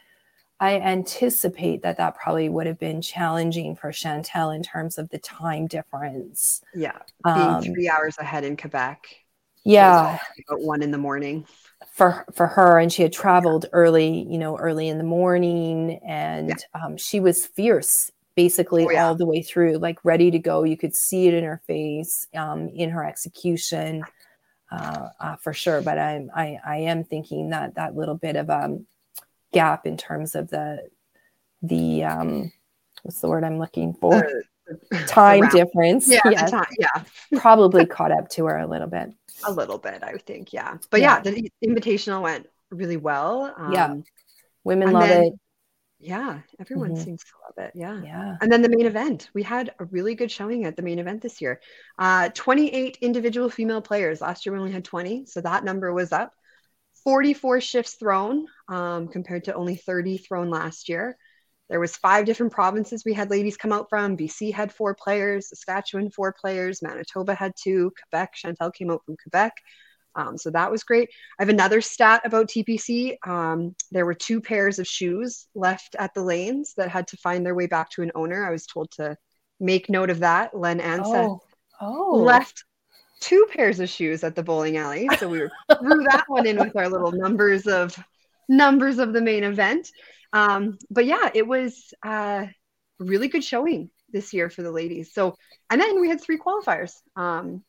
I 0.62 0.78
anticipate 0.78 1.80
that 1.84 1.96
that 1.96 2.16
probably 2.16 2.50
would 2.50 2.66
have 2.66 2.78
been 2.78 3.00
challenging 3.00 3.76
for 3.76 3.92
chantel 3.92 4.54
in 4.54 4.62
terms 4.62 4.98
of 4.98 5.08
the 5.08 5.18
time 5.18 5.66
difference. 5.66 6.60
Yeah 6.74 6.98
being 7.24 7.38
um, 7.38 7.62
three 7.62 7.88
hours 7.88 8.18
ahead 8.18 8.44
in 8.44 8.58
quebec 8.58 9.06
yeah. 9.64 10.18
about 10.48 10.60
one 10.60 10.82
in 10.82 10.90
the 10.90 10.98
morning 10.98 11.46
for 11.92 12.24
for 12.32 12.46
her 12.46 12.78
and 12.78 12.92
she 12.92 13.02
had 13.02 13.12
traveled 13.12 13.66
early 13.72 14.26
you 14.28 14.38
know 14.38 14.56
early 14.58 14.88
in 14.88 14.98
the 14.98 15.04
morning 15.04 15.98
and 16.06 16.48
yeah. 16.48 16.84
um, 16.84 16.96
she 16.96 17.20
was 17.20 17.46
fierce 17.46 18.10
basically 18.40 18.86
oh, 18.86 18.90
yeah. 18.90 19.06
all 19.06 19.14
the 19.14 19.26
way 19.26 19.42
through, 19.42 19.76
like 19.76 19.98
ready 20.04 20.30
to 20.30 20.38
go. 20.38 20.64
You 20.64 20.76
could 20.76 20.94
see 20.94 21.26
it 21.26 21.34
in 21.34 21.44
her 21.44 21.60
face, 21.66 22.26
um, 22.34 22.68
in 22.68 22.88
her 22.88 23.04
execution, 23.04 24.02
uh, 24.70 25.08
uh, 25.20 25.36
for 25.36 25.52
sure. 25.52 25.82
But 25.82 25.98
I'm, 25.98 26.30
I, 26.34 26.58
I 26.64 26.76
am 26.78 27.04
thinking 27.04 27.50
that 27.50 27.74
that 27.74 27.96
little 27.96 28.14
bit 28.14 28.36
of 28.36 28.48
a 28.48 28.64
um, 28.64 28.86
gap 29.52 29.86
in 29.86 29.98
terms 29.98 30.34
of 30.34 30.48
the, 30.48 30.88
the, 31.60 32.04
um, 32.04 32.52
what's 33.02 33.20
the 33.20 33.28
word 33.28 33.44
I'm 33.44 33.58
looking 33.58 33.92
for? 33.92 34.26
Time 35.06 35.48
difference. 35.48 36.08
Yeah, 36.08 36.20
yeah. 36.30 36.64
yeah. 36.78 37.04
probably 37.40 37.86
caught 37.86 38.12
up 38.12 38.28
to 38.30 38.46
her 38.46 38.58
a 38.58 38.66
little 38.66 38.88
bit. 38.88 39.12
A 39.44 39.52
little 39.52 39.78
bit, 39.78 40.02
I 40.02 40.14
think. 40.18 40.52
Yeah, 40.52 40.78
but 40.90 41.00
yeah, 41.00 41.22
yeah 41.24 41.32
the 41.32 41.50
invitational 41.64 42.22
went 42.22 42.46
really 42.70 42.96
well. 42.96 43.54
Um, 43.56 43.72
yeah, 43.72 43.94
women 44.64 44.92
love 44.92 45.08
then, 45.08 45.22
it. 45.24 45.32
Yeah, 46.02 46.40
everyone 46.58 46.94
mm-hmm. 46.94 47.04
seems 47.04 47.22
to 47.24 47.32
love 47.44 47.66
it. 47.66 47.78
Yeah. 47.78 48.00
Yeah. 48.02 48.36
And 48.40 48.50
then 48.50 48.62
the 48.62 48.70
main 48.70 48.86
event. 48.86 49.28
We 49.34 49.42
had 49.42 49.74
a 49.78 49.84
really 49.84 50.14
good 50.14 50.30
showing 50.30 50.64
at 50.64 50.74
the 50.74 50.82
main 50.82 50.98
event 50.98 51.20
this 51.20 51.42
year. 51.42 51.60
Uh, 51.98 52.30
28 52.30 52.98
individual 53.02 53.50
female 53.50 53.82
players. 53.82 54.22
Last 54.22 54.46
year 54.46 54.54
we 54.54 54.60
only 54.60 54.72
had 54.72 54.84
20. 54.84 55.26
So 55.26 55.42
that 55.42 55.62
number 55.62 55.92
was 55.92 56.10
up. 56.10 56.32
44 57.04 57.60
shifts 57.60 57.94
thrown 57.94 58.46
um, 58.68 59.08
compared 59.08 59.44
to 59.44 59.54
only 59.54 59.76
30 59.76 60.18
thrown 60.18 60.48
last 60.48 60.88
year. 60.88 61.18
There 61.70 61.80
was 61.80 61.96
five 61.96 62.26
different 62.26 62.52
provinces 62.52 63.04
we 63.04 63.14
had 63.14 63.30
ladies 63.30 63.56
come 63.56 63.72
out 63.72 63.88
from. 63.88 64.16
BC 64.16 64.52
had 64.52 64.72
four 64.72 64.94
players, 64.94 65.48
Saskatchewan 65.48 66.10
four 66.10 66.32
players, 66.32 66.82
Manitoba 66.82 67.34
had 67.34 67.52
two, 67.56 67.92
Quebec, 68.02 68.34
Chantel 68.34 68.74
came 68.74 68.90
out 68.90 69.04
from 69.06 69.16
Quebec. 69.22 69.52
Um, 70.16 70.36
so 70.36 70.50
that 70.50 70.72
was 70.72 70.82
great. 70.82 71.08
I 71.38 71.42
have 71.42 71.48
another 71.48 71.80
stat 71.80 72.22
about 72.24 72.48
TPC. 72.48 73.16
Um, 73.24 73.76
there 73.92 74.04
were 74.04 74.14
two 74.14 74.40
pairs 74.40 74.80
of 74.80 74.86
shoes 74.88 75.46
left 75.54 75.94
at 75.96 76.12
the 76.12 76.22
lanes 76.22 76.74
that 76.76 76.88
had 76.88 77.06
to 77.08 77.16
find 77.16 77.46
their 77.46 77.54
way 77.54 77.68
back 77.68 77.90
to 77.90 78.02
an 78.02 78.10
owner. 78.16 78.44
I 78.44 78.50
was 78.50 78.66
told 78.66 78.90
to 78.96 79.16
make 79.60 79.88
note 79.88 80.10
of 80.10 80.18
that. 80.20 80.58
Len 80.58 80.80
Ansa 80.80 81.28
oh. 81.28 81.40
oh. 81.80 82.16
left 82.16 82.64
two 83.20 83.46
pairs 83.52 83.78
of 83.78 83.88
shoes 83.88 84.24
at 84.24 84.34
the 84.34 84.42
bowling 84.42 84.76
alley. 84.76 85.08
So 85.18 85.28
we 85.28 85.38
threw 85.38 86.02
that 86.10 86.24
one 86.26 86.46
in 86.46 86.58
with 86.58 86.74
our 86.74 86.88
little 86.88 87.12
numbers 87.12 87.68
of 87.68 87.96
numbers 88.48 88.98
of 88.98 89.12
the 89.12 89.20
main 89.20 89.44
event. 89.44 89.88
Um, 90.32 90.78
but 90.90 91.06
yeah, 91.06 91.30
it 91.34 91.46
was 91.46 91.92
uh, 92.04 92.46
really 92.98 93.28
good 93.28 93.44
showing 93.44 93.90
this 94.12 94.32
year 94.32 94.50
for 94.50 94.62
the 94.62 94.70
ladies. 94.70 95.12
So, 95.12 95.34
and 95.70 95.80
then 95.80 96.00
we 96.00 96.08
had 96.08 96.20
three 96.20 96.38
qualifiers. 96.38 96.92
Um, 97.16 97.62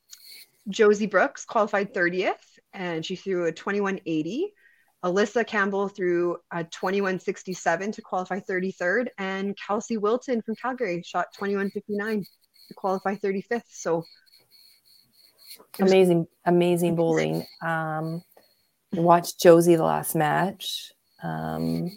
Josie 0.69 1.07
Brooks 1.07 1.45
qualified 1.45 1.93
30th 1.93 2.35
and 2.73 3.05
she 3.05 3.15
threw 3.15 3.45
a 3.45 3.51
2180. 3.51 4.53
Alyssa 5.03 5.45
Campbell 5.45 5.87
threw 5.87 6.37
a 6.51 6.63
2167 6.63 7.91
to 7.93 8.01
qualify 8.01 8.39
33rd. 8.39 9.07
And 9.17 9.57
Kelsey 9.57 9.97
Wilton 9.97 10.41
from 10.43 10.55
Calgary 10.55 11.01
shot 11.03 11.27
2159 11.33 12.23
to 12.67 12.73
qualify 12.75 13.15
35th. 13.15 13.63
So 13.69 14.03
amazing, 15.79 16.27
amazing 16.45 16.95
bowling. 16.95 17.45
Um, 17.65 18.21
watched 18.93 19.39
Josie 19.39 19.75
the 19.75 19.83
last 19.83 20.15
match. 20.15 20.91
Um, 21.23 21.91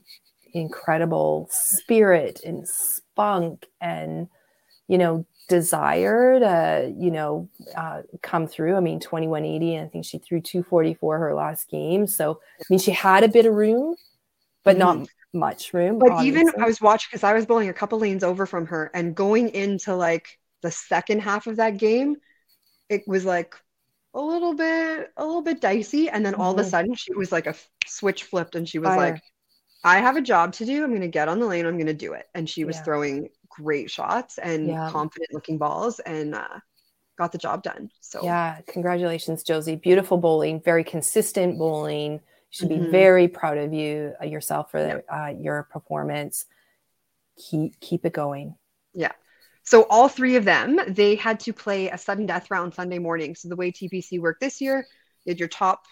incredible 0.54 1.48
spirit 1.50 2.40
and 2.44 2.66
spunk 2.66 3.66
and 3.80 4.28
you 4.88 4.96
know 4.96 5.26
desire 5.48 6.38
to, 6.40 6.94
you 6.98 7.10
know, 7.10 7.48
uh, 7.76 8.02
come 8.22 8.46
through. 8.46 8.76
I 8.76 8.80
mean, 8.80 9.00
2180, 9.00 9.74
and 9.74 9.86
I 9.86 9.90
think 9.90 10.04
she 10.04 10.18
threw 10.18 10.40
244 10.40 11.18
her 11.18 11.34
last 11.34 11.68
game. 11.68 12.06
So, 12.06 12.40
I 12.60 12.64
mean, 12.70 12.78
she 12.78 12.92
had 12.92 13.24
a 13.24 13.28
bit 13.28 13.46
of 13.46 13.54
room, 13.54 13.96
but 14.62 14.76
mm-hmm. 14.76 15.00
not 15.00 15.08
much 15.32 15.74
room. 15.74 15.98
But 15.98 16.12
obviously. 16.12 16.40
even 16.40 16.62
I 16.62 16.66
was 16.66 16.80
watching 16.80 17.08
because 17.10 17.24
I 17.24 17.34
was 17.34 17.46
bowling 17.46 17.68
a 17.68 17.74
couple 17.74 17.98
lanes 17.98 18.24
over 18.24 18.46
from 18.46 18.66
her 18.66 18.90
and 18.94 19.14
going 19.14 19.50
into 19.50 19.94
like 19.94 20.38
the 20.62 20.70
second 20.70 21.20
half 21.20 21.46
of 21.46 21.56
that 21.56 21.76
game, 21.76 22.16
it 22.88 23.02
was 23.06 23.24
like 23.24 23.54
a 24.14 24.20
little 24.20 24.54
bit, 24.54 25.10
a 25.16 25.24
little 25.24 25.42
bit 25.42 25.60
dicey. 25.60 26.08
And 26.08 26.24
then 26.24 26.34
mm-hmm. 26.34 26.42
all 26.42 26.52
of 26.52 26.58
a 26.58 26.62
mm-hmm. 26.62 26.70
sudden 26.70 26.94
she 26.94 27.14
was 27.14 27.32
like 27.32 27.46
a 27.46 27.54
switch 27.86 28.24
flipped 28.24 28.54
and 28.54 28.68
she 28.68 28.78
was 28.78 28.88
Fire. 28.88 29.12
like, 29.12 29.22
I 29.84 29.98
have 29.98 30.16
a 30.16 30.22
job 30.22 30.54
to 30.54 30.64
do. 30.64 30.82
I'm 30.82 30.90
going 30.90 31.02
to 31.02 31.08
get 31.08 31.28
on 31.28 31.38
the 31.38 31.46
lane. 31.46 31.66
I'm 31.66 31.76
going 31.76 31.86
to 31.86 31.94
do 31.94 32.14
it. 32.14 32.26
And 32.34 32.48
she 32.48 32.64
was 32.64 32.76
yeah. 32.76 32.82
throwing 32.82 33.28
great 33.50 33.90
shots 33.90 34.38
and 34.38 34.66
yeah. 34.66 34.90
confident 34.90 35.28
looking 35.32 35.58
balls 35.58 36.00
and 36.00 36.34
uh, 36.34 36.58
got 37.18 37.32
the 37.32 37.38
job 37.38 37.62
done. 37.62 37.90
So, 38.00 38.24
yeah, 38.24 38.60
congratulations, 38.66 39.42
Josie. 39.42 39.76
Beautiful 39.76 40.16
bowling, 40.16 40.62
very 40.62 40.84
consistent 40.84 41.58
bowling. 41.58 42.14
You 42.14 42.20
should 42.50 42.70
mm-hmm. 42.70 42.86
be 42.86 42.90
very 42.90 43.28
proud 43.28 43.58
of 43.58 43.74
you 43.74 44.14
uh, 44.20 44.24
yourself 44.24 44.70
for 44.70 44.82
the, 44.82 45.14
uh, 45.14 45.34
your 45.38 45.64
performance. 45.64 46.46
Keep 47.50 47.78
keep 47.80 48.06
it 48.06 48.12
going. 48.12 48.54
Yeah. 48.94 49.12
So 49.64 49.86
all 49.90 50.08
three 50.08 50.36
of 50.36 50.44
them, 50.44 50.78
they 50.88 51.14
had 51.14 51.40
to 51.40 51.52
play 51.52 51.88
a 51.88 51.98
sudden 51.98 52.26
death 52.26 52.50
round 52.50 52.74
Sunday 52.74 52.98
morning. 52.98 53.34
So 53.34 53.48
the 53.48 53.56
way 53.56 53.72
TPC 53.72 54.20
worked 54.20 54.40
this 54.40 54.60
year, 54.60 54.86
you 55.24 55.30
had 55.30 55.38
your 55.40 55.48
top 55.48 55.84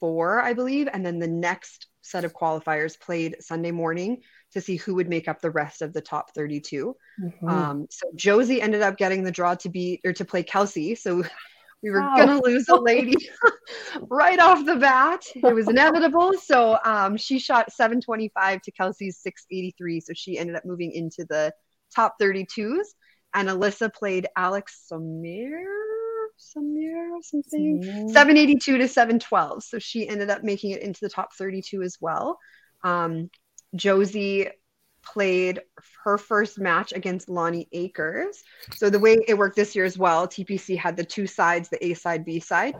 24, 0.00 0.42
I 0.42 0.52
believe, 0.52 0.88
and 0.92 1.04
then 1.04 1.18
the 1.18 1.28
next 1.28 1.88
set 2.02 2.24
of 2.24 2.34
qualifiers 2.34 2.98
played 2.98 3.36
Sunday 3.40 3.70
morning 3.70 4.22
to 4.52 4.60
see 4.60 4.76
who 4.76 4.94
would 4.94 5.08
make 5.08 5.28
up 5.28 5.40
the 5.40 5.50
rest 5.50 5.82
of 5.82 5.92
the 5.92 6.00
top 6.00 6.32
32. 6.34 6.96
Mm-hmm. 7.20 7.48
Um, 7.48 7.86
so 7.90 8.06
Josie 8.14 8.62
ended 8.62 8.82
up 8.82 8.96
getting 8.96 9.24
the 9.24 9.32
draw 9.32 9.54
to 9.56 9.68
be 9.68 10.00
or 10.04 10.12
to 10.12 10.24
play 10.24 10.42
Kelsey. 10.42 10.94
So 10.94 11.24
we 11.82 11.90
were 11.90 12.00
wow. 12.00 12.16
gonna 12.16 12.40
lose 12.42 12.68
a 12.68 12.76
lady 12.76 13.16
right 14.08 14.38
off 14.38 14.64
the 14.64 14.76
bat. 14.76 15.22
It 15.34 15.54
was 15.54 15.68
inevitable. 15.68 16.32
So 16.42 16.78
um, 16.84 17.16
she 17.16 17.38
shot 17.38 17.72
725 17.72 18.62
to 18.62 18.70
Kelsey's 18.70 19.18
683. 19.22 20.00
So 20.00 20.12
she 20.14 20.38
ended 20.38 20.56
up 20.56 20.64
moving 20.64 20.92
into 20.92 21.26
the 21.28 21.52
top 21.94 22.14
32s. 22.20 22.84
And 23.34 23.48
Alyssa 23.48 23.92
played 23.92 24.28
Alex 24.36 24.84
Samir. 26.38 27.08
Samir 27.20 27.22
something 27.22 27.82
782 28.08 28.78
to 28.78 28.88
712 28.88 29.62
so 29.62 29.78
she 29.78 30.08
ended 30.08 30.30
up 30.30 30.42
making 30.42 30.70
it 30.70 30.82
into 30.82 31.00
the 31.00 31.08
top 31.08 31.34
32 31.34 31.82
as 31.82 31.96
well 32.00 32.38
um, 32.84 33.30
Josie 33.74 34.48
played 35.06 35.60
her 36.04 36.18
first 36.18 36.58
match 36.58 36.92
against 36.92 37.28
Lonnie 37.28 37.68
Akers. 37.72 38.42
So 38.74 38.90
the 38.90 38.98
way 38.98 39.16
it 39.26 39.38
worked 39.38 39.56
this 39.56 39.74
year 39.74 39.84
as 39.84 39.96
well, 39.96 40.26
TPC 40.26 40.76
had 40.76 40.96
the 40.96 41.04
two 41.04 41.26
sides, 41.26 41.68
the 41.68 41.84
A 41.84 41.94
side, 41.94 42.24
B 42.24 42.40
side. 42.40 42.74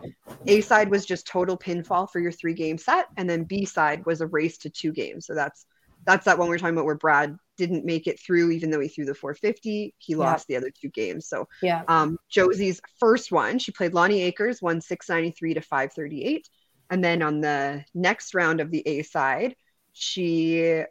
A 0.45 0.61
side 0.61 0.91
was 0.91 1.05
just 1.05 1.25
total 1.25 1.57
pinfall 1.57 2.09
for 2.09 2.19
your 2.19 2.31
three 2.31 2.53
game 2.53 2.77
set, 2.77 3.07
and 3.15 3.29
then 3.29 3.45
B 3.45 3.65
side 3.65 4.05
was 4.05 4.21
a 4.21 4.27
race 4.27 4.57
to 4.59 4.69
two 4.69 4.91
games. 4.91 5.25
So 5.25 5.33
that's 5.33 5.65
that's 6.05 6.25
that 6.25 6.37
one 6.37 6.49
we 6.49 6.55
are 6.55 6.59
talking 6.59 6.75
about 6.75 6.85
where 6.85 6.95
Brad 6.95 7.37
didn't 7.57 7.85
make 7.85 8.07
it 8.07 8.19
through, 8.19 8.51
even 8.51 8.69
though 8.69 8.79
he 8.79 8.87
threw 8.87 9.05
the 9.05 9.13
450. 9.13 9.93
He 9.97 10.13
yeah. 10.13 10.17
lost 10.17 10.47
the 10.47 10.55
other 10.55 10.69
two 10.69 10.89
games. 10.89 11.27
So 11.27 11.47
yeah, 11.61 11.83
um, 11.87 12.17
Josie's 12.29 12.81
first 12.99 13.31
one, 13.31 13.59
she 13.59 13.71
played 13.71 13.93
Lonnie 13.93 14.21
Akers, 14.21 14.61
won 14.61 14.81
693 14.81 15.55
to 15.55 15.61
538. 15.61 16.49
And 16.89 17.03
then 17.03 17.21
on 17.21 17.41
the 17.41 17.83
next 17.93 18.33
round 18.33 18.61
of 18.61 18.71
the 18.71 18.87
A 18.87 19.03
side, 19.03 19.55
she 19.93 20.83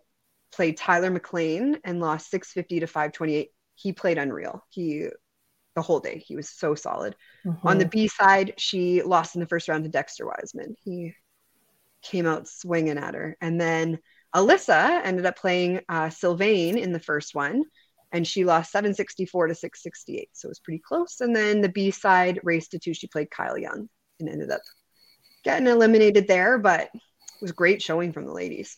played 0.53 0.77
Tyler 0.77 1.11
McLean 1.11 1.79
and 1.85 2.01
lost 2.01 2.31
650 2.31 2.81
to 2.81 2.87
528. 2.87 3.51
He 3.75 3.93
played 3.93 4.19
unreal. 4.19 4.65
He 4.71 5.09
the 5.75 5.83
whole 5.83 6.01
day. 6.01 6.25
He 6.27 6.35
was 6.35 6.49
so 6.49 6.75
solid. 6.75 7.15
Mm-hmm. 7.45 7.69
On 7.69 7.79
the 7.79 7.87
B 7.87 8.09
side, 8.09 8.55
she 8.57 9.03
lost 9.03 9.37
in 9.37 9.41
the 9.41 9.47
first 9.47 9.69
round 9.69 9.85
to 9.85 9.91
Dexter 9.91 10.27
Wiseman. 10.27 10.75
He 10.83 11.13
came 12.03 12.27
out 12.27 12.49
swinging 12.49 12.99
at 12.99 13.15
her. 13.15 13.37
And 13.41 13.61
then 13.61 13.99
Alyssa 14.37 15.01
ended 15.03 15.25
up 15.25 15.39
playing 15.39 15.81
uh, 15.89 16.11
Sylvain 16.11 16.77
in 16.77 16.93
the 16.93 17.01
first 17.01 17.35
one, 17.35 17.65
and 18.13 18.27
she 18.27 18.45
lost 18.45 18.71
764 18.71 19.49
to 19.49 19.55
668. 19.55 20.29
So 20.35 20.47
it 20.47 20.51
was 20.51 20.61
pretty 20.61 20.83
close. 20.87 21.21
And 21.21 21.35
then 21.35 21.63
the 21.63 21.71
B 21.71 21.91
side 21.91 22.41
race 22.43 22.69
to 22.69 22.79
two, 22.79 22.93
she 22.93 23.07
played 23.07 23.31
Kyle 23.31 23.57
Young 23.57 23.89
and 24.21 24.29
ended 24.29 24.51
up 24.51 24.61
getting 25.43 25.67
eliminated 25.67 26.29
there, 26.29 26.59
but 26.59 26.91
it 26.93 27.01
was 27.41 27.53
great 27.53 27.81
showing 27.81 28.13
from 28.13 28.27
the 28.27 28.33
ladies. 28.33 28.77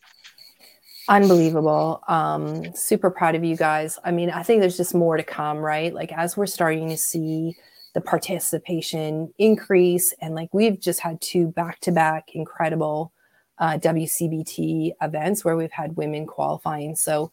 Unbelievable. 1.08 2.02
Um, 2.06 2.72
super 2.74 3.10
proud 3.10 3.34
of 3.34 3.42
you 3.42 3.56
guys. 3.56 3.98
I 4.04 4.12
mean, 4.12 4.30
I 4.30 4.44
think 4.44 4.60
there's 4.60 4.76
just 4.76 4.94
more 4.94 5.16
to 5.16 5.24
come, 5.24 5.58
right? 5.58 5.92
Like 5.92 6.12
as 6.12 6.36
we're 6.36 6.46
starting 6.46 6.88
to 6.90 6.96
see 6.96 7.56
the 7.94 8.00
participation 8.00 9.32
increase, 9.38 10.14
and 10.20 10.36
like 10.36 10.50
we've 10.52 10.78
just 10.78 11.00
had 11.00 11.20
two 11.20 11.48
back-to-back 11.48 12.28
incredible 12.34 13.12
uh, 13.58 13.78
WCBT 13.78 14.92
events 15.00 15.44
where 15.44 15.56
we've 15.56 15.72
had 15.72 15.96
women 15.96 16.26
qualifying. 16.26 16.96
So, 16.96 17.32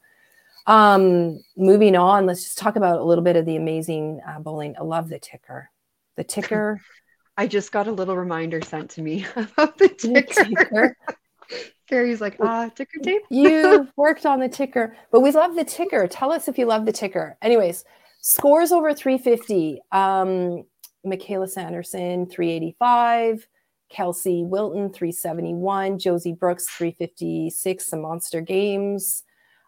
um, 0.67 1.39
moving 1.55 1.95
on, 1.95 2.25
let's 2.25 2.43
just 2.43 2.57
talk 2.57 2.75
about 2.75 2.99
a 2.99 3.03
little 3.03 3.23
bit 3.23 3.35
of 3.35 3.45
the 3.45 3.55
amazing 3.55 4.21
uh, 4.27 4.39
bowling. 4.39 4.75
I 4.79 4.83
love 4.83 5.09
the 5.09 5.19
ticker. 5.19 5.69
The 6.15 6.23
ticker. 6.23 6.81
I 7.37 7.47
just 7.47 7.71
got 7.71 7.87
a 7.87 7.91
little 7.91 8.15
reminder 8.15 8.61
sent 8.61 8.89
to 8.91 9.01
me 9.01 9.25
about 9.35 9.77
the 9.77 9.89
ticker. 9.89 10.13
The 10.13 10.43
ticker. 10.43 10.97
Carrie's 11.87 12.21
like, 12.21 12.37
ah, 12.41 12.69
ticker 12.73 12.99
tape. 12.99 13.21
you 13.29 13.87
worked 13.95 14.25
on 14.25 14.39
the 14.39 14.49
ticker, 14.49 14.95
but 15.11 15.19
we 15.19 15.29
love 15.29 15.55
the 15.55 15.63
ticker. 15.63 16.07
Tell 16.07 16.31
us 16.31 16.47
if 16.47 16.57
you 16.57 16.65
love 16.65 16.85
the 16.85 16.91
ticker. 16.91 17.37
Anyways, 17.43 17.85
scores 18.21 18.71
over 18.71 18.91
350. 18.91 19.81
Um, 19.91 20.63
Michaela 21.03 21.47
Sanderson, 21.47 22.25
385. 22.25 23.47
Kelsey 23.89 24.43
Wilton, 24.43 24.91
371. 24.91 25.99
Josie 25.99 26.33
Brooks, 26.33 26.67
356. 26.69 27.85
Some 27.85 28.01
monster 28.01 28.41
games. 28.41 29.23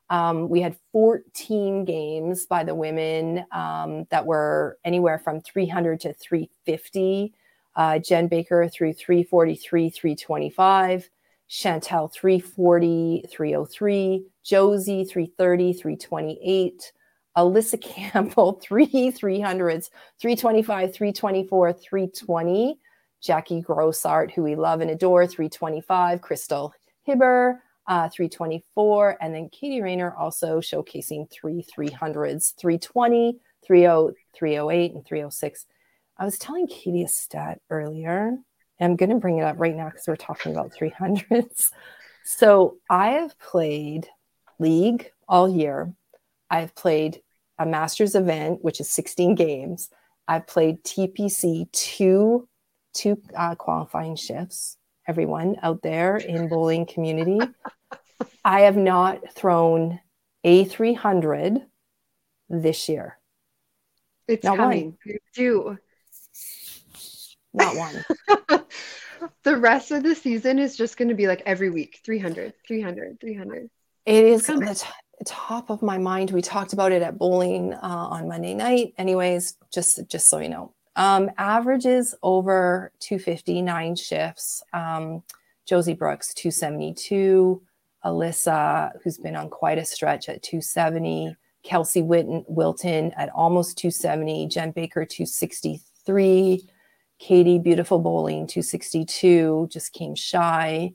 Um, 0.09 0.49
we 0.49 0.61
had 0.61 0.77
14 0.93 1.85
games 1.85 2.45
by 2.45 2.63
the 2.63 2.75
women 2.75 3.45
um, 3.51 4.05
that 4.09 4.25
were 4.25 4.77
anywhere 4.85 5.19
from 5.19 5.41
300 5.41 5.99
to 6.01 6.13
350. 6.13 7.33
Uh, 7.75 7.99
Jen 7.99 8.27
Baker 8.27 8.67
threw 8.69 8.93
343, 8.93 9.89
325. 9.89 11.09
Chantel 11.49 12.11
340, 12.11 13.25
303. 13.29 14.25
Josie 14.43 15.05
330, 15.05 15.73
328. 15.73 16.91
Alyssa 17.37 17.79
Campbell, 18.11 18.59
three 18.61 18.87
300s, 18.87 19.89
325, 20.19 20.93
324, 20.93 21.73
320. 21.73 22.79
Jackie 23.21 23.61
Grossart, 23.61 24.31
who 24.31 24.43
we 24.43 24.55
love 24.55 24.81
and 24.81 24.91
adore, 24.91 25.25
325. 25.25 26.21
Crystal 26.21 26.73
Hibber, 27.07 27.59
uh, 27.87 28.09
324. 28.09 29.17
And 29.21 29.33
then 29.33 29.49
Katie 29.49 29.81
Rayner 29.81 30.13
also 30.13 30.59
showcasing 30.59 31.29
three 31.31 31.63
300s, 31.63 32.55
320, 32.55 33.39
30, 33.67 34.13
308, 34.35 34.93
and 34.93 35.05
306. 35.05 35.65
I 36.17 36.25
was 36.25 36.37
telling 36.37 36.67
Katie 36.67 37.03
a 37.03 37.07
stat 37.07 37.61
earlier. 37.69 38.37
I'm 38.79 38.95
going 38.95 39.09
to 39.09 39.15
bring 39.15 39.39
it 39.39 39.43
up 39.43 39.55
right 39.59 39.75
now 39.75 39.89
because 39.89 40.07
we're 40.07 40.15
talking 40.15 40.51
about 40.51 40.73
300s. 40.73 41.71
So 42.23 42.77
I 42.89 43.11
have 43.11 43.39
played 43.39 44.09
League 44.59 45.11
all 45.29 45.47
year. 45.49 45.93
I've 46.49 46.75
played 46.75 47.21
a 47.57 47.65
master's 47.65 48.15
event, 48.15 48.63
which 48.63 48.81
is 48.81 48.89
16 48.89 49.35
games. 49.35 49.89
I've 50.27 50.45
played 50.45 50.83
TPC 50.83 51.71
two 51.71 52.47
two 52.97 53.21
uh, 53.35 53.55
qualifying 53.55 54.15
shifts. 54.15 54.77
Everyone 55.07 55.55
out 55.63 55.81
there 55.81 56.17
in 56.17 56.49
bowling 56.49 56.85
community, 56.85 57.39
I 58.43 58.61
have 58.61 58.75
not 58.75 59.33
thrown 59.33 59.99
a 60.43 60.65
300 60.65 61.61
this 62.49 62.89
year. 62.89 63.17
It's 64.27 64.43
not 64.43 64.57
coming. 64.57 64.85
One. 64.85 64.97
You 65.05 65.17
do. 65.33 65.77
Not 67.53 67.75
one. 67.75 68.05
the 69.43 69.57
rest 69.57 69.91
of 69.91 70.03
the 70.03 70.15
season 70.15 70.59
is 70.59 70.75
just 70.75 70.97
going 70.97 71.09
to 71.09 71.15
be 71.15 71.27
like 71.27 71.41
every 71.45 71.69
week 71.69 71.99
300, 72.05 72.53
300, 72.67 73.19
300. 73.19 73.69
It 74.05 74.25
is 74.25 74.45
the 74.47 74.75
t- 74.75 75.25
top 75.25 75.69
of 75.69 75.81
my 75.81 75.97
mind. 75.97 76.31
We 76.31 76.41
talked 76.41 76.73
about 76.73 76.91
it 76.91 77.01
at 77.01 77.17
bowling 77.17 77.73
uh, 77.73 77.77
on 77.81 78.27
Monday 78.27 78.53
night. 78.53 78.93
Anyways, 78.97 79.55
just 79.73 80.07
just 80.07 80.29
so 80.29 80.39
you 80.39 80.49
know, 80.49 80.73
um, 80.97 81.29
averages 81.37 82.13
over 82.23 82.91
259 82.99 83.95
shifts. 83.95 84.63
Um, 84.73 85.23
Josie 85.65 85.93
Brooks 85.93 86.33
272. 86.33 87.61
Alyssa, 88.03 88.91
who's 89.03 89.17
been 89.17 89.35
on 89.35 89.49
quite 89.49 89.77
a 89.77 89.85
stretch 89.85 90.29
at 90.29 90.41
270. 90.41 91.35
Kelsey 91.63 92.01
Wilton, 92.01 92.45
Wilton 92.47 93.11
at 93.17 93.29
almost 93.29 93.77
270. 93.77 94.47
Jen 94.47 94.71
Baker 94.71 95.05
263. 95.05 96.69
Katie 97.19 97.59
Beautiful 97.59 97.99
Bowling 97.99 98.47
262 98.47 99.67
just 99.71 99.93
came 99.93 100.15
shy. 100.15 100.93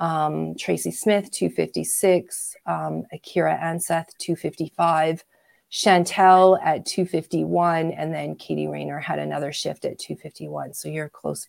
Um, 0.00 0.54
Tracy 0.56 0.90
Smith 0.90 1.30
256. 1.30 2.56
Um, 2.66 3.04
Akira 3.12 3.58
Anseth 3.62 4.08
255. 4.18 5.24
Chantel 5.70 6.58
at 6.62 6.86
251, 6.86 7.92
and 7.92 8.14
then 8.14 8.36
Katie 8.36 8.68
Rayner 8.68 8.98
had 8.98 9.18
another 9.18 9.52
shift 9.52 9.84
at 9.84 9.98
251. 9.98 10.74
So 10.74 10.88
you're 10.88 11.08
close 11.08 11.48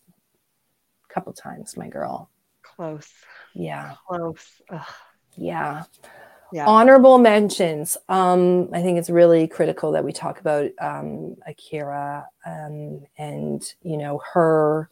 a 1.08 1.12
couple 1.12 1.32
times, 1.32 1.76
my 1.76 1.88
girl. 1.88 2.30
Close. 2.62 3.08
Yeah. 3.54 3.94
Close. 4.06 4.60
Ugh. 4.70 4.86
Yeah. 5.36 5.84
Yeah. 6.52 6.66
Honorable 6.66 7.18
mentions. 7.18 7.96
Um, 8.08 8.70
I 8.72 8.82
think 8.82 8.98
it's 8.98 9.08
really 9.10 9.46
critical 9.46 9.92
that 9.92 10.04
we 10.04 10.12
talk 10.12 10.40
about 10.40 10.70
um, 10.80 11.36
Akira 11.46 12.26
um, 12.44 13.04
and 13.16 13.62
you 13.82 13.96
know 13.96 14.20
her 14.32 14.90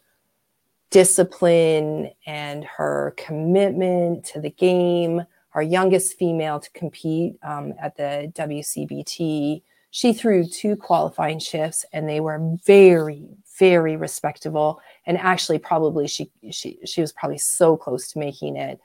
discipline 0.89 2.11
and 2.25 2.63
her 2.63 3.13
commitment 3.17 4.23
to 4.25 4.41
the 4.41 4.49
game 4.49 5.23
our 5.53 5.63
youngest 5.63 6.17
female 6.17 6.59
to 6.59 6.69
compete 6.71 7.37
um, 7.43 7.73
at 7.81 7.97
the 7.97 8.31
WCBT. 8.35 9.61
She 9.91 10.13
threw 10.13 10.45
two 10.45 10.75
qualifying 10.75 11.39
shifts 11.39 11.85
and 11.91 12.07
they 12.07 12.19
were 12.19 12.39
very, 12.65 13.25
very 13.57 13.95
respectable. 13.97 14.79
And 15.05 15.17
actually, 15.17 15.59
probably 15.59 16.07
she 16.07 16.31
she 16.51 16.77
she 16.85 17.01
was 17.01 17.11
probably 17.11 17.39
so 17.39 17.75
close 17.75 18.11
to 18.11 18.19
making 18.19 18.55
it. 18.55 18.79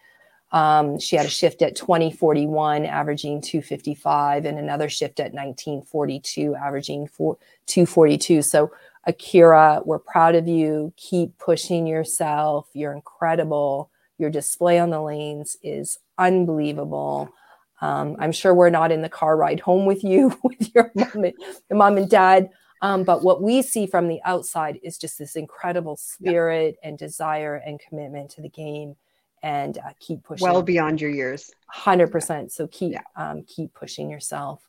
Um, 0.54 1.00
she 1.00 1.16
had 1.16 1.26
a 1.26 1.30
shift 1.30 1.62
at 1.62 1.74
2041, 1.74 2.86
averaging 2.86 3.40
255, 3.40 4.44
and 4.44 4.56
another 4.56 4.88
shift 4.88 5.18
at 5.18 5.34
1942, 5.34 6.54
averaging 6.54 7.08
four, 7.08 7.38
242. 7.66 8.40
So, 8.42 8.70
Akira, 9.04 9.82
we're 9.84 9.98
proud 9.98 10.36
of 10.36 10.46
you. 10.46 10.92
Keep 10.96 11.38
pushing 11.38 11.88
yourself. 11.88 12.68
You're 12.72 12.92
incredible. 12.92 13.90
Your 14.16 14.30
display 14.30 14.78
on 14.78 14.90
the 14.90 15.02
lanes 15.02 15.56
is 15.60 15.98
unbelievable. 16.18 17.32
Um, 17.80 18.16
I'm 18.18 18.32
sure 18.32 18.54
we're 18.54 18.70
not 18.70 18.92
in 18.92 19.02
the 19.02 19.08
car 19.08 19.36
ride 19.36 19.60
home 19.60 19.86
with 19.86 20.04
you, 20.04 20.38
with 20.44 20.74
your 20.74 20.90
mom 20.94 21.24
and, 21.24 21.34
your 21.68 21.78
mom 21.78 21.96
and 21.96 22.08
dad. 22.08 22.50
Um, 22.82 23.04
but 23.04 23.22
what 23.22 23.42
we 23.42 23.62
see 23.62 23.86
from 23.86 24.08
the 24.08 24.20
outside 24.24 24.78
is 24.82 24.98
just 24.98 25.18
this 25.18 25.36
incredible 25.36 25.96
spirit 25.96 26.76
yeah. 26.82 26.88
and 26.88 26.98
desire 26.98 27.56
and 27.56 27.80
commitment 27.80 28.30
to 28.32 28.42
the 28.42 28.48
game, 28.48 28.96
and 29.42 29.78
uh, 29.78 29.92
keep 30.00 30.22
pushing. 30.22 30.46
Well 30.46 30.62
beyond 30.62 31.00
your 31.00 31.10
years. 31.10 31.50
Hundred 31.66 32.10
percent. 32.10 32.52
So 32.52 32.66
keep 32.66 32.92
yeah. 32.92 33.00
um, 33.16 33.44
keep 33.44 33.72
pushing 33.74 34.10
yourself. 34.10 34.68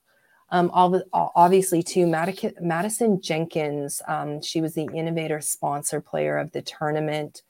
Um, 0.50 0.70
all, 0.74 1.02
obviously, 1.14 1.84
too, 1.84 2.06
Madison 2.06 3.22
Jenkins. 3.22 4.02
Um, 4.08 4.42
she 4.42 4.62
was 4.62 4.76
the 4.76 4.88
innovator 4.94 5.42
sponsor 5.42 6.00
player 6.00 6.38
of 6.38 6.52
the 6.52 6.62
tournament. 6.62 7.42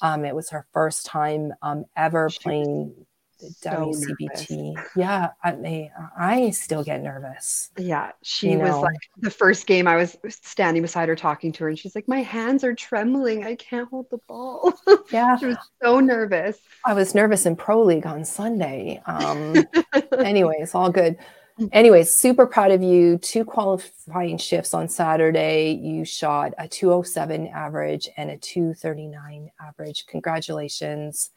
Um, 0.00 0.24
it 0.24 0.34
was 0.34 0.50
her 0.50 0.66
first 0.72 1.06
time 1.06 1.52
um, 1.62 1.84
ever 1.96 2.28
playing 2.42 3.06
WCBT. 3.62 4.74
Nervous. 4.74 4.90
Yeah, 4.96 5.30
I 5.42 5.52
mean, 5.52 5.90
I 6.18 6.50
still 6.50 6.84
get 6.84 7.02
nervous. 7.02 7.70
Yeah, 7.78 8.12
she 8.22 8.52
you 8.52 8.58
was 8.58 8.70
know? 8.70 8.80
like 8.80 8.98
the 9.18 9.30
first 9.30 9.66
game. 9.66 9.86
I 9.86 9.96
was 9.96 10.16
standing 10.28 10.82
beside 10.82 11.08
her 11.08 11.16
talking 11.16 11.52
to 11.52 11.64
her, 11.64 11.68
and 11.68 11.78
she's 11.78 11.94
like, 11.94 12.08
"My 12.08 12.20
hands 12.22 12.64
are 12.64 12.74
trembling. 12.74 13.44
I 13.44 13.56
can't 13.56 13.88
hold 13.88 14.06
the 14.10 14.18
ball." 14.28 14.72
Yeah, 15.10 15.36
she 15.36 15.46
was 15.46 15.56
so 15.82 16.00
nervous. 16.00 16.58
I 16.86 16.94
was 16.94 17.14
nervous 17.14 17.44
in 17.44 17.54
pro 17.56 17.82
league 17.82 18.06
on 18.06 18.24
Sunday. 18.24 19.02
Um, 19.04 19.56
anyways, 20.18 20.74
all 20.74 20.90
good. 20.90 21.18
Anyways, 21.70 22.12
super 22.12 22.46
proud 22.46 22.70
of 22.70 22.82
you. 22.82 23.18
Two 23.18 23.44
qualifying 23.44 24.38
shifts 24.38 24.72
on 24.74 24.88
Saturday. 24.88 25.72
You 25.72 26.04
shot 26.04 26.54
a 26.58 26.66
207 26.66 27.48
average 27.48 28.08
and 28.16 28.30
a 28.30 28.38
239 28.38 29.50
average. 29.60 30.06
Congratulations. 30.06 31.30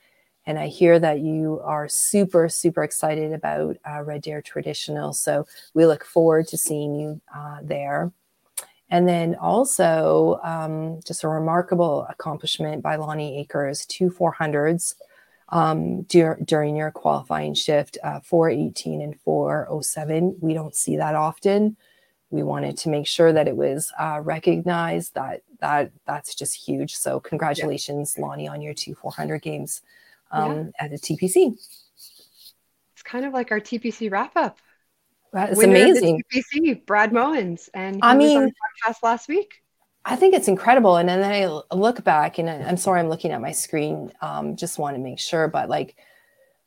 And 0.46 0.60
I 0.60 0.68
hear 0.68 1.00
that 1.00 1.20
you 1.22 1.60
are 1.64 1.88
super, 1.88 2.50
super 2.50 2.84
excited 2.84 3.34
about 3.34 3.78
uh, 3.90 4.04
Red 4.04 4.22
Deer 4.22 4.42
Traditional. 4.42 5.14
So 5.14 5.48
we 5.74 5.86
look 5.86 6.06
forward 6.06 6.48
to 6.50 6.58
seeing 6.58 6.96
you 6.96 7.22
uh, 7.36 7.60
there. 7.64 8.12
And 8.90 9.08
then 9.08 9.36
also, 9.36 10.40
um, 10.44 11.00
just 11.06 11.24
a 11.24 11.28
remarkable 11.28 12.06
accomplishment 12.10 12.84
by 12.84 12.98
Lonnie 12.98 13.40
Akers, 13.40 13.86
two 13.88 14.12
400s 14.12 14.94
um, 15.50 16.04
dur- 16.04 16.40
during 16.44 16.76
your 16.76 16.92
qualifying 16.92 17.54
shift, 17.54 17.98
uh, 18.04 18.20
418 18.20 19.02
and 19.02 19.20
407. 19.22 20.38
We 20.40 20.54
don't 20.54 20.76
see 20.76 20.98
that 20.98 21.16
often. 21.16 21.78
We 22.30 22.44
wanted 22.44 22.78
to 22.80 22.90
make 22.90 23.08
sure 23.08 23.32
that 23.34 23.48
it 23.48 23.56
was 23.56 23.92
uh, 24.00 24.20
recognized 24.22 25.16
that 25.16 25.42
that 25.62 25.92
that's 26.06 26.36
just 26.36 26.56
huge. 26.68 26.96
So 26.96 27.20
congratulations, 27.20 28.16
yeah. 28.18 28.26
Lonnie, 28.26 28.48
on 28.48 28.62
your 28.62 28.74
two 28.74 28.94
400 28.96 29.42
games 29.42 29.82
um, 30.36 30.56
yeah. 30.56 30.86
at 30.86 30.92
the 30.92 30.98
TPC. 30.98 31.54
It's 31.54 33.04
kind 33.04 33.26
of 33.26 33.34
like 33.34 33.52
our 33.52 33.60
TPC 33.60 34.12
wrap 34.12 34.36
up. 34.36 34.60
That's 35.34 35.62
amazing. 35.62 36.24
TPC, 36.34 36.86
Brad 36.86 37.12
Mowens, 37.12 37.70
and 37.74 38.00
I 38.02 38.16
mean, 38.16 38.54
podcast 38.88 39.04
last 39.04 39.28
week. 39.28 39.62
I 40.06 40.16
think 40.16 40.34
it's 40.34 40.48
incredible. 40.48 40.98
And 40.98 41.10
then 41.10 41.24
I 41.24 41.76
look 41.76 42.04
back, 42.04 42.38
and 42.38 42.50
I'm 42.50 42.78
sorry, 42.78 43.02
I'm 43.02 43.10
looking 43.10 43.32
at 43.32 43.42
my 43.42 43.52
screen. 43.52 44.14
Um, 44.22 44.56
just 44.56 44.80
want 44.80 44.96
to 44.96 45.02
make 45.02 45.20
sure, 45.20 45.48
but 45.48 45.68
like, 45.68 45.98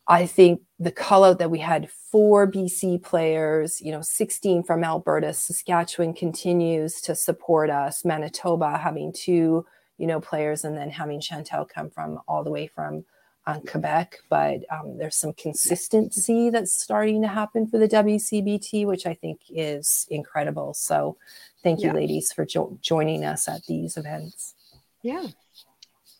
I 0.07 0.27
think 0.27 0.62
the 0.79 0.91
call 0.91 1.25
out 1.25 1.39
that 1.39 1.51
we 1.51 1.61
had 1.61 1.91
four 1.91 2.51
BC 2.51 3.03
players, 3.03 3.81
you 3.81 3.93
know, 3.93 4.01
16 4.03 4.64
from 4.64 4.83
Alberta, 4.83 5.33
Saskatchewan 5.33 6.14
continues 6.14 7.01
to 7.03 7.14
support 7.14 7.71
us, 7.71 8.05
Manitoba 8.05 8.77
having 8.77 9.12
two, 9.12 9.64
you 9.99 10.07
know, 10.07 10.21
players, 10.21 10.64
and 10.64 10.77
then 10.77 10.91
having 10.91 11.21
Chantel 11.21 11.69
come 11.69 11.91
from 11.91 12.21
all 12.27 12.43
the 12.43 12.51
way 12.51 12.66
from 12.66 13.05
on 13.49 13.62
Quebec, 13.62 14.18
but 14.28 14.61
um, 14.70 14.99
there's 14.99 15.16
some 15.16 15.32
consistency 15.32 16.51
that's 16.51 16.78
starting 16.78 17.22
to 17.22 17.28
happen 17.28 17.66
for 17.66 17.78
the 17.78 17.88
WCBT, 17.88 18.86
which 18.86 19.07
I 19.07 19.14
think 19.14 19.40
is 19.49 20.07
incredible. 20.11 20.74
So, 20.74 21.16
thank 21.62 21.80
you, 21.80 21.86
yeah. 21.86 21.94
ladies, 21.94 22.30
for 22.30 22.44
jo- 22.44 22.78
joining 22.82 23.24
us 23.24 23.49
at 23.49 23.64
these 23.64 23.96
events. 23.96 24.55
Yeah, 25.03 25.26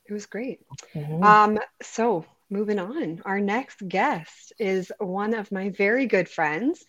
it 0.07 0.13
was 0.13 0.25
great. 0.25 0.61
Mm-hmm. 0.95 1.23
Um, 1.23 1.59
so, 1.83 2.25
moving 2.49 2.79
on. 2.79 3.21
Our 3.27 3.41
next 3.41 3.87
guest 3.87 4.55
is 4.59 4.91
one 4.99 5.35
of 5.35 5.53
my 5.53 5.69
very 5.69 6.07
good 6.07 6.31
friends. 6.31 6.83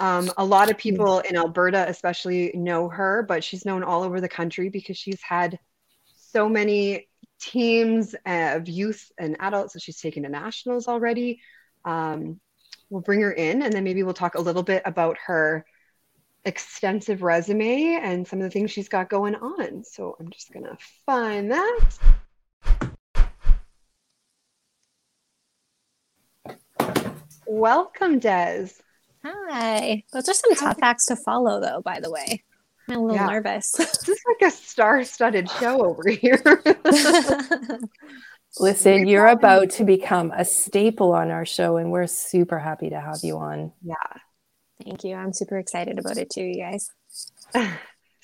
Um, 0.00 0.28
a 0.36 0.44
lot 0.44 0.72
of 0.72 0.76
people 0.76 1.20
in 1.20 1.36
Alberta, 1.36 1.84
especially, 1.88 2.50
know 2.54 2.88
her, 2.88 3.22
but 3.22 3.44
she's 3.44 3.64
known 3.64 3.84
all 3.84 4.02
over 4.02 4.20
the 4.20 4.28
country 4.28 4.70
because 4.70 4.96
she's 4.96 5.22
had 5.22 5.60
so 6.16 6.48
many 6.48 7.06
teams 7.40 8.14
of 8.26 8.68
youth 8.68 9.10
and 9.18 9.36
adults 9.40 9.74
that 9.74 9.82
she's 9.82 10.00
taken 10.00 10.22
to 10.22 10.28
nationals 10.28 10.88
already. 10.88 11.40
Um, 11.84 12.40
we'll 12.90 13.02
bring 13.02 13.20
her 13.20 13.32
in 13.32 13.62
and 13.62 13.72
then 13.72 13.84
maybe 13.84 14.02
we'll 14.02 14.14
talk 14.14 14.34
a 14.34 14.40
little 14.40 14.62
bit 14.62 14.82
about 14.84 15.18
her 15.26 15.64
extensive 16.44 17.22
resume 17.22 17.98
and 18.02 18.26
some 18.26 18.38
of 18.38 18.44
the 18.44 18.50
things 18.50 18.70
she's 18.70 18.88
got 18.88 19.08
going 19.08 19.34
on. 19.34 19.84
So 19.84 20.16
I'm 20.18 20.30
just 20.30 20.52
going 20.52 20.64
to 20.64 20.76
find 21.06 21.50
that. 21.50 21.80
Welcome, 27.46 28.18
Des. 28.18 28.68
Hi. 29.24 30.04
Those 30.12 30.28
are 30.28 30.34
some 30.34 30.54
tough 30.54 30.78
acts 30.82 31.06
to 31.06 31.16
follow, 31.16 31.60
though, 31.60 31.80
by 31.82 32.00
the 32.00 32.10
way. 32.10 32.42
I'm 32.88 32.96
a 32.96 33.00
little 33.00 33.16
yeah. 33.16 33.26
nervous. 33.26 33.72
this 33.72 34.08
is 34.08 34.20
like 34.28 34.48
a 34.48 34.54
star 34.54 35.04
studded 35.04 35.50
show 35.50 35.84
over 35.86 36.08
here. 36.08 36.42
Listen, 38.58 39.08
you're 39.08 39.26
about 39.26 39.70
to 39.70 39.84
become 39.84 40.32
a 40.36 40.44
staple 40.44 41.12
on 41.12 41.30
our 41.30 41.44
show, 41.44 41.76
and 41.76 41.90
we're 41.90 42.06
super 42.06 42.58
happy 42.58 42.90
to 42.90 43.00
have 43.00 43.18
you 43.22 43.38
on. 43.38 43.72
Yeah. 43.82 43.94
Thank 44.84 45.02
you. 45.04 45.14
I'm 45.14 45.32
super 45.32 45.58
excited 45.58 45.98
about 45.98 46.18
it 46.18 46.30
too, 46.30 46.44
you 46.44 46.62
guys. 46.62 46.90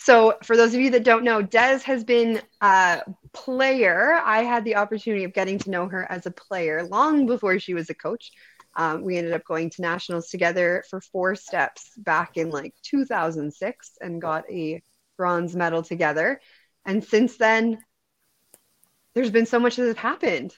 So, 0.03 0.39
for 0.45 0.57
those 0.57 0.73
of 0.73 0.81
you 0.81 0.89
that 0.93 1.05
don't 1.05 1.25
know, 1.25 1.43
Des 1.43 1.81
has 1.81 2.05
been 2.05 2.41
a 2.63 3.03
player. 3.35 4.15
I 4.15 4.45
had 4.45 4.65
the 4.65 4.77
opportunity 4.77 5.25
of 5.25 5.35
getting 5.35 5.59
to 5.59 5.71
know 5.71 5.89
her 5.89 6.11
as 6.11 6.25
a 6.25 6.31
player 6.31 6.85
long 6.85 7.27
before 7.27 7.59
she 7.59 7.75
was 7.75 7.91
a 7.91 7.95
coach. 7.95 8.33
Um, 8.77 9.03
we 9.03 9.19
ended 9.19 9.33
up 9.33 9.45
going 9.45 9.71
to 9.71 9.83
nationals 9.83 10.29
together 10.29 10.85
for 10.89 11.01
four 11.01 11.35
steps 11.35 11.91
back 11.97 12.37
in 12.37 12.51
like 12.51 12.75
2006 12.83 13.99
and 14.01 14.23
got 14.23 14.45
a 14.51 14.83
bronze 15.17 15.57
medal 15.57 15.83
together. 15.83 16.41
And 16.87 17.05
since 17.05 17.37
then, 17.37 17.79
there's 19.15 19.31
been 19.31 19.47
so 19.47 19.59
much 19.59 19.77
that 19.77 19.87
has 19.87 19.97
happened. 19.97 20.55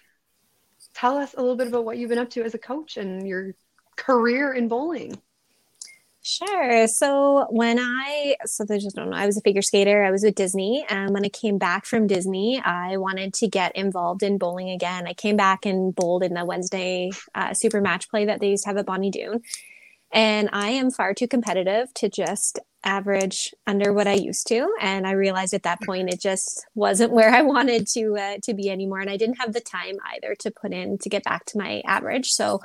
Tell 0.94 1.16
us 1.16 1.34
a 1.34 1.40
little 1.40 1.56
bit 1.56 1.68
about 1.68 1.84
what 1.84 1.96
you've 1.96 2.10
been 2.10 2.18
up 2.18 2.30
to 2.30 2.44
as 2.44 2.54
a 2.54 2.58
coach 2.58 2.96
and 2.96 3.26
your 3.26 3.54
career 3.96 4.52
in 4.52 4.68
bowling. 4.68 5.20
Sure. 6.24 6.86
So 6.86 7.46
when 7.50 7.80
I, 7.80 8.36
so 8.46 8.64
they 8.64 8.78
just 8.78 8.94
don't 8.94 9.10
know, 9.10 9.16
I 9.16 9.26
was 9.26 9.36
a 9.36 9.40
figure 9.40 9.60
skater. 9.60 10.04
I 10.04 10.12
was 10.12 10.22
with 10.22 10.36
Disney. 10.36 10.86
And 10.88 11.12
when 11.12 11.24
I 11.24 11.28
came 11.28 11.58
back 11.58 11.84
from 11.84 12.06
Disney, 12.06 12.62
I 12.64 12.96
wanted 12.96 13.34
to 13.34 13.48
get 13.48 13.74
involved 13.74 14.22
in 14.22 14.38
bowling 14.38 14.70
again. 14.70 15.08
I 15.08 15.14
came 15.14 15.36
back 15.36 15.66
and 15.66 15.92
bowled 15.92 16.22
in 16.22 16.34
the 16.34 16.44
Wednesday 16.44 17.10
uh, 17.34 17.54
super 17.54 17.80
match 17.80 18.08
play 18.08 18.24
that 18.26 18.38
they 18.38 18.50
used 18.50 18.62
to 18.64 18.70
have 18.70 18.76
at 18.76 18.86
Bonnie 18.86 19.10
Doon. 19.10 19.42
And 20.12 20.48
I 20.52 20.70
am 20.70 20.92
far 20.92 21.12
too 21.12 21.26
competitive 21.26 21.92
to 21.94 22.08
just 22.08 22.60
average 22.84 23.52
under 23.66 23.92
what 23.92 24.06
I 24.06 24.12
used 24.14 24.46
to. 24.48 24.72
And 24.80 25.06
I 25.08 25.12
realized 25.12 25.54
at 25.54 25.64
that 25.64 25.80
point 25.82 26.12
it 26.12 26.20
just 26.20 26.66
wasn't 26.76 27.12
where 27.14 27.34
I 27.34 27.42
wanted 27.42 27.88
to 27.94 28.16
uh, 28.16 28.36
to 28.44 28.54
be 28.54 28.70
anymore. 28.70 29.00
And 29.00 29.10
I 29.10 29.16
didn't 29.16 29.40
have 29.40 29.52
the 29.54 29.60
time 29.60 29.96
either 30.14 30.36
to 30.36 30.52
put 30.52 30.72
in 30.72 30.98
to 30.98 31.08
get 31.08 31.24
back 31.24 31.46
to 31.46 31.58
my 31.58 31.82
average. 31.84 32.30
So 32.30 32.60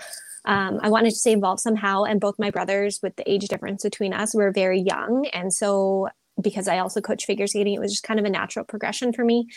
um, 0.47 0.79
I 0.81 0.89
wanted 0.89 1.09
to 1.09 1.17
stay 1.17 1.33
involved 1.33 1.59
somehow. 1.59 2.03
And 2.03 2.21
both 2.21 2.39
my 2.39 2.49
brothers, 2.49 2.99
with 3.03 3.15
the 3.17 3.29
age 3.29 3.47
difference 3.49 3.83
between 3.83 4.13
us, 4.13 4.33
were 4.33 4.51
very 4.51 4.79
young. 4.79 5.27
And 5.33 5.53
so, 5.53 6.07
because 6.41 6.67
I 6.67 6.79
also 6.79 7.01
coach 7.01 7.25
figure 7.25 7.47
skating, 7.47 7.73
it 7.73 7.79
was 7.79 7.91
just 7.91 8.03
kind 8.03 8.19
of 8.19 8.25
a 8.25 8.29
natural 8.29 8.63
progression 8.63 9.11
for 9.11 9.25
me 9.25 9.47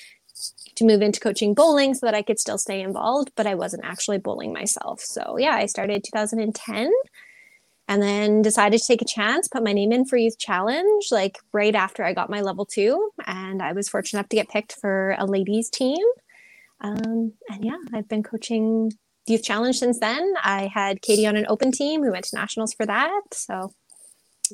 to 0.74 0.84
move 0.84 1.00
into 1.00 1.20
coaching 1.20 1.54
bowling 1.54 1.94
so 1.94 2.06
that 2.06 2.14
I 2.14 2.22
could 2.22 2.40
still 2.40 2.58
stay 2.58 2.80
involved, 2.80 3.30
but 3.36 3.46
I 3.46 3.54
wasn't 3.54 3.84
actually 3.84 4.18
bowling 4.18 4.52
myself. 4.52 5.00
So, 5.00 5.36
yeah, 5.38 5.54
I 5.54 5.66
started 5.66 6.02
2010 6.02 6.90
and 7.86 8.02
then 8.02 8.42
decided 8.42 8.80
to 8.80 8.86
take 8.86 9.02
a 9.02 9.04
chance, 9.04 9.46
put 9.46 9.62
my 9.62 9.72
name 9.72 9.92
in 9.92 10.06
for 10.06 10.16
Youth 10.16 10.38
Challenge 10.38 11.06
like 11.12 11.38
right 11.52 11.74
after 11.74 12.02
I 12.02 12.14
got 12.14 12.30
my 12.30 12.40
level 12.40 12.64
two. 12.64 13.10
And 13.26 13.62
I 13.62 13.72
was 13.72 13.88
fortunate 13.88 14.20
enough 14.20 14.28
to 14.30 14.36
get 14.36 14.48
picked 14.48 14.72
for 14.72 15.14
a 15.18 15.26
ladies 15.26 15.70
team. 15.70 16.04
Um, 16.80 17.34
and 17.48 17.64
yeah, 17.64 17.76
I've 17.92 18.08
been 18.08 18.22
coaching 18.22 18.92
youth 19.30 19.42
challenge 19.42 19.78
since 19.78 19.98
then. 19.98 20.34
I 20.42 20.70
had 20.72 21.02
Katie 21.02 21.26
on 21.26 21.36
an 21.36 21.46
open 21.48 21.72
team. 21.72 22.00
We 22.00 22.10
went 22.10 22.24
to 22.26 22.36
nationals 22.36 22.74
for 22.74 22.84
that. 22.86 23.20
So 23.32 23.72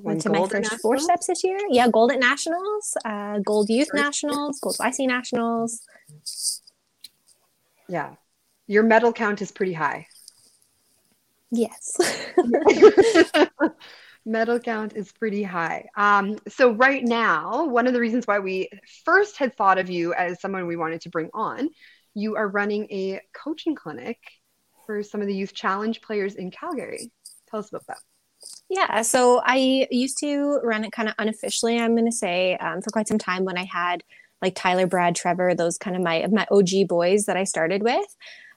went 0.02 0.20
to 0.22 0.30
my 0.30 0.46
first 0.46 0.80
four 0.80 0.98
steps 0.98 1.26
this 1.26 1.42
year. 1.42 1.58
Yeah, 1.70 1.88
gold 1.88 2.12
at 2.12 2.18
nationals, 2.18 2.96
uh, 3.04 3.38
gold 3.40 3.68
youth 3.68 3.88
nationals, 3.94 4.60
gold 4.60 4.76
YC 4.78 5.06
nationals. 5.06 5.82
Yeah, 7.88 8.14
your 8.66 8.82
medal 8.82 9.12
count 9.12 9.42
is 9.42 9.50
pretty 9.50 9.72
high. 9.72 10.06
Yes. 11.50 11.96
medal 14.26 14.58
count 14.58 14.94
is 14.96 15.12
pretty 15.12 15.42
high. 15.44 15.88
Um, 15.96 16.36
so 16.48 16.72
right 16.72 17.04
now, 17.04 17.66
one 17.66 17.86
of 17.86 17.92
the 17.92 18.00
reasons 18.00 18.26
why 18.26 18.40
we 18.40 18.68
first 19.04 19.36
had 19.36 19.56
thought 19.56 19.78
of 19.78 19.88
you 19.88 20.12
as 20.14 20.40
someone 20.40 20.66
we 20.66 20.76
wanted 20.76 21.02
to 21.02 21.10
bring 21.10 21.30
on, 21.32 21.70
you 22.14 22.34
are 22.36 22.48
running 22.48 22.86
a 22.90 23.20
coaching 23.32 23.76
clinic 23.76 24.18
for 24.86 25.02
some 25.02 25.20
of 25.20 25.26
the 25.26 25.34
youth 25.34 25.54
challenge 25.54 26.00
players 26.00 26.36
in 26.36 26.50
Calgary. 26.50 27.10
Tell 27.50 27.60
us 27.60 27.68
about 27.68 27.86
that. 27.88 27.98
Yeah, 28.68 29.02
so 29.02 29.40
I 29.44 29.86
used 29.90 30.18
to 30.18 30.60
run 30.62 30.84
it 30.84 30.92
kind 30.92 31.08
of 31.08 31.14
unofficially. 31.18 31.78
I'm 31.78 31.94
going 31.94 32.06
to 32.06 32.12
say 32.12 32.56
um, 32.56 32.82
for 32.82 32.90
quite 32.90 33.08
some 33.08 33.18
time 33.18 33.44
when 33.44 33.58
I 33.58 33.64
had 33.64 34.02
like 34.42 34.54
Tyler, 34.54 34.86
Brad, 34.86 35.16
Trevor, 35.16 35.54
those 35.54 35.78
kind 35.78 35.96
of 35.96 36.02
my 36.02 36.26
my 36.30 36.46
OG 36.50 36.88
boys 36.88 37.24
that 37.24 37.36
I 37.36 37.44
started 37.44 37.82
with. 37.82 38.06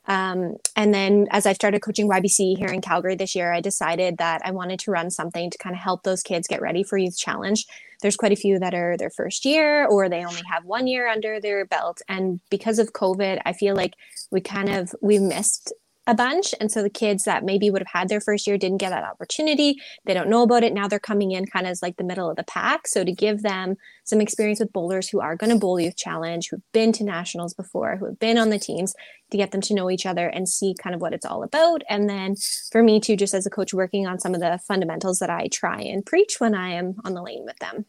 Um, 0.09 0.55
and 0.75 0.93
then 0.93 1.27
as 1.29 1.45
I 1.45 1.53
started 1.53 1.81
coaching 1.81 2.09
YBC 2.09 2.57
here 2.57 2.69
in 2.69 2.81
Calgary 2.81 3.15
this 3.15 3.35
year, 3.35 3.53
I 3.53 3.61
decided 3.61 4.17
that 4.17 4.41
I 4.43 4.51
wanted 4.51 4.79
to 4.79 4.91
run 4.91 5.11
something 5.11 5.51
to 5.51 5.57
kind 5.59 5.75
of 5.75 5.81
help 5.81 6.01
those 6.01 6.23
kids 6.23 6.47
get 6.47 6.61
ready 6.61 6.83
for 6.83 6.97
Youth 6.97 7.17
Challenge. 7.17 7.63
There's 8.01 8.15
quite 8.15 8.31
a 8.31 8.37
few 8.37 8.57
that 8.57 8.73
are 8.73 8.97
their 8.97 9.11
first 9.11 9.45
year 9.45 9.85
or 9.85 10.09
they 10.09 10.25
only 10.25 10.41
have 10.49 10.65
one 10.65 10.87
year 10.87 11.07
under 11.07 11.39
their 11.39 11.63
belt. 11.65 12.01
And 12.07 12.39
because 12.49 12.79
of 12.79 12.93
COVID, 12.93 13.41
I 13.45 13.53
feel 13.53 13.75
like 13.75 13.93
we 14.31 14.41
kind 14.41 14.69
of 14.69 14.95
we 15.01 15.19
missed 15.19 15.73
a 16.09 16.15
bunch. 16.15 16.55
And 16.59 16.71
so 16.71 16.81
the 16.81 16.89
kids 16.89 17.25
that 17.25 17.45
maybe 17.45 17.69
would 17.69 17.83
have 17.83 17.99
had 18.01 18.09
their 18.09 18.19
first 18.19 18.47
year 18.47 18.57
didn't 18.57 18.79
get 18.79 18.89
that 18.89 19.03
opportunity. 19.03 19.79
They 20.05 20.15
don't 20.15 20.27
know 20.27 20.41
about 20.41 20.63
it. 20.63 20.73
Now 20.73 20.87
they're 20.87 20.99
coming 20.99 21.31
in 21.31 21.45
kind 21.45 21.67
of 21.67 21.71
as 21.71 21.83
like 21.83 21.97
the 21.97 22.03
middle 22.03 22.27
of 22.27 22.35
the 22.35 22.43
pack. 22.43 22.87
So 22.87 23.03
to 23.03 23.11
give 23.11 23.43
them 23.43 23.75
some 24.05 24.19
experience 24.19 24.59
with 24.59 24.73
bowlers 24.73 25.07
who 25.07 25.19
are 25.19 25.35
going 25.35 25.51
to 25.51 25.59
bowl 25.59 25.79
youth 25.79 25.95
challenge, 25.95 26.49
who've 26.49 26.63
been 26.73 26.91
to 26.93 27.03
nationals 27.03 27.53
before, 27.53 27.95
who 27.97 28.05
have 28.07 28.17
been 28.17 28.39
on 28.39 28.49
the 28.49 28.57
teams, 28.57 28.95
to 29.29 29.37
get 29.37 29.51
them 29.51 29.61
to 29.61 29.75
know 29.75 29.91
each 29.91 30.07
other 30.07 30.27
and 30.27 30.49
see 30.49 30.73
kind 30.81 30.95
of 30.95 31.01
what 31.01 31.13
it's 31.13 31.27
all 31.27 31.43
about. 31.43 31.83
And 31.87 32.09
then 32.09 32.33
for 32.71 32.81
me 32.81 32.99
too, 32.99 33.15
just 33.15 33.35
as 33.35 33.45
a 33.45 33.51
coach, 33.51 33.71
working 33.71 34.07
on 34.07 34.17
some 34.17 34.33
of 34.33 34.41
the 34.41 34.59
fundamentals 34.67 35.19
that 35.19 35.29
I 35.29 35.47
try 35.47 35.79
and 35.79 36.03
preach 36.03 36.39
when 36.39 36.55
I 36.55 36.69
am 36.69 36.95
on 37.05 37.13
the 37.13 37.21
lane 37.21 37.45
with 37.45 37.59
them. 37.59 37.85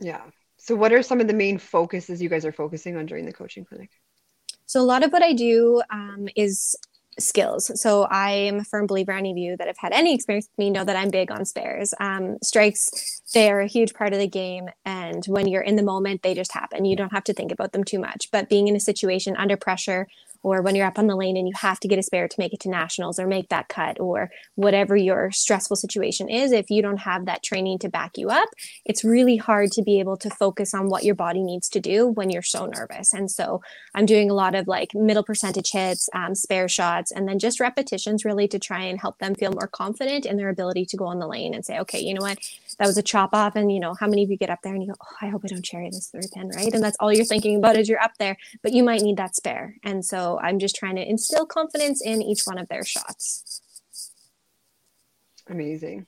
Yeah. 0.00 0.22
So 0.56 0.74
what 0.74 0.92
are 0.92 1.04
some 1.04 1.20
of 1.20 1.28
the 1.28 1.34
main 1.34 1.58
focuses 1.58 2.20
you 2.20 2.28
guys 2.28 2.44
are 2.44 2.50
focusing 2.50 2.96
on 2.96 3.06
during 3.06 3.24
the 3.24 3.32
coaching 3.32 3.64
clinic? 3.64 3.90
So 4.68 4.82
a 4.82 4.82
lot 4.82 5.02
of 5.02 5.12
what 5.12 5.22
I 5.22 5.32
do 5.32 5.80
um, 5.90 6.28
is 6.36 6.76
skills. 7.18 7.70
So 7.80 8.02
I 8.04 8.30
am 8.30 8.60
a 8.60 8.64
firm 8.64 8.86
believer. 8.86 9.12
Any 9.12 9.30
of 9.30 9.36
you 9.36 9.56
that 9.56 9.66
have 9.66 9.78
had 9.78 9.92
any 9.92 10.14
experience 10.14 10.48
with 10.50 10.58
me 10.58 10.70
know 10.70 10.84
that 10.84 10.96
I'm 10.96 11.10
big 11.10 11.30
on 11.30 11.44
spares. 11.44 11.94
Um, 12.00 12.38
strikes, 12.42 13.22
they're 13.34 13.60
a 13.60 13.66
huge 13.66 13.94
part 13.94 14.12
of 14.12 14.18
the 14.18 14.28
game. 14.28 14.68
And 14.84 15.24
when 15.26 15.48
you're 15.48 15.62
in 15.62 15.76
the 15.76 15.82
moment, 15.82 16.22
they 16.22 16.34
just 16.34 16.52
happen. 16.52 16.84
You 16.84 16.96
don't 16.96 17.12
have 17.12 17.24
to 17.24 17.34
think 17.34 17.52
about 17.52 17.72
them 17.72 17.84
too 17.84 17.98
much. 17.98 18.28
But 18.30 18.48
being 18.48 18.68
in 18.68 18.76
a 18.76 18.80
situation 18.80 19.36
under 19.36 19.56
pressure 19.56 20.06
or 20.42 20.62
when 20.62 20.74
you're 20.74 20.86
up 20.86 20.98
on 20.98 21.06
the 21.06 21.16
lane 21.16 21.36
and 21.36 21.48
you 21.48 21.54
have 21.56 21.80
to 21.80 21.88
get 21.88 21.98
a 21.98 22.02
spare 22.02 22.28
to 22.28 22.36
make 22.38 22.52
it 22.52 22.60
to 22.60 22.68
nationals 22.68 23.18
or 23.18 23.26
make 23.26 23.48
that 23.48 23.68
cut 23.68 23.98
or 24.00 24.30
whatever 24.54 24.96
your 24.96 25.30
stressful 25.30 25.76
situation 25.76 26.28
is 26.28 26.52
if 26.52 26.70
you 26.70 26.82
don't 26.82 26.98
have 26.98 27.26
that 27.26 27.42
training 27.42 27.78
to 27.78 27.88
back 27.88 28.16
you 28.16 28.28
up 28.28 28.48
it's 28.84 29.04
really 29.04 29.36
hard 29.36 29.70
to 29.72 29.82
be 29.82 29.98
able 30.00 30.16
to 30.16 30.30
focus 30.30 30.74
on 30.74 30.88
what 30.88 31.04
your 31.04 31.14
body 31.14 31.42
needs 31.42 31.68
to 31.68 31.80
do 31.80 32.06
when 32.06 32.30
you're 32.30 32.42
so 32.42 32.66
nervous. 32.66 33.12
And 33.12 33.30
so 33.30 33.62
i'm 33.94 34.06
doing 34.06 34.30
a 34.30 34.34
lot 34.34 34.54
of 34.54 34.68
like 34.68 34.94
middle 34.94 35.22
percentage 35.22 35.70
hits 35.72 36.08
um, 36.14 36.34
spare 36.34 36.68
shots 36.68 37.10
and 37.10 37.28
then 37.28 37.38
just 37.38 37.60
repetitions 37.60 38.24
really 38.24 38.48
to 38.48 38.58
try 38.58 38.82
and 38.82 39.00
help 39.00 39.18
them 39.18 39.34
feel 39.34 39.52
more 39.52 39.68
confident 39.68 40.26
in 40.26 40.36
their 40.36 40.48
ability 40.48 40.84
to 40.86 40.96
go 40.96 41.06
on 41.06 41.18
the 41.18 41.26
lane 41.26 41.54
and 41.54 41.64
say 41.64 41.78
okay 41.78 42.00
you 42.00 42.14
know 42.14 42.22
what? 42.22 42.38
That 42.78 42.86
was 42.86 42.98
a 42.98 43.02
chop 43.02 43.30
off 43.32 43.56
and 43.56 43.72
you 43.72 43.80
know 43.80 43.94
how 43.94 44.06
many 44.06 44.22
of 44.22 44.30
you 44.30 44.36
get 44.36 44.50
up 44.50 44.60
there? 44.62 44.74
And 44.74 44.82
you 44.82 44.88
go 44.88 44.96
oh 45.02 45.16
i 45.20 45.28
hope 45.28 45.42
i 45.44 45.48
don't 45.48 45.64
cherry 45.64 45.90
this 45.90 46.08
third 46.08 46.26
pin 46.32 46.50
right? 46.54 46.72
And 46.72 46.82
that's 46.82 46.96
all 47.00 47.12
you're 47.12 47.24
thinking 47.24 47.56
about 47.56 47.76
as 47.76 47.88
you're 47.88 48.02
up 48.02 48.12
there 48.18 48.36
but 48.62 48.72
you 48.72 48.82
might 48.82 49.02
need 49.02 49.16
that 49.16 49.36
spare. 49.36 49.76
And 49.82 50.04
so 50.04 50.27
i'm 50.36 50.58
just 50.58 50.76
trying 50.76 50.96
to 50.96 51.08
instill 51.08 51.46
confidence 51.46 52.02
in 52.04 52.20
each 52.20 52.42
one 52.44 52.58
of 52.58 52.68
their 52.68 52.84
shots 52.84 53.62
amazing 55.48 56.06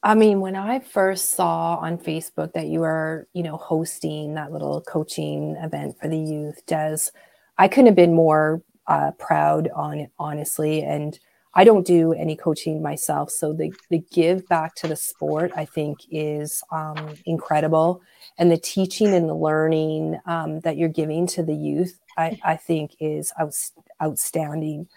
I 0.00 0.14
mean, 0.14 0.40
when 0.40 0.54
I 0.54 0.78
first 0.78 1.30
saw 1.30 1.74
on 1.76 1.98
Facebook 1.98 2.52
that 2.52 2.68
you 2.68 2.80
were, 2.80 3.26
you 3.32 3.42
know, 3.42 3.56
hosting 3.56 4.34
that 4.34 4.52
little 4.52 4.80
coaching 4.80 5.56
event 5.56 5.96
for 6.00 6.06
the 6.06 6.18
youth, 6.18 6.64
Des, 6.66 7.10
I 7.56 7.66
couldn't 7.66 7.86
have 7.86 7.96
been 7.96 8.14
more 8.14 8.62
uh, 8.86 9.10
proud 9.18 9.68
on 9.74 9.98
it, 9.98 10.12
honestly. 10.18 10.82
And 10.82 11.18
I 11.54 11.64
don't 11.64 11.86
do 11.86 12.12
any 12.12 12.36
coaching 12.36 12.80
myself. 12.80 13.30
So 13.30 13.52
the, 13.52 13.72
the 13.90 13.98
give 14.12 14.46
back 14.48 14.76
to 14.76 14.86
the 14.86 14.94
sport, 14.94 15.50
I 15.56 15.64
think, 15.64 15.98
is 16.10 16.62
um, 16.70 17.16
incredible. 17.26 18.00
And 18.38 18.52
the 18.52 18.58
teaching 18.58 19.12
and 19.12 19.28
the 19.28 19.34
learning 19.34 20.20
um, 20.26 20.60
that 20.60 20.76
you're 20.76 20.88
giving 20.88 21.26
to 21.28 21.42
the 21.42 21.56
youth, 21.56 21.98
I, 22.18 22.38
I 22.44 22.56
think 22.56 22.96
is 23.00 23.32
out, 23.38 23.54
outstanding. 24.02 24.88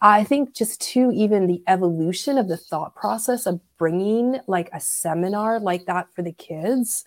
I 0.00 0.22
think 0.22 0.54
just 0.54 0.80
to 0.92 1.10
even 1.10 1.46
the 1.46 1.62
evolution 1.66 2.38
of 2.38 2.48
the 2.48 2.56
thought 2.56 2.94
process 2.94 3.46
of 3.46 3.60
bringing 3.78 4.38
like 4.46 4.70
a 4.72 4.80
seminar 4.80 5.58
like 5.58 5.86
that 5.86 6.06
for 6.14 6.22
the 6.22 6.32
kids 6.32 7.04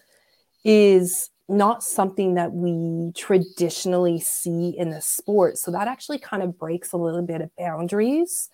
is 0.65 1.29
not 1.47 1.83
something 1.83 2.35
that 2.35 2.51
we 2.51 3.11
traditionally 3.15 4.19
see 4.19 4.75
in 4.77 4.89
the 4.89 5.01
sport. 5.01 5.57
So 5.57 5.71
that 5.71 5.87
actually 5.87 6.19
kind 6.19 6.43
of 6.43 6.57
breaks 6.57 6.91
a 6.91 6.97
little 6.97 7.21
bit 7.21 7.41
of 7.41 7.55
boundaries 7.57 8.49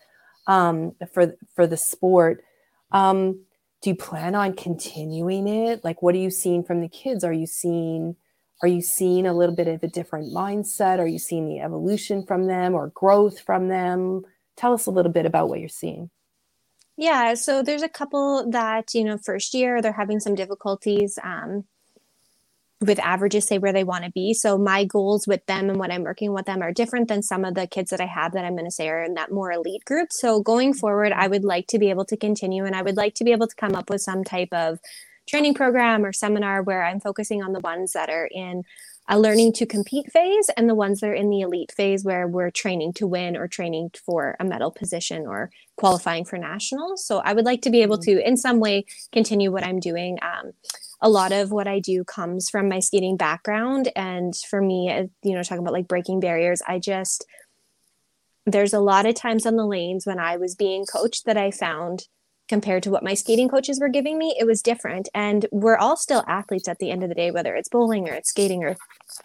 um, 0.45 0.93
for 1.13 1.35
for 1.55 1.67
the 1.67 1.77
sport. 1.77 2.43
Um, 2.91 3.41
do 3.81 3.91
you 3.91 3.95
plan 3.95 4.33
on 4.33 4.53
continuing 4.53 5.47
it? 5.47 5.83
Like, 5.83 6.01
what 6.01 6.15
are 6.15 6.19
you 6.19 6.31
seeing 6.31 6.63
from 6.63 6.81
the 6.81 6.89
kids? 6.89 7.23
Are 7.23 7.33
you 7.33 7.45
seeing 7.45 8.15
are 8.61 8.67
you 8.67 8.81
seeing 8.81 9.27
a 9.27 9.33
little 9.33 9.55
bit 9.55 9.67
of 9.67 9.83
a 9.83 9.87
different 9.87 10.33
mindset? 10.33 10.99
Are 10.99 11.07
you 11.07 11.19
seeing 11.19 11.47
the 11.47 11.59
evolution 11.59 12.25
from 12.25 12.47
them 12.47 12.73
or 12.73 12.91
growth 12.95 13.39
from 13.39 13.67
them? 13.67 14.23
Tell 14.55 14.73
us 14.73 14.87
a 14.87 14.91
little 14.91 15.11
bit 15.11 15.25
about 15.25 15.49
what 15.49 15.59
you're 15.59 15.69
seeing. 15.69 16.09
Yeah, 16.97 17.35
so 17.35 17.61
there's 17.61 17.83
a 17.83 17.89
couple 17.89 18.49
that 18.49 18.95
you 18.95 19.03
know 19.03 19.17
first 19.17 19.53
year 19.53 19.81
they're 19.81 19.91
having 19.91 20.19
some 20.19 20.33
difficulties. 20.35 21.19
Um, 21.23 21.65
with 22.79 22.99
averages 22.99 23.45
say 23.45 23.57
where 23.57 23.73
they 23.73 23.83
want 23.83 24.03
to 24.03 24.11
be. 24.11 24.33
So 24.33 24.57
my 24.57 24.85
goals 24.85 25.27
with 25.27 25.43
them 25.47 25.69
and 25.69 25.79
what 25.79 25.91
I'm 25.91 26.03
working 26.03 26.31
with 26.31 26.45
them 26.45 26.61
are 26.61 26.71
different 26.71 27.07
than 27.07 27.23
some 27.23 27.43
of 27.43 27.55
the 27.55 27.65
kids 27.65 27.89
that 27.89 28.01
I 28.01 28.05
have 28.05 28.33
that 28.33 28.45
I'm 28.45 28.53
going 28.53 28.65
to 28.65 28.71
say 28.71 28.87
are 28.87 29.03
in 29.03 29.15
that 29.15 29.31
more 29.31 29.51
elite 29.51 29.83
group. 29.85 30.09
So 30.11 30.41
going 30.41 30.73
forward, 30.73 31.11
I 31.11 31.27
would 31.27 31.43
like 31.43 31.67
to 31.67 31.79
be 31.79 31.89
able 31.89 32.05
to 32.05 32.17
continue 32.17 32.65
and 32.65 32.75
I 32.75 32.83
would 32.83 32.95
like 32.95 33.15
to 33.15 33.23
be 33.23 33.31
able 33.31 33.47
to 33.47 33.55
come 33.55 33.73
up 33.73 33.89
with 33.89 34.01
some 34.01 34.23
type 34.23 34.49
of 34.51 34.79
training 35.27 35.53
program 35.53 36.05
or 36.05 36.13
seminar 36.13 36.63
where 36.63 36.83
I'm 36.83 36.99
focusing 36.99 37.43
on 37.43 37.53
the 37.53 37.59
ones 37.59 37.93
that 37.93 38.09
are 38.09 38.29
in 38.31 38.63
a 39.09 39.19
learning 39.19 39.53
to 39.53 39.65
compete 39.65 40.11
phase 40.11 40.49
and 40.57 40.69
the 40.69 40.75
ones 40.75 40.99
that 40.99 41.09
are 41.09 41.13
in 41.13 41.29
the 41.29 41.41
elite 41.41 41.71
phase 41.71 42.03
where 42.03 42.27
we're 42.27 42.51
training 42.51 42.91
to 42.93 43.07
win 43.07 43.37
or 43.37 43.47
training 43.47 43.91
for 44.05 44.35
a 44.39 44.43
medal 44.43 44.69
position 44.69 45.25
or 45.25 45.49
qualifying 45.77 46.25
for 46.25 46.37
nationals. 46.37 47.05
So 47.05 47.19
I 47.19 47.33
would 47.33 47.45
like 47.45 47.61
to 47.61 47.69
be 47.69 47.81
able 47.83 47.97
mm-hmm. 47.97 48.17
to, 48.17 48.27
in 48.27 48.35
some 48.35 48.59
way, 48.59 48.85
continue 49.13 49.51
what 49.51 49.63
I'm 49.63 49.79
doing. 49.79 50.17
Um, 50.21 50.51
a 50.99 51.09
lot 51.09 51.31
of 51.31 51.51
what 51.51 51.67
I 51.67 51.79
do 51.79 52.03
comes 52.03 52.49
from 52.49 52.67
my 52.67 52.79
skating 52.79 53.15
background. 53.15 53.89
And 53.95 54.35
for 54.35 54.61
me, 54.61 54.91
uh, 54.91 55.07
you 55.23 55.35
know, 55.35 55.43
talking 55.43 55.59
about 55.59 55.73
like 55.73 55.87
breaking 55.87 56.19
barriers, 56.19 56.61
I 56.67 56.79
just, 56.79 57.25
there's 58.45 58.73
a 58.73 58.79
lot 58.79 59.05
of 59.05 59.15
times 59.15 59.45
on 59.45 59.55
the 59.55 59.65
lanes 59.65 60.05
when 60.05 60.19
I 60.19 60.37
was 60.37 60.55
being 60.55 60.85
coached 60.85 61.25
that 61.25 61.37
I 61.37 61.51
found 61.51 62.07
compared 62.47 62.83
to 62.83 62.91
what 62.91 63.03
my 63.03 63.13
skating 63.13 63.49
coaches 63.49 63.79
were 63.79 63.89
giving 63.89 64.17
me, 64.17 64.35
it 64.39 64.45
was 64.45 64.61
different. 64.61 65.09
And 65.13 65.45
we're 65.51 65.77
all 65.77 65.97
still 65.97 66.23
athletes 66.27 66.67
at 66.67 66.79
the 66.79 66.91
end 66.91 67.03
of 67.03 67.09
the 67.09 67.15
day, 67.15 67.31
whether 67.31 67.55
it's 67.55 67.69
bowling 67.69 68.07
or 68.09 68.13
it's 68.13 68.29
skating 68.29 68.63
or 68.63 68.75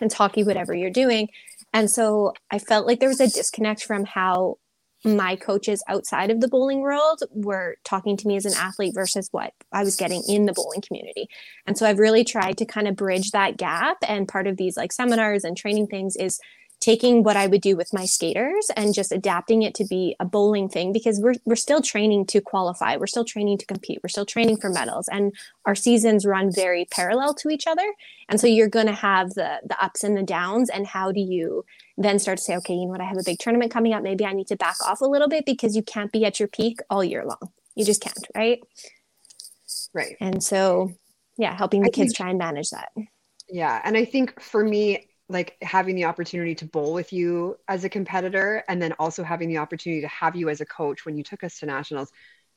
it's 0.01 0.15
hockey, 0.15 0.45
whatever 0.45 0.75
you're 0.75 0.91
doing. 0.91 1.29
And 1.73 1.91
so 1.91 2.35
I 2.51 2.59
felt 2.59 2.87
like 2.87 3.01
there 3.01 3.09
was 3.09 3.21
a 3.21 3.29
disconnect 3.29 3.85
from 3.85 4.05
how 4.05 4.59
my 5.05 5.35
coaches 5.35 5.83
outside 5.89 6.31
of 6.31 6.41
the 6.41 6.49
bowling 6.49 6.81
world 6.81 7.23
were 7.31 7.77
talking 7.85 8.17
to 8.17 8.29
me 8.29 8.37
as 8.37 8.47
an 8.47 8.55
athlete 8.57 8.95
versus 8.95 9.29
what 9.33 9.53
I 9.73 9.83
was 9.83 9.97
getting 9.97 10.23
in 10.29 10.47
the 10.47 10.53
bowling 10.53 10.81
community. 10.81 11.29
And 11.67 11.77
so 11.77 11.87
I've 11.87 11.99
really 11.99 12.25
tried 12.25 12.57
to 12.59 12.65
kind 12.65 12.87
of 12.87 12.95
bridge 12.95 13.33
that 13.33 13.57
gap. 13.57 13.97
And 14.07 14.29
part 14.29 14.47
of 14.47 14.57
these 14.57 14.77
like 14.77 14.93
seminars 14.93 15.43
and 15.43 15.57
training 15.57 15.89
things 15.89 16.15
is 16.17 16.39
taking 16.83 17.23
what 17.23 17.37
I 17.37 17.47
would 17.47 17.61
do 17.61 17.77
with 17.77 17.95
my 17.95 18.05
skaters 18.05 18.69
and 18.77 18.93
just 18.93 19.13
adapting 19.13 19.63
it 19.63 19.73
to 19.77 19.85
be 19.85 20.17
a 20.19 20.25
bowling 20.25 20.69
thing 20.69 20.93
because 20.93 21.21
we're 21.21 21.37
we're 21.45 21.55
still 21.55 21.81
training 21.81 22.27
to 22.27 22.41
qualify. 22.41 22.97
We're 22.97 23.07
still 23.07 23.25
training 23.25 23.59
to 23.59 23.67
compete. 23.67 24.01
We're 24.03 24.09
still 24.09 24.27
training 24.27 24.57
for 24.57 24.69
medals 24.69 25.07
and 25.09 25.33
our 25.65 25.77
seasons 25.77 26.27
run 26.27 26.53
very 26.53 26.85
parallel 26.87 27.35
to 27.35 27.51
each 27.51 27.69
other. 27.69 27.89
And 28.29 28.41
so 28.41 28.49
you're 28.49 28.69
going 28.69 28.89
to 28.89 28.93
have 28.93 29.31
the 29.35 29.61
the 29.65 29.83
ups 29.83 30.03
and 30.03 30.17
the 30.17 30.25
downs 30.25 30.69
and 30.71 30.85
how 30.85 31.13
do 31.13 31.21
you 31.21 31.65
then 31.97 32.19
start 32.19 32.39
to 32.39 32.45
say 32.45 32.57
okay, 32.57 32.75
you 32.75 32.87
know 32.87 32.91
what, 32.91 33.01
I 33.01 33.05
have 33.05 33.19
a 33.19 33.25
big 33.25 33.39
tournament 33.39 33.71
coming 33.71 33.95
up, 33.95 34.03
maybe 34.03 34.27
I 34.27 34.33
need 34.33 34.49
to 34.49 34.57
back 34.57 34.77
off 34.85 35.01
a 35.01 35.07
little 35.07 35.29
bit 35.29 35.47
because 35.47 35.77
you 35.77 35.85
can't 35.85 36.11
be 36.11 36.25
at 36.25 36.41
your 36.41 36.49
peak 36.49 36.81
all 36.91 37.05
year 37.05 37.25
long. 37.25 37.53
You 37.77 37.85
just 37.85 38.03
can't, 38.03 38.27
right? 38.35 38.59
Right. 39.95 40.17
And 40.21 40.43
so 40.43 40.91
yeah, 41.39 41.55
helping 41.55 41.83
the 41.83 41.89
I 41.89 41.91
kids 41.91 42.11
think, 42.11 42.17
try 42.17 42.31
and 42.31 42.39
manage 42.39 42.71
that. 42.71 42.89
Yeah, 43.49 43.81
and 43.85 43.97
I 43.97 44.05
think 44.05 44.41
for 44.41 44.65
me 44.65 45.07
like 45.29 45.57
having 45.63 45.95
the 45.95 46.05
opportunity 46.05 46.55
to 46.55 46.67
bowl 46.67 46.93
with 46.93 47.13
you 47.13 47.57
as 47.69 47.85
a 47.85 47.89
competitor 47.89 48.65
and 48.69 48.83
then 48.83 48.93
also 48.99 49.23
having 49.23 49.49
the 49.49 49.59
opportunity 49.59 50.01
to 50.03 50.09
have 50.09 50.37
you 50.37 50.49
as 50.49 50.61
a 50.61 50.67
coach 50.67 51.07
when 51.07 51.17
you 51.17 51.23
took 51.23 51.45
us 51.45 51.59
to 51.59 51.67
nationals 51.67 52.11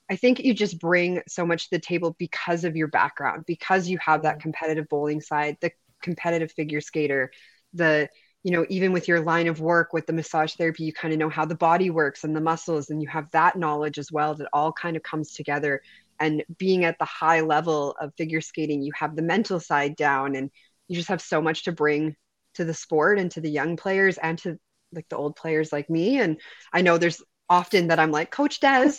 i 0.09 0.15
think 0.15 0.39
you 0.39 0.53
just 0.53 0.79
bring 0.79 1.21
so 1.27 1.45
much 1.45 1.65
to 1.65 1.75
the 1.75 1.79
table 1.79 2.15
because 2.19 2.63
of 2.63 2.75
your 2.75 2.87
background 2.87 3.43
because 3.45 3.87
you 3.87 3.97
have 3.99 4.23
that 4.23 4.35
mm-hmm. 4.35 4.41
competitive 4.41 4.89
bowling 4.89 5.21
side 5.21 5.57
the 5.61 5.71
competitive 6.01 6.51
figure 6.51 6.81
skater 6.81 7.31
the 7.73 8.09
you 8.45 8.51
know 8.51 8.65
even 8.69 8.93
with 8.93 9.07
your 9.07 9.19
line 9.19 9.47
of 9.47 9.59
work 9.59 9.91
with 9.91 10.05
the 10.05 10.13
massage 10.13 10.53
therapy 10.53 10.83
you 10.83 10.93
kind 10.93 11.13
of 11.13 11.19
know 11.19 11.29
how 11.29 11.43
the 11.43 11.55
body 11.55 11.89
works 11.89 12.23
and 12.23 12.35
the 12.35 12.39
muscles 12.39 12.91
and 12.91 13.01
you 13.01 13.07
have 13.07 13.29
that 13.31 13.57
knowledge 13.57 13.97
as 13.97 14.11
well 14.11 14.35
that 14.35 14.47
all 14.53 14.71
kind 14.71 14.95
of 14.95 15.03
comes 15.03 15.33
together. 15.33 15.81
And 16.19 16.45
being 16.57 16.85
at 16.85 16.97
the 16.97 17.05
high 17.05 17.41
level 17.41 17.95
of 17.99 18.13
figure 18.15 18.39
skating 18.39 18.83
you 18.83 18.93
have 18.95 19.15
the 19.15 19.23
mental 19.23 19.59
side 19.59 19.95
down 19.95 20.35
and 20.35 20.51
you 20.87 20.95
just 20.95 21.09
have 21.09 21.21
so 21.21 21.41
much 21.41 21.63
to 21.63 21.71
bring 21.71 22.15
to 22.55 22.65
the 22.65 22.73
sport 22.73 23.19
and 23.19 23.31
to 23.31 23.41
the 23.41 23.49
young 23.49 23.77
players 23.77 24.17
and 24.17 24.37
to 24.39 24.59
like 24.91 25.07
the 25.09 25.17
old 25.17 25.35
players 25.35 25.71
like 25.71 25.89
me. 25.89 26.19
And 26.19 26.39
I 26.73 26.81
know 26.81 26.97
there's 26.97 27.21
often 27.49 27.87
that 27.87 27.99
I'm 27.99 28.11
like, 28.11 28.31
Coach 28.31 28.59
Des, 28.59 28.93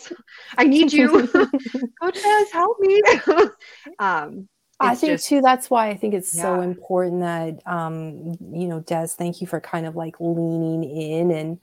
I 0.57 0.65
need 0.65 0.93
you. 0.93 1.27
Coach 2.01 2.21
Des, 2.21 2.45
help 2.53 2.79
me. 2.79 3.01
um, 3.99 4.47
I 4.79 4.95
think 4.95 5.13
just, 5.13 5.27
too, 5.27 5.41
that's 5.41 5.69
why 5.69 5.89
I 5.89 5.97
think 5.97 6.13
it's 6.13 6.35
yeah. 6.35 6.43
so 6.43 6.61
important 6.61 7.21
that, 7.21 7.59
um, 7.65 8.35
you 8.53 8.67
know, 8.67 8.79
Des, 8.81 9.07
thank 9.07 9.41
you 9.41 9.47
for 9.47 9.59
kind 9.59 9.85
of 9.85 9.95
like 9.95 10.15
leaning 10.19 10.83
in 10.83 11.31
and, 11.31 11.59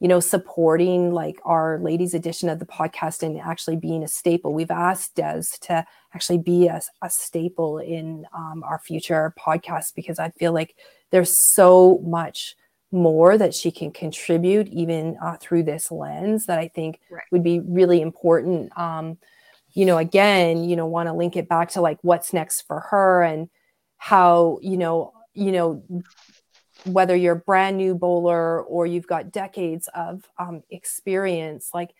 you 0.00 0.06
know, 0.06 0.20
supporting 0.20 1.12
like 1.12 1.40
our 1.44 1.80
ladies 1.80 2.12
edition 2.12 2.48
of 2.48 2.58
the 2.58 2.66
podcast 2.66 3.22
and 3.22 3.40
actually 3.40 3.76
being 3.76 4.04
a 4.04 4.08
staple. 4.08 4.52
We've 4.52 4.70
asked 4.70 5.16
Des 5.16 5.44
to 5.62 5.84
actually 6.14 6.38
be 6.38 6.68
a, 6.68 6.80
a 7.02 7.08
staple 7.08 7.78
in 7.78 8.26
um, 8.36 8.62
our 8.64 8.78
future 8.78 9.34
podcast 9.38 9.94
because 9.96 10.18
I 10.18 10.30
feel 10.30 10.52
like 10.52 10.76
there's 11.10 11.38
so 11.38 12.00
much 12.04 12.56
more 12.90 13.36
that 13.36 13.54
she 13.54 13.70
can 13.70 13.90
contribute 13.90 14.68
even 14.68 15.16
uh, 15.22 15.36
through 15.40 15.62
this 15.62 15.90
lens 15.90 16.46
that 16.46 16.58
I 16.58 16.68
think 16.68 17.00
right. 17.10 17.22
would 17.30 17.42
be 17.42 17.60
really 17.60 18.00
important. 18.00 18.76
Um, 18.78 19.18
you 19.74 19.84
know, 19.84 19.98
again, 19.98 20.64
you 20.64 20.76
know, 20.76 20.86
want 20.86 21.08
to 21.08 21.12
link 21.12 21.36
it 21.36 21.48
back 21.48 21.70
to 21.70 21.80
like 21.80 21.98
what's 22.02 22.32
next 22.32 22.62
for 22.62 22.80
her 22.80 23.22
and 23.22 23.48
how, 23.98 24.58
you 24.62 24.76
know, 24.76 25.12
you 25.34 25.52
know, 25.52 25.82
whether 26.84 27.14
you're 27.14 27.34
a 27.34 27.36
brand 27.36 27.76
new 27.76 27.94
bowler 27.94 28.62
or 28.62 28.86
you've 28.86 29.06
got 29.06 29.32
decades 29.32 29.88
of 29.94 30.24
um, 30.38 30.62
experience, 30.70 31.70
like, 31.74 31.90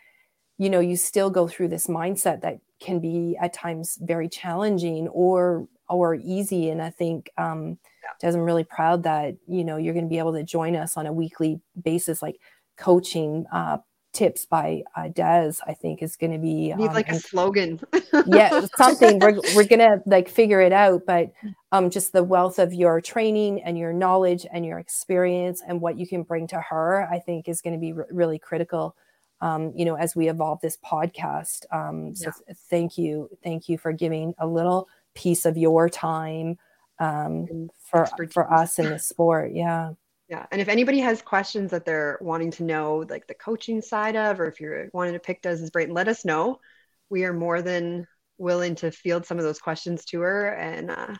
you 0.56 0.70
know, 0.70 0.80
you 0.80 0.96
still 0.96 1.30
go 1.30 1.46
through 1.46 1.68
this 1.68 1.86
mindset 1.86 2.40
that 2.40 2.58
can 2.80 3.00
be 3.00 3.36
at 3.40 3.52
times 3.52 3.98
very 4.00 4.28
challenging 4.28 5.08
or 5.08 5.68
or 5.88 6.14
easy. 6.14 6.70
And 6.70 6.82
I 6.82 6.90
think 6.90 7.30
um, 7.38 7.78
Des, 8.20 8.28
I'm 8.28 8.40
really 8.40 8.64
proud 8.64 9.02
that 9.04 9.36
you 9.46 9.64
know 9.64 9.76
you're 9.76 9.94
going 9.94 10.06
to 10.06 10.10
be 10.10 10.18
able 10.18 10.32
to 10.34 10.42
join 10.42 10.76
us 10.76 10.96
on 10.96 11.06
a 11.06 11.12
weekly 11.12 11.60
basis, 11.82 12.22
like 12.22 12.40
coaching 12.76 13.46
uh, 13.52 13.78
tips 14.12 14.46
by 14.46 14.82
uh, 14.96 15.08
Des. 15.08 15.54
I 15.66 15.74
think 15.74 16.02
is 16.02 16.16
going 16.16 16.32
to 16.32 16.38
be 16.38 16.72
um, 16.72 16.80
like 16.80 17.08
a 17.08 17.18
slogan. 17.18 17.80
yeah, 18.26 18.66
something 18.76 19.18
we're 19.18 19.40
we're 19.54 19.64
gonna 19.64 20.02
like 20.06 20.28
figure 20.28 20.60
it 20.60 20.72
out. 20.72 21.02
But 21.06 21.32
um, 21.72 21.90
just 21.90 22.12
the 22.12 22.24
wealth 22.24 22.58
of 22.58 22.72
your 22.72 23.00
training 23.00 23.62
and 23.62 23.78
your 23.78 23.92
knowledge 23.92 24.46
and 24.52 24.64
your 24.64 24.78
experience 24.78 25.62
and 25.66 25.80
what 25.80 25.98
you 25.98 26.06
can 26.06 26.22
bring 26.22 26.46
to 26.48 26.60
her, 26.60 27.08
I 27.10 27.18
think 27.18 27.48
is 27.48 27.60
going 27.60 27.74
to 27.74 27.80
be 27.80 27.92
really 27.92 28.38
critical. 28.38 28.96
Um, 29.40 29.72
you 29.76 29.84
know, 29.84 29.94
as 29.94 30.16
we 30.16 30.28
evolve 30.28 30.60
this 30.62 30.76
podcast. 30.84 31.64
Um, 31.70 32.12
so 32.16 32.32
yeah. 32.48 32.54
thank 32.68 32.98
you, 32.98 33.30
thank 33.44 33.68
you 33.68 33.78
for 33.78 33.92
giving 33.92 34.34
a 34.38 34.46
little 34.48 34.88
piece 35.14 35.46
of 35.46 35.56
your 35.56 35.88
time 35.88 36.58
um, 36.98 37.68
for 37.90 38.06
for 38.32 38.52
us 38.52 38.78
in 38.78 38.90
the 38.90 38.98
sport. 38.98 39.52
Yeah. 39.54 39.92
Yeah. 40.28 40.44
And 40.50 40.60
if 40.60 40.68
anybody 40.68 41.00
has 41.00 41.22
questions 41.22 41.70
that 41.70 41.86
they're 41.86 42.18
wanting 42.20 42.50
to 42.52 42.62
know, 42.62 43.06
like 43.08 43.26
the 43.26 43.34
coaching 43.34 43.80
side 43.80 44.14
of, 44.14 44.40
or 44.40 44.46
if 44.46 44.60
you're 44.60 44.90
wanting 44.92 45.14
to 45.14 45.20
pick 45.20 45.40
Des's 45.40 45.70
brain, 45.70 45.90
let 45.90 46.06
us 46.06 46.24
know. 46.24 46.60
We 47.08 47.24
are 47.24 47.32
more 47.32 47.62
than 47.62 48.06
willing 48.36 48.74
to 48.76 48.90
field 48.90 49.24
some 49.24 49.38
of 49.38 49.44
those 49.44 49.58
questions 49.58 50.04
to 50.06 50.20
her 50.20 50.50
and 50.50 50.90
uh, 50.90 51.14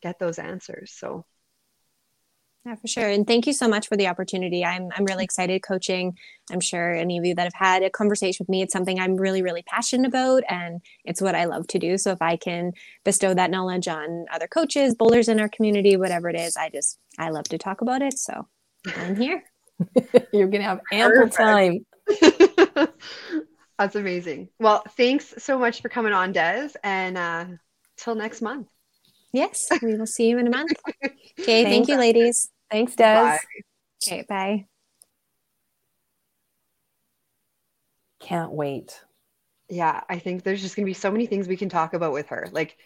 get 0.00 0.20
those 0.20 0.38
answers. 0.38 0.92
So 0.96 1.24
yeah, 2.66 2.74
for 2.74 2.88
sure. 2.88 3.08
And 3.08 3.24
thank 3.24 3.46
you 3.46 3.52
so 3.52 3.68
much 3.68 3.86
for 3.86 3.96
the 3.96 4.08
opportunity. 4.08 4.64
I'm 4.64 4.88
I'm 4.96 5.04
really 5.04 5.22
excited 5.22 5.62
coaching. 5.62 6.18
I'm 6.50 6.58
sure 6.58 6.94
any 6.94 7.16
of 7.16 7.24
you 7.24 7.32
that 7.36 7.44
have 7.44 7.54
had 7.54 7.84
a 7.84 7.90
conversation 7.90 8.42
with 8.42 8.48
me, 8.48 8.60
it's 8.60 8.72
something 8.72 8.98
I'm 8.98 9.14
really, 9.14 9.40
really 9.40 9.62
passionate 9.62 10.08
about 10.08 10.42
and 10.48 10.80
it's 11.04 11.22
what 11.22 11.36
I 11.36 11.44
love 11.44 11.68
to 11.68 11.78
do. 11.78 11.96
So 11.96 12.10
if 12.10 12.20
I 12.20 12.36
can 12.36 12.72
bestow 13.04 13.34
that 13.34 13.52
knowledge 13.52 13.86
on 13.86 14.26
other 14.32 14.48
coaches, 14.48 14.96
bowlers 14.96 15.28
in 15.28 15.38
our 15.38 15.48
community, 15.48 15.96
whatever 15.96 16.28
it 16.28 16.34
is, 16.34 16.56
I 16.56 16.70
just 16.70 16.98
I 17.20 17.30
love 17.30 17.44
to 17.50 17.58
talk 17.58 17.82
about 17.82 18.02
it. 18.02 18.18
So 18.18 18.48
I'm 18.96 19.14
here. 19.14 19.44
You're 20.32 20.48
gonna 20.48 20.64
have 20.64 20.80
ample 20.90 21.28
Perfect. 21.28 21.36
time. 21.36 22.88
That's 23.78 23.94
amazing. 23.94 24.48
Well, 24.58 24.82
thanks 24.96 25.34
so 25.38 25.56
much 25.56 25.82
for 25.82 25.88
coming 25.88 26.12
on, 26.12 26.32
Des, 26.32 26.70
and 26.82 27.16
uh, 27.16 27.44
till 27.96 28.16
next 28.16 28.42
month. 28.42 28.66
Yes, 29.32 29.68
we 29.82 29.94
will 29.94 30.06
see 30.06 30.28
you 30.28 30.38
in 30.38 30.48
a 30.48 30.50
month. 30.50 30.72
Okay, 31.38 31.64
thank 31.64 31.86
you, 31.86 31.98
ladies. 31.98 32.48
Thanks, 32.70 32.96
Des. 32.96 33.04
Bye. 33.04 33.38
Okay, 34.04 34.24
bye. 34.28 34.66
Can't 38.20 38.52
wait. 38.52 39.00
Yeah, 39.68 40.00
I 40.08 40.18
think 40.18 40.42
there's 40.42 40.62
just 40.62 40.76
going 40.76 40.84
to 40.84 40.90
be 40.90 40.94
so 40.94 41.10
many 41.10 41.26
things 41.26 41.48
we 41.48 41.56
can 41.56 41.68
talk 41.68 41.94
about 41.94 42.12
with 42.12 42.28
her. 42.28 42.48
Like 42.52 42.76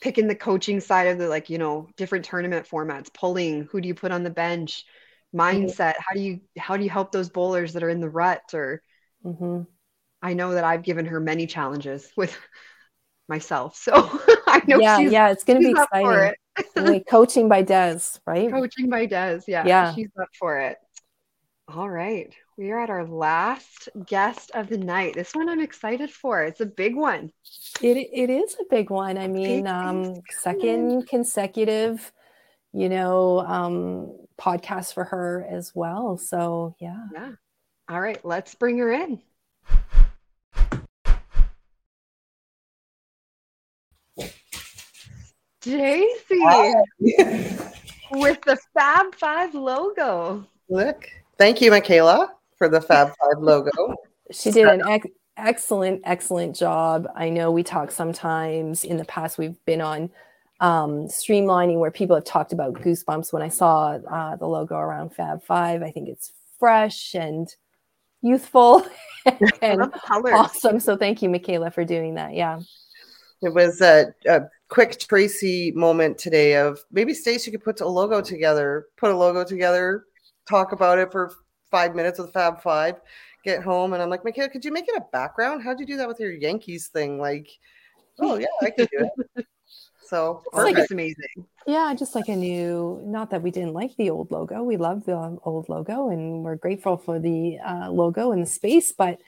picking 0.00 0.28
the 0.28 0.34
coaching 0.34 0.80
side 0.80 1.08
of 1.08 1.18
the 1.18 1.28
like, 1.28 1.50
you 1.50 1.58
know, 1.58 1.88
different 1.96 2.24
tournament 2.24 2.66
formats, 2.68 3.12
pulling, 3.12 3.64
who 3.70 3.80
do 3.80 3.88
you 3.88 3.94
put 3.94 4.12
on 4.12 4.22
the 4.22 4.30
bench, 4.30 4.84
mindset, 5.34 5.94
how 5.98 6.14
do 6.14 6.20
you 6.20 6.40
how 6.58 6.76
do 6.76 6.84
you 6.84 6.90
help 6.90 7.12
those 7.12 7.30
bowlers 7.30 7.72
that 7.72 7.82
are 7.82 7.88
in 7.88 8.00
the 8.00 8.10
rut 8.10 8.42
or 8.54 8.82
mm-hmm. 9.24 9.62
I 10.20 10.34
know 10.34 10.52
that 10.54 10.64
I've 10.64 10.82
given 10.82 11.06
her 11.06 11.20
many 11.20 11.46
challenges 11.46 12.10
with 12.16 12.36
myself. 13.28 13.76
So 13.76 13.92
I 14.46 14.62
know 14.66 14.80
yeah, 14.80 14.98
yeah, 14.98 15.30
it's 15.30 15.44
going 15.44 15.60
to 15.60 15.66
be 15.66 15.70
exciting. 15.70 16.10
It. 16.10 16.36
coaching 17.08 17.48
by 17.48 17.62
Des, 17.62 18.00
right? 18.26 18.50
Coaching 18.50 18.88
by 18.88 19.06
Des, 19.06 19.40
yeah, 19.46 19.66
yeah, 19.66 19.94
she's 19.94 20.10
up 20.20 20.28
for 20.38 20.58
it. 20.58 20.78
All 21.68 21.88
right, 21.88 22.34
we 22.56 22.70
are 22.70 22.80
at 22.80 22.90
our 22.90 23.06
last 23.06 23.88
guest 24.06 24.50
of 24.54 24.68
the 24.68 24.78
night. 24.78 25.14
This 25.14 25.34
one 25.34 25.48
I'm 25.48 25.60
excited 25.60 26.10
for. 26.10 26.42
It's 26.42 26.60
a 26.60 26.66
big 26.66 26.94
one. 26.94 27.30
It 27.80 27.96
it 27.96 28.30
is 28.30 28.56
a 28.60 28.64
big 28.68 28.90
one. 28.90 29.16
I 29.16 29.28
mean, 29.28 29.66
um, 29.66 30.14
second 30.30 31.08
consecutive, 31.08 32.12
you 32.72 32.88
know, 32.88 33.40
um, 33.40 34.16
podcast 34.38 34.94
for 34.94 35.04
her 35.04 35.46
as 35.48 35.72
well. 35.74 36.18
So 36.18 36.74
yeah, 36.78 37.06
yeah. 37.12 37.32
All 37.88 38.00
right, 38.00 38.22
let's 38.24 38.54
bring 38.54 38.78
her 38.78 38.92
in. 38.92 39.20
Stacy 45.62 46.40
with 48.10 48.40
the 48.42 48.58
Fab 48.74 49.14
Five 49.14 49.54
logo. 49.54 50.44
Look, 50.68 51.08
thank 51.38 51.60
you, 51.60 51.70
Michaela, 51.70 52.32
for 52.56 52.68
the 52.68 52.80
Fab 52.80 53.08
Five 53.08 53.38
logo. 53.40 53.70
She 54.32 54.50
did 54.50 54.66
an 54.66 54.82
ex- 54.88 55.06
excellent, 55.36 56.02
excellent 56.04 56.56
job. 56.56 57.06
I 57.14 57.30
know 57.30 57.52
we 57.52 57.62
talk 57.62 57.92
sometimes 57.92 58.82
in 58.82 58.96
the 58.96 59.04
past. 59.04 59.38
We've 59.38 59.64
been 59.64 59.80
on 59.80 60.10
um, 60.58 61.06
streamlining 61.06 61.78
where 61.78 61.92
people 61.92 62.16
have 62.16 62.24
talked 62.24 62.52
about 62.52 62.74
goosebumps. 62.74 63.32
When 63.32 63.42
I 63.42 63.48
saw 63.48 63.98
uh, 64.10 64.34
the 64.36 64.48
logo 64.48 64.76
around 64.76 65.14
Fab 65.14 65.44
Five, 65.44 65.82
I 65.82 65.92
think 65.92 66.08
it's 66.08 66.32
fresh 66.58 67.14
and 67.14 67.48
youthful 68.20 68.84
and 69.62 69.92
awesome. 70.10 70.80
So 70.80 70.96
thank 70.96 71.22
you, 71.22 71.28
Michaela, 71.28 71.70
for 71.70 71.84
doing 71.84 72.14
that. 72.14 72.34
Yeah. 72.34 72.58
It 73.42 73.52
was 73.52 73.80
a, 73.80 74.14
a 74.26 74.42
quick 74.68 74.98
Tracy 74.98 75.72
moment 75.72 76.16
today 76.16 76.56
of 76.56 76.78
maybe 76.92 77.12
Stacey 77.12 77.50
could 77.50 77.64
put 77.64 77.80
a 77.80 77.86
logo 77.86 78.20
together, 78.20 78.86
put 78.96 79.10
a 79.10 79.16
logo 79.16 79.44
together, 79.44 80.04
talk 80.48 80.72
about 80.72 80.98
it 80.98 81.10
for 81.10 81.32
five 81.70 81.94
minutes 81.94 82.18
with 82.18 82.32
Fab 82.32 82.62
Five, 82.62 83.00
get 83.44 83.62
home, 83.62 83.92
and 83.92 84.02
I'm 84.02 84.10
like, 84.10 84.24
Michaela, 84.24 84.48
could 84.48 84.64
you 84.64 84.72
make 84.72 84.88
it 84.88 84.96
a 84.96 85.04
background? 85.12 85.62
How'd 85.62 85.80
you 85.80 85.86
do 85.86 85.96
that 85.96 86.08
with 86.08 86.20
your 86.20 86.32
Yankees 86.32 86.88
thing? 86.88 87.18
Like, 87.18 87.48
oh 88.20 88.36
yeah, 88.36 88.46
I 88.62 88.70
could 88.70 88.88
do 88.90 89.08
it. 89.36 89.46
So 90.12 90.42
it's 90.52 90.56
like 90.56 90.76
it's 90.76 90.90
amazing. 90.90 91.46
Yeah, 91.66 91.94
just 91.94 92.14
like 92.14 92.28
a 92.28 92.36
new. 92.36 93.00
Not 93.02 93.30
that 93.30 93.40
we 93.40 93.50
didn't 93.50 93.72
like 93.72 93.96
the 93.96 94.10
old 94.10 94.30
logo. 94.30 94.62
We 94.62 94.76
love 94.76 95.06
the 95.06 95.38
old 95.42 95.70
logo, 95.70 96.10
and 96.10 96.44
we're 96.44 96.56
grateful 96.56 96.98
for 96.98 97.18
the 97.18 97.58
uh, 97.66 97.88
logo 97.90 98.32
and 98.32 98.42
the 98.42 98.46
space. 98.46 98.92
But 98.92 99.20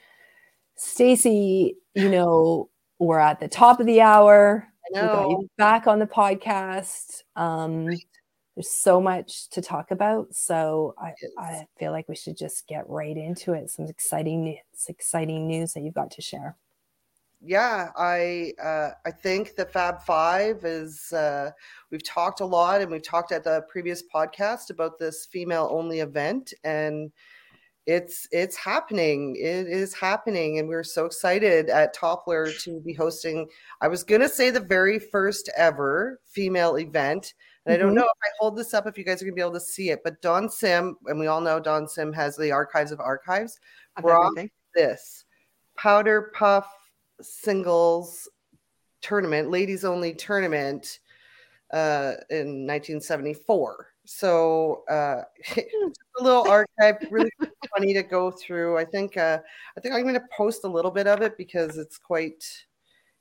Stacy, 0.74 1.78
you 1.94 2.10
know, 2.10 2.68
we're 2.98 3.18
at 3.18 3.40
the 3.40 3.48
top 3.48 3.80
of 3.80 3.86
the 3.86 4.00
hour. 4.00 4.68
Got 4.94 5.30
you 5.30 5.48
back 5.56 5.86
on 5.86 5.98
the 5.98 6.06
podcast. 6.06 7.22
Um, 7.36 7.86
right. 7.86 8.04
There's 8.54 8.70
so 8.70 9.00
much 9.00 9.48
to 9.50 9.60
talk 9.60 9.90
about, 9.90 10.32
so 10.32 10.94
I, 10.96 11.12
I 11.36 11.66
feel 11.76 11.90
like 11.90 12.08
we 12.08 12.14
should 12.14 12.36
just 12.36 12.68
get 12.68 12.88
right 12.88 13.16
into 13.16 13.52
it. 13.52 13.68
Some 13.70 13.86
exciting, 13.86 14.58
exciting 14.88 15.48
news 15.48 15.72
that 15.72 15.80
you've 15.80 15.94
got 15.94 16.12
to 16.12 16.22
share. 16.22 16.56
Yeah, 17.40 17.90
I 17.96 18.52
uh, 18.62 18.90
I 19.04 19.10
think 19.10 19.56
the 19.56 19.66
Fab 19.66 20.02
Five 20.02 20.64
is. 20.64 21.12
Uh, 21.12 21.50
we've 21.90 22.04
talked 22.04 22.40
a 22.40 22.46
lot, 22.46 22.80
and 22.80 22.90
we've 22.90 23.02
talked 23.02 23.32
at 23.32 23.42
the 23.42 23.62
previous 23.68 24.02
podcast 24.02 24.70
about 24.70 24.98
this 24.98 25.26
female 25.26 25.68
only 25.70 26.00
event, 26.00 26.54
and 26.62 27.10
it's 27.86 28.26
it's 28.30 28.56
happening 28.56 29.36
it 29.36 29.66
is 29.66 29.92
happening 29.92 30.58
and 30.58 30.68
we're 30.68 30.82
so 30.82 31.04
excited 31.04 31.68
at 31.68 31.94
toppler 31.94 32.58
to 32.62 32.80
be 32.80 32.94
hosting 32.94 33.46
i 33.82 33.88
was 33.88 34.02
going 34.02 34.20
to 34.20 34.28
say 34.28 34.50
the 34.50 34.60
very 34.60 34.98
first 34.98 35.50
ever 35.56 36.18
female 36.24 36.76
event 36.76 37.34
and 37.66 37.72
mm-hmm. 37.72 37.74
i 37.74 37.76
don't 37.76 37.88
mm-hmm. 37.88 37.96
know 37.96 38.04
if 38.04 38.18
i 38.22 38.28
hold 38.38 38.56
this 38.56 38.72
up 38.72 38.86
if 38.86 38.96
you 38.96 39.04
guys 39.04 39.20
are 39.20 39.26
going 39.26 39.32
to 39.32 39.36
be 39.36 39.42
able 39.42 39.52
to 39.52 39.60
see 39.60 39.90
it 39.90 40.00
but 40.02 40.20
don 40.22 40.48
sim 40.48 40.96
and 41.06 41.18
we 41.20 41.26
all 41.26 41.42
know 41.42 41.60
don 41.60 41.86
sim 41.86 42.12
has 42.12 42.36
the 42.36 42.50
archives 42.50 42.90
of 42.90 43.00
archives 43.00 43.60
brought 44.00 44.32
this 44.74 45.24
powder 45.76 46.32
puff 46.34 46.72
singles 47.20 48.28
tournament 49.02 49.50
ladies 49.50 49.84
only 49.84 50.14
tournament 50.14 51.00
uh, 51.72 52.14
in 52.30 52.66
1974 52.66 53.93
so 54.04 54.84
uh, 54.90 55.22
a 55.56 56.22
little 56.22 56.48
archive, 56.48 56.96
really 57.10 57.30
funny 57.74 57.94
to 57.94 58.02
go 58.02 58.30
through. 58.30 58.78
I 58.78 58.84
think 58.84 59.16
uh, 59.16 59.38
I 59.76 59.80
think 59.80 59.94
I'm 59.94 60.02
going 60.02 60.14
to 60.14 60.26
post 60.36 60.64
a 60.64 60.68
little 60.68 60.90
bit 60.90 61.06
of 61.06 61.22
it 61.22 61.36
because 61.36 61.78
it's 61.78 61.98
quite 61.98 62.44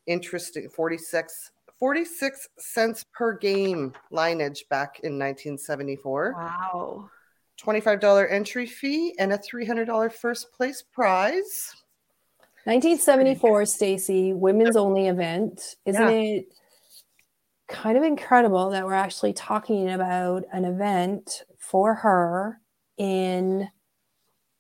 interesting. 0.06 0.70
46, 0.70 1.52
46 1.80 2.48
cents 2.60 3.06
per 3.14 3.38
game 3.38 3.94
lineage 4.12 4.66
back 4.70 5.00
in 5.04 5.14
1974. 5.14 6.34
Wow. 6.38 7.10
$25 7.62 8.32
entry 8.32 8.66
fee 8.66 9.16
and 9.20 9.32
a 9.32 9.38
$300 9.38 10.12
first 10.12 10.52
place 10.52 10.82
prize. 10.82 11.76
1974, 12.66 13.66
Stacy, 13.66 14.34
women's 14.34 14.76
only 14.76 15.08
event. 15.08 15.76
Isn't 15.86 16.02
yeah. 16.02 16.10
it 16.10 16.46
kind 17.74 17.98
of 17.98 18.04
incredible 18.04 18.70
that 18.70 18.86
we're 18.86 18.94
actually 18.94 19.34
talking 19.34 19.90
about 19.90 20.46
an 20.54 20.64
event 20.64 21.44
for 21.58 21.96
her 21.96 22.62
in 22.98 23.68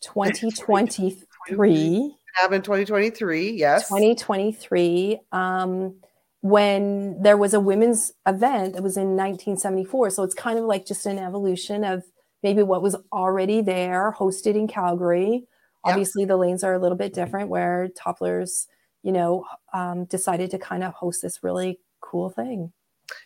2023. 0.02 2.16
Have 2.36 2.52
in 2.52 2.64
2023, 2.64 3.52
yes. 3.52 3.88
2023. 3.88 5.22
Um, 5.32 5.96
when 6.42 7.22
there 7.22 7.38
was 7.38 7.54
a 7.54 7.60
women's 7.60 8.12
event 8.28 8.74
that 8.74 8.82
was 8.84 8.98
in 8.98 9.16
1974. 9.16 10.10
So 10.10 10.24
it's 10.24 10.34
kind 10.34 10.60
of 10.60 10.66
like 10.66 10.86
just 10.86 11.06
an 11.06 11.20
evolution 11.20 11.86
of 11.86 12.04
maybe 12.42 12.64
what 12.64 12.82
was 12.82 12.98
already 13.14 13.62
there, 13.62 14.14
hosted 14.18 14.56
in 14.56 14.68
Calgary. 14.68 15.46
Obviously, 15.86 16.26
the 16.26 16.36
lanes 16.36 16.64
are 16.64 16.74
a 16.74 16.80
little 16.80 16.98
bit 16.98 17.14
different 17.14 17.50
where 17.50 17.90
Topplers, 17.98 18.68
you 19.04 19.12
know, 19.12 19.46
um, 19.74 20.06
decided 20.06 20.50
to 20.52 20.58
kind 20.58 20.84
of 20.84 20.94
host 20.94 21.22
this 21.22 21.44
really 21.44 21.80
cool 22.02 22.30
thing. 22.30 22.74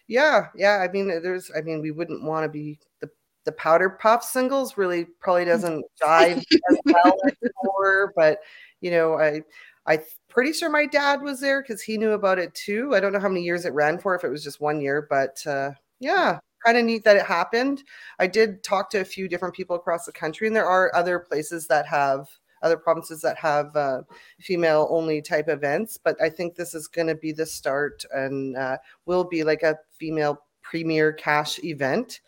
Yeah, 0.07 0.47
yeah. 0.55 0.77
I 0.77 0.91
mean, 0.91 1.07
there's. 1.07 1.51
I 1.55 1.61
mean, 1.61 1.81
we 1.81 1.91
wouldn't 1.91 2.23
want 2.23 2.45
to 2.45 2.49
be 2.49 2.79
the 3.01 3.09
the 3.45 3.51
powder 3.53 3.89
puff 3.89 4.23
singles. 4.23 4.77
Really, 4.77 5.05
probably 5.19 5.45
doesn't 5.45 5.85
jive 6.01 6.43
as 6.69 6.77
well 6.85 7.17
anymore. 7.43 8.13
But 8.15 8.39
you 8.81 8.91
know, 8.91 9.15
I 9.19 9.41
I'm 9.85 10.01
pretty 10.29 10.53
sure 10.53 10.69
my 10.69 10.85
dad 10.85 11.21
was 11.21 11.39
there 11.39 11.61
because 11.61 11.81
he 11.81 11.97
knew 11.97 12.11
about 12.11 12.39
it 12.39 12.53
too. 12.53 12.93
I 12.93 12.99
don't 12.99 13.13
know 13.13 13.19
how 13.19 13.29
many 13.29 13.43
years 13.43 13.65
it 13.65 13.73
ran 13.73 13.97
for. 13.99 14.15
If 14.15 14.23
it 14.23 14.29
was 14.29 14.43
just 14.43 14.61
one 14.61 14.81
year, 14.81 15.07
but 15.09 15.45
uh, 15.47 15.71
yeah, 15.99 16.39
kind 16.65 16.77
of 16.77 16.85
neat 16.85 17.03
that 17.05 17.15
it 17.17 17.25
happened. 17.25 17.83
I 18.19 18.27
did 18.27 18.63
talk 18.63 18.89
to 18.91 18.99
a 19.01 19.05
few 19.05 19.27
different 19.27 19.55
people 19.55 19.75
across 19.75 20.05
the 20.05 20.11
country, 20.11 20.47
and 20.47 20.55
there 20.55 20.67
are 20.67 20.91
other 20.95 21.19
places 21.19 21.67
that 21.67 21.85
have 21.87 22.27
other 22.61 22.77
provinces 22.77 23.21
that 23.21 23.37
have 23.37 23.75
uh, 23.75 24.01
female 24.39 24.87
only 24.89 25.21
type 25.21 25.49
events. 25.49 25.97
But 26.01 26.21
I 26.21 26.29
think 26.29 26.55
this 26.55 26.73
is 26.73 26.87
going 26.87 27.07
to 27.07 27.15
be 27.15 27.31
the 27.31 27.45
start 27.45 28.03
and 28.13 28.55
uh, 28.57 28.77
will 29.05 29.23
be 29.23 29.43
like 29.43 29.63
a 29.63 29.77
female 29.97 30.41
premier 30.61 31.13
cash 31.13 31.59
event. 31.63 32.21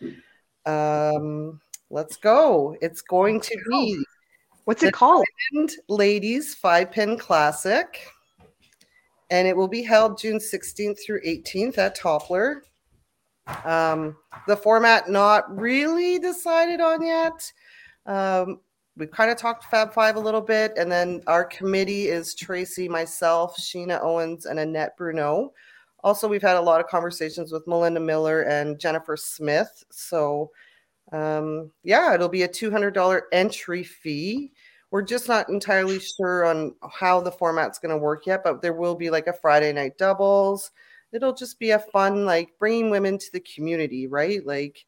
Um, 0.65 1.59
let's 1.89 2.17
go. 2.17 2.75
It's 2.81 3.01
going 3.01 3.41
to 3.41 3.57
be 3.69 4.03
what's 4.65 4.83
it 4.83 4.93
called? 4.93 5.25
Ladies 5.87 6.55
Five 6.55 6.91
Pin 6.91 7.17
Classic. 7.17 7.99
And 9.31 9.47
it 9.47 9.55
will 9.55 9.67
be 9.67 9.83
held 9.83 10.17
June 10.17 10.39
16th 10.39 10.97
through 11.05 11.21
18th 11.21 11.77
at 11.77 11.97
Toppler. 11.97 12.61
Um, 13.63 14.17
the 14.47 14.57
format 14.57 15.09
not 15.09 15.55
really 15.55 16.19
decided 16.19 16.81
on 16.81 17.05
yet. 17.05 17.51
Um, 18.05 18.59
we've 18.99 19.11
kind 19.11 19.31
of 19.31 19.37
talked 19.37 19.63
Fab 19.65 19.93
Five 19.93 20.17
a 20.17 20.19
little 20.19 20.41
bit, 20.41 20.73
and 20.77 20.91
then 20.91 21.21
our 21.25 21.45
committee 21.45 22.09
is 22.09 22.35
Tracy, 22.35 22.89
myself, 22.89 23.57
Sheena 23.57 24.03
Owens, 24.03 24.45
and 24.45 24.59
Annette 24.59 24.97
Bruno. 24.97 25.53
Also, 26.03 26.27
we've 26.27 26.41
had 26.41 26.57
a 26.57 26.61
lot 26.61 26.81
of 26.81 26.87
conversations 26.87 27.51
with 27.51 27.67
Melinda 27.67 27.99
Miller 27.99 28.41
and 28.43 28.79
Jennifer 28.79 29.17
Smith. 29.17 29.83
So, 29.89 30.51
um, 31.11 31.71
yeah, 31.83 32.13
it'll 32.13 32.29
be 32.29 32.43
a 32.43 32.47
$200 32.47 33.21
entry 33.31 33.83
fee. 33.83 34.51
We're 34.91 35.01
just 35.01 35.27
not 35.27 35.49
entirely 35.49 35.99
sure 35.99 36.45
on 36.45 36.75
how 36.91 37.21
the 37.21 37.31
format's 37.31 37.79
going 37.79 37.91
to 37.91 37.97
work 37.97 38.25
yet, 38.25 38.43
but 38.43 38.61
there 38.61 38.73
will 38.73 38.95
be 38.95 39.09
like 39.09 39.27
a 39.27 39.33
Friday 39.33 39.71
night 39.71 39.97
doubles. 39.97 40.71
It'll 41.11 41.33
just 41.33 41.59
be 41.59 41.71
a 41.71 41.79
fun, 41.79 42.25
like 42.25 42.57
bringing 42.59 42.89
women 42.89 43.17
to 43.17 43.31
the 43.33 43.39
community, 43.39 44.07
right? 44.07 44.45
Like 44.45 44.85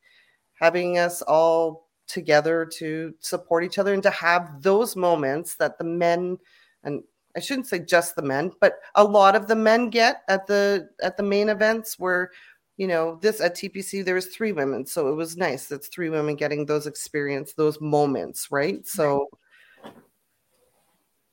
having 0.53 0.97
us 0.97 1.21
all 1.21 1.87
together 2.11 2.65
to 2.77 3.13
support 3.19 3.63
each 3.63 3.77
other 3.77 3.93
and 3.93 4.03
to 4.03 4.09
have 4.11 4.61
those 4.61 4.95
moments 4.95 5.55
that 5.55 5.77
the 5.77 5.83
men 5.83 6.37
and 6.83 7.03
I 7.35 7.39
shouldn't 7.39 7.67
say 7.67 7.79
just 7.79 8.15
the 8.15 8.21
men, 8.21 8.51
but 8.59 8.79
a 8.95 9.03
lot 9.03 9.35
of 9.35 9.47
the 9.47 9.55
men 9.55 9.89
get 9.89 10.23
at 10.27 10.47
the 10.47 10.89
at 11.01 11.17
the 11.17 11.23
main 11.23 11.49
events 11.49 11.97
where 11.97 12.31
you 12.77 12.87
know 12.87 13.19
this 13.21 13.41
at 13.41 13.55
TPC 13.55 14.03
there 14.03 14.15
was 14.15 14.27
three 14.27 14.51
women, 14.51 14.85
so 14.85 15.07
it 15.07 15.15
was 15.15 15.37
nice. 15.37 15.67
That's 15.67 15.87
three 15.87 16.09
women 16.09 16.35
getting 16.35 16.65
those 16.65 16.87
experience, 16.87 17.53
those 17.53 17.79
moments, 17.79 18.51
right? 18.51 18.85
So 18.85 19.29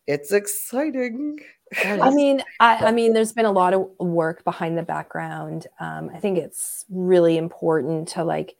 it's 0.07 0.33
exciting. 0.33 1.41
I 1.85 2.11
mean, 2.11 2.43
I, 2.61 2.87
I, 2.87 2.93
mean, 2.93 3.12
there's 3.12 3.35
been 3.35 3.45
a 3.45 3.53
lot 3.53 3.74
of 3.74 3.91
work 3.99 4.43
behind 4.43 4.79
the 4.79 4.83
background. 4.83 5.66
Um, 5.81 6.11
I 6.14 6.18
think 6.18 6.39
it's 6.39 6.87
really 6.89 7.37
important 7.37 8.09
to 8.09 8.24
like 8.24 8.57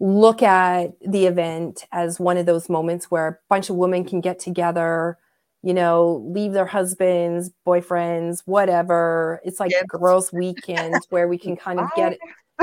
look 0.00 0.42
at 0.42 0.92
the 1.00 1.26
event 1.26 1.84
as 1.92 2.20
one 2.20 2.36
of 2.36 2.46
those 2.46 2.68
moments 2.68 3.10
where 3.10 3.26
a 3.26 3.38
bunch 3.48 3.70
of 3.70 3.76
women 3.76 4.04
can 4.04 4.20
get 4.20 4.38
together, 4.38 5.18
you 5.62 5.74
know, 5.74 6.24
leave 6.26 6.52
their 6.52 6.66
husbands, 6.66 7.50
boyfriends, 7.66 8.42
whatever. 8.44 9.40
It's 9.44 9.58
like 9.58 9.72
yes. 9.72 9.84
girls' 9.88 10.32
weekend 10.32 10.94
where 11.10 11.28
we 11.28 11.38
can 11.38 11.56
kind 11.56 11.80
of 11.80 11.88
get, 11.96 12.16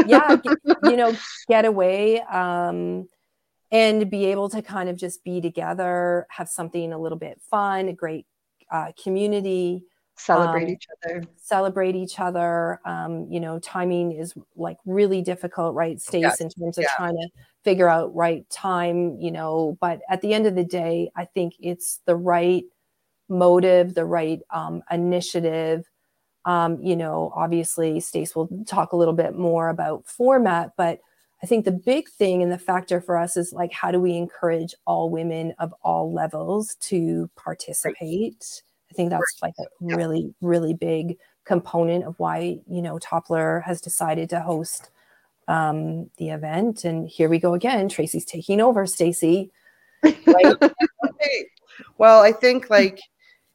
yeah, 0.08 0.36
get, 0.38 0.58
you 0.84 0.96
know, 0.96 1.14
get 1.48 1.66
away. 1.66 2.22
Um, 2.22 3.10
and 3.72 4.10
be 4.10 4.26
able 4.28 4.48
to 4.48 4.62
kind 4.62 4.88
of 4.88 4.96
just 4.96 5.24
be 5.24 5.42
together, 5.42 6.28
have 6.30 6.48
something 6.48 6.94
a 6.94 7.00
little 7.00 7.18
bit 7.18 7.42
fun, 7.50 7.90
a 7.90 7.94
great 7.94 8.26
uh, 8.72 8.92
community. 9.02 9.84
Celebrate 10.18 10.63
um, 10.63 10.70
each 10.70 10.88
other. 11.03 11.24
Celebrate 11.38 11.95
each 11.95 12.20
other. 12.20 12.80
Um, 12.86 13.28
you 13.30 13.39
know, 13.39 13.59
timing 13.59 14.13
is 14.13 14.34
like 14.55 14.78
really 14.86 15.22
difficult, 15.22 15.76
right, 15.76 16.01
Stace, 16.01 16.39
in 16.39 16.49
terms 16.49 16.78
of 16.78 16.84
yeah. 16.84 16.89
trying 16.95 17.16
to 17.16 17.28
figure 17.63 17.89
out 17.89 18.16
right 18.16 18.49
time, 18.49 19.18
you 19.20 19.32
know. 19.32 19.78
But 19.82 20.01
at 20.09 20.22
the 20.22 20.34
end 20.34 20.47
of 20.47 20.55
the 20.55 20.63
day, 20.63 21.11
I 21.16 21.26
think 21.26 21.55
it's 21.59 21.99
the 22.05 22.16
right 22.16 22.63
motive, 23.28 23.93
the 23.93 24.05
right 24.05 24.39
um, 24.51 24.84
initiative. 24.89 25.89
Um, 26.45 26.80
you 26.82 26.95
know, 26.95 27.34
obviously, 27.36 27.99
Stace 27.99 28.36
will 28.36 28.47
talk 28.66 28.93
a 28.93 28.97
little 28.97 29.16
bit 29.16 29.36
more 29.36 29.68
about 29.70 30.07
format, 30.07 30.72
but 30.78 30.99
I 31.43 31.47
think 31.47 31.66
the 31.66 31.72
big 31.72 32.07
thing 32.09 32.41
and 32.41 32.51
the 32.51 32.57
factor 32.57 33.01
for 33.01 33.18
us 33.18 33.36
is 33.36 33.51
like, 33.51 33.74
how 33.74 33.91
do 33.91 33.99
we 33.99 34.16
encourage 34.16 34.74
all 34.88 35.09
women 35.09 35.53
of 35.59 35.74
all 35.82 36.13
levels 36.13 36.76
to 36.82 37.30
participate? 37.36 38.63
I 38.96 38.98
think 38.98 39.10
that's 39.10 39.39
like 39.41 39.56
a 39.60 39.66
really, 39.82 40.34
really 40.39 40.74
big 40.74 41.18
component 41.43 42.06
of 42.06 42.18
why, 42.18 42.60
you 42.66 42.82
know, 42.82 42.98
Toppler 42.98 43.62
has 43.64 43.82
decided 43.82 44.30
to 44.30 44.39
host 44.39 44.89
um, 45.50 46.10
the 46.18 46.30
event. 46.30 46.86
And 46.86 47.10
here 47.10 47.28
we 47.28 47.38
go 47.38 47.56
again. 47.56 47.89
Tracy's 47.89 48.24
taking 48.24 48.62
over, 48.62 48.86
Stacy. 48.86 49.52
Right? 50.02 50.56
well, 51.98 52.22
I 52.22 52.32
think 52.32 52.70
like, 52.70 53.02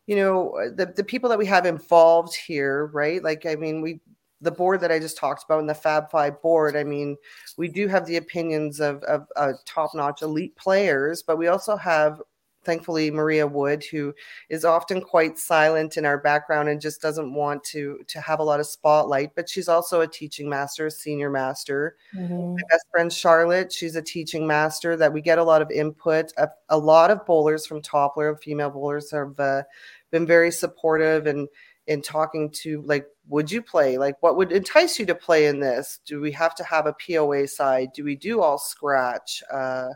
you 0.07 0.16
know, 0.16 0.70
the, 0.74 0.93
the 0.95 1.05
people 1.05 1.30
that 1.30 1.38
we 1.38 1.47
have 1.47 1.64
involved 1.64 2.34
here, 2.34 2.91
right? 2.93 3.24
Like, 3.24 3.47
I 3.47 3.55
mean, 3.55 3.80
we 3.80 4.01
the 4.43 4.51
board 4.51 4.80
that 4.80 4.93
I 4.93 4.99
just 4.99 5.16
talked 5.16 5.45
about 5.45 5.61
in 5.61 5.66
the 5.66 5.74
Fab 5.74 6.11
Five 6.11 6.41
board, 6.43 6.76
I 6.76 6.84
mean, 6.84 7.16
we 7.57 7.68
do 7.68 7.88
have 7.88 8.07
the 8.07 8.16
opinions 8.16 8.80
of, 8.80 9.03
of 9.05 9.26
uh, 9.36 9.53
top 9.66 9.95
notch 9.95 10.22
elite 10.22 10.57
players, 10.57 11.22
but 11.22 11.36
we 11.36 11.49
also 11.49 11.76
have, 11.76 12.20
thankfully, 12.64 13.11
Maria 13.11 13.46
Wood, 13.46 13.84
who 13.84 14.14
is 14.48 14.64
often 14.64 15.00
quite 15.00 15.38
silent 15.38 15.96
in 15.96 16.04
our 16.04 16.18
background 16.18 16.68
and 16.68 16.80
just 16.80 17.00
doesn't 17.00 17.32
want 17.34 17.64
to 17.64 18.00
to 18.08 18.20
have 18.20 18.40
a 18.40 18.44
lot 18.44 18.61
of 18.61 18.66
spotlight. 18.66 19.34
But 19.34 19.48
she's 19.48 19.68
also 19.68 20.00
a 20.00 20.06
teaching 20.06 20.48
master, 20.48 20.86
a 20.86 20.90
senior 20.90 21.30
master. 21.30 21.96
Mm-hmm. 22.14 22.54
My 22.54 22.62
best 22.70 22.86
friend 22.90 23.12
Charlotte, 23.12 23.72
she's 23.72 23.96
a 23.96 24.02
teaching 24.02 24.46
master 24.46 24.96
that 24.96 25.12
we 25.12 25.20
get 25.20 25.38
a 25.38 25.44
lot 25.44 25.62
of 25.62 25.70
input. 25.70 26.32
A, 26.36 26.48
a 26.68 26.78
lot 26.78 27.11
of 27.11 27.24
bowlers 27.26 27.66
from 27.66 27.82
Toppler, 27.82 28.38
female 28.40 28.70
bowlers, 28.70 29.11
have 29.11 29.38
uh, 29.38 29.62
been 30.11 30.26
very 30.26 30.50
supportive 30.50 31.26
and 31.26 31.48
in 31.86 32.00
talking 32.00 32.48
to 32.50 32.82
like 32.82 33.06
would 33.28 33.50
you 33.50 33.61
play 33.61 33.98
like 33.98 34.14
what 34.22 34.36
would 34.36 34.52
entice 34.52 34.98
you 34.98 35.06
to 35.06 35.14
play 35.14 35.46
in 35.46 35.58
this 35.58 35.98
do 36.04 36.20
we 36.20 36.30
have 36.30 36.54
to 36.54 36.62
have 36.62 36.86
a 36.86 36.94
poa 37.04 37.48
side 37.48 37.88
do 37.92 38.04
we 38.04 38.14
do 38.14 38.40
all 38.40 38.58
scratch 38.58 39.42
uh 39.52 39.88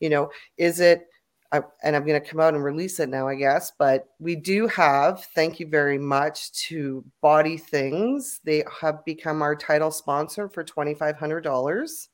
you 0.00 0.08
know 0.08 0.30
is 0.56 0.80
it 0.80 1.08
I, 1.52 1.62
and 1.82 1.96
i'm 1.96 2.04
going 2.04 2.20
to 2.20 2.28
come 2.28 2.40
out 2.40 2.54
and 2.54 2.62
release 2.62 3.00
it 3.00 3.08
now 3.08 3.28
i 3.28 3.34
guess 3.34 3.72
but 3.78 4.08
we 4.18 4.36
do 4.36 4.66
have 4.68 5.24
thank 5.34 5.60
you 5.60 5.66
very 5.68 5.98
much 5.98 6.52
to 6.68 7.04
body 7.20 7.56
things 7.56 8.40
they 8.44 8.64
have 8.80 9.04
become 9.04 9.42
our 9.42 9.56
title 9.56 9.90
sponsor 9.90 10.48
for 10.48 10.64
$2500 10.64 12.08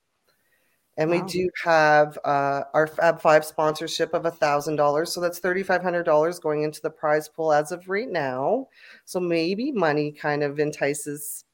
and 0.98 1.10
wow. 1.10 1.16
we 1.16 1.22
do 1.22 1.48
have 1.64 2.18
uh, 2.24 2.64
our 2.74 2.86
Fab 2.86 3.20
Five 3.20 3.44
sponsorship 3.44 4.12
of 4.12 4.24
$1,000. 4.24 5.08
So 5.08 5.20
that's 5.20 5.40
$3,500 5.40 6.40
going 6.42 6.64
into 6.64 6.82
the 6.82 6.90
prize 6.90 7.28
pool 7.28 7.52
as 7.52 7.72
of 7.72 7.88
right 7.88 8.08
now. 8.08 8.68
So 9.06 9.18
maybe 9.18 9.72
money 9.72 10.12
kind 10.12 10.42
of 10.42 10.60
entices 10.60 11.44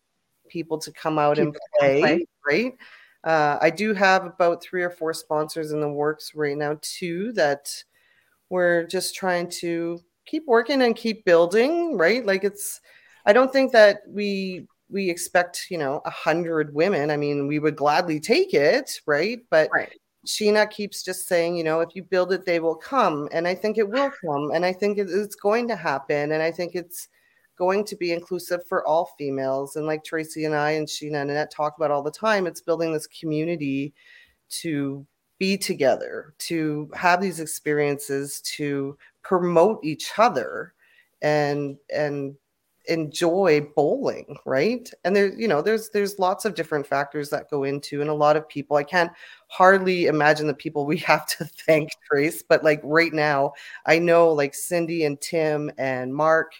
people 0.49 0.79
to 0.79 0.91
come 0.93 1.19
out 1.19 1.39
and 1.39 1.57
play, 1.78 2.01
play, 2.01 2.27
right? 2.47 2.74
Uh, 3.29 3.59
I 3.61 3.69
do 3.69 3.93
have 3.93 4.25
about 4.25 4.63
three 4.63 4.83
or 4.83 4.89
four 4.89 5.13
sponsors 5.13 5.73
in 5.73 5.83
the 5.83 5.89
works 5.89 6.33
right 6.35 6.57
now, 6.57 6.79
too, 6.81 7.31
that 7.35 7.71
we're 8.49 8.87
just 8.87 9.15
trying 9.15 9.51
to 9.61 10.01
keep 10.25 10.45
working 10.47 10.81
and 10.81 10.97
keep 10.97 11.27
building, 11.27 11.99
right? 11.99 12.25
Like 12.25 12.43
it's, 12.43 12.81
I 13.27 13.35
don't 13.35 13.53
think 13.53 13.73
that 13.73 14.01
we 14.09 14.67
we 14.89 15.11
expect, 15.11 15.67
you 15.71 15.77
know, 15.77 16.01
a 16.07 16.11
hundred 16.11 16.73
women. 16.73 17.11
I 17.11 17.19
mean, 17.19 17.47
we 17.47 17.59
would 17.59 17.77
gladly 17.77 18.19
take 18.19 18.55
it, 18.55 18.99
right? 19.07 19.41
But 19.51 19.69
right. 19.75 19.93
Sheena 20.27 20.71
keeps 20.71 21.03
just 21.03 21.29
saying, 21.29 21.55
you 21.55 21.65
know, 21.65 21.81
if 21.81 21.95
you 21.95 22.03
build 22.03 22.33
it, 22.33 22.47
they 22.47 22.61
will 22.61 22.77
come. 22.77 23.29
And 23.31 23.47
I 23.47 23.55
think 23.55 23.77
it 23.77 23.91
will 23.91 24.11
come. 24.25 24.53
And 24.55 24.65
I 24.65 24.73
think 24.73 24.97
it's 24.97 25.35
going 25.35 25.69
to 25.69 25.77
happen. 25.77 26.33
And 26.33 26.43
I 26.43 26.51
think 26.51 26.75
it's 26.75 27.09
going 27.59 27.85
to 27.85 27.97
be 27.97 28.12
inclusive 28.12 28.66
for 28.66 28.86
all 28.86 29.12
females. 29.18 29.76
And 29.76 29.86
like 29.86 30.05
Tracy 30.05 30.44
and 30.44 30.55
I 30.55 30.72
and 30.72 30.86
Sheena 30.86 31.20
and 31.20 31.30
Annette 31.30 31.51
talk 31.51 31.76
about 31.76 31.90
all 31.90 32.02
the 32.02 32.10
time, 32.10 32.47
it's 32.47 32.60
building 32.60 32.93
this 32.93 33.06
community 33.06 33.93
to 34.51 35.06
be 35.39 35.56
together, 35.56 36.35
to 36.39 36.90
have 36.94 37.20
these 37.20 37.40
experiences, 37.40 38.40
to 38.43 38.97
promote 39.22 39.80
each 39.85 40.12
other 40.18 40.72
and 41.20 41.76
and 41.93 42.36
enjoy 42.89 43.60
bowling 43.76 44.36
right 44.47 44.90
and 45.05 45.14
there's 45.14 45.39
you 45.39 45.47
know 45.47 45.60
there's 45.60 45.90
there's 45.90 46.18
lots 46.18 46.47
of 46.47 46.55
different 46.55 46.86
factors 46.86 47.28
that 47.28 47.51
go 47.51 47.64
into 47.64 48.01
and 48.01 48.09
a 48.09 48.14
lot 48.14 48.35
of 48.35 48.48
people 48.48 48.78
i 48.78 48.82
can't 48.82 49.12
hardly 49.48 50.06
imagine 50.06 50.47
the 50.47 50.55
people 50.55 50.86
we 50.86 50.97
have 51.12 51.26
to 51.26 51.44
thank 51.44 51.90
trace 52.10 52.43
but 52.43 52.64
like 52.64 52.80
right 52.82 53.12
now 53.12 53.52
i 53.85 53.98
know 53.98 54.32
like 54.32 54.55
cindy 54.55 55.05
and 55.05 55.20
tim 55.20 55.70
and 55.76 56.14
mark 56.14 56.52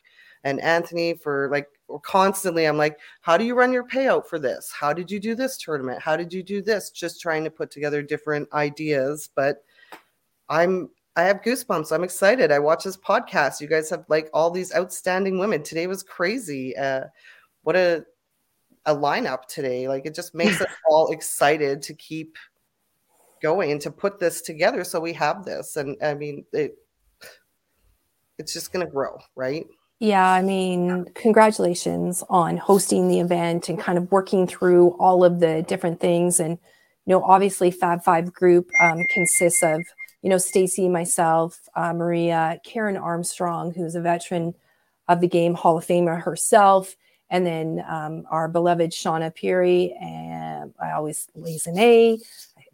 and 0.44 0.60
anthony 0.60 1.15
for 1.15 1.48
like 1.51 1.66
constantly 2.02 2.66
i'm 2.66 2.77
like 2.77 2.98
how 3.20 3.36
do 3.36 3.44
you 3.44 3.55
run 3.55 3.73
your 3.73 3.86
payout 3.86 4.27
for 4.27 4.39
this 4.39 4.73
how 4.73 4.93
did 4.93 5.10
you 5.10 5.19
do 5.19 5.35
this 5.35 5.56
tournament 5.56 6.01
how 6.01 6.16
did 6.16 6.32
you 6.32 6.43
do 6.43 6.60
this 6.60 6.90
just 6.90 7.20
trying 7.20 7.44
to 7.44 7.51
put 7.51 7.70
together 7.70 8.02
different 8.02 8.51
ideas 8.52 9.31
but 9.35 9.65
i'm 10.48 10.89
I 11.16 11.23
have 11.23 11.43
goosebumps. 11.43 11.90
I'm 11.90 12.05
excited. 12.05 12.52
I 12.52 12.60
watch 12.60 12.85
this 12.85 12.97
podcast. 12.97 13.60
You 13.60 13.66
guys 13.66 13.90
have 13.90 14.05
like 14.06 14.31
all 14.32 14.52
these 14.52 14.73
outstanding 14.73 15.40
women. 15.40 15.65
Today 15.65 15.89
was 15.89 16.05
crazy. 16.05 16.77
Uh, 16.77 17.06
what 17.62 17.74
a 17.74 18.05
a 18.86 18.94
lineup 18.94 19.47
today. 19.47 19.89
Like 19.89 20.06
it 20.06 20.15
just 20.15 20.32
makes 20.32 20.60
us 20.60 20.69
all 20.89 21.09
excited 21.12 21.82
to 21.82 21.94
keep 21.94 22.36
going 23.43 23.73
and 23.73 23.81
to 23.81 23.90
put 23.90 24.20
this 24.20 24.43
together 24.43 24.85
so 24.85 25.01
we 25.01 25.12
have 25.15 25.44
this. 25.44 25.77
And 25.77 25.97
I 26.02 26.15
mean 26.15 26.44
it 26.52 26.78
it's 28.39 28.52
just 28.52 28.73
gonna 28.73 28.86
grow, 28.86 29.19
right? 29.35 29.66
Yeah, 30.00 30.30
I 30.30 30.42
mean, 30.42 31.06
congratulations 31.14 32.22
on 32.28 32.56
hosting 32.56 33.08
the 33.08 33.18
event 33.18 33.68
and 33.68 33.78
kind 33.80 33.98
of 33.98 34.10
working 34.12 34.46
through 34.46 34.90
all 35.00 35.24
of 35.24 35.40
the 35.40 35.62
different 35.62 35.98
things. 35.98 36.38
And, 36.38 36.52
you 37.04 37.12
know, 37.14 37.22
obviously 37.24 37.70
Fab 37.72 38.04
Five 38.04 38.32
Group 38.32 38.70
um, 38.80 39.02
consists 39.12 39.62
of 39.62 39.82
you 40.22 40.30
know, 40.30 40.38
Stacy, 40.38 40.88
myself, 40.88 41.68
uh, 41.76 41.92
Maria, 41.92 42.60
Karen 42.64 42.96
Armstrong, 42.96 43.72
who's 43.72 43.94
a 43.94 44.00
veteran 44.00 44.54
of 45.06 45.20
the 45.20 45.28
game, 45.28 45.54
Hall 45.54 45.78
of 45.78 45.86
Famer 45.86 46.20
herself, 46.20 46.96
and 47.30 47.46
then 47.46 47.84
um, 47.88 48.24
our 48.30 48.48
beloved 48.48 48.90
Shauna 48.90 49.34
Peary, 49.34 49.96
and 50.00 50.74
I 50.82 50.92
always 50.92 51.28
lays 51.34 51.66
an 51.66 51.78
A. 51.78 52.18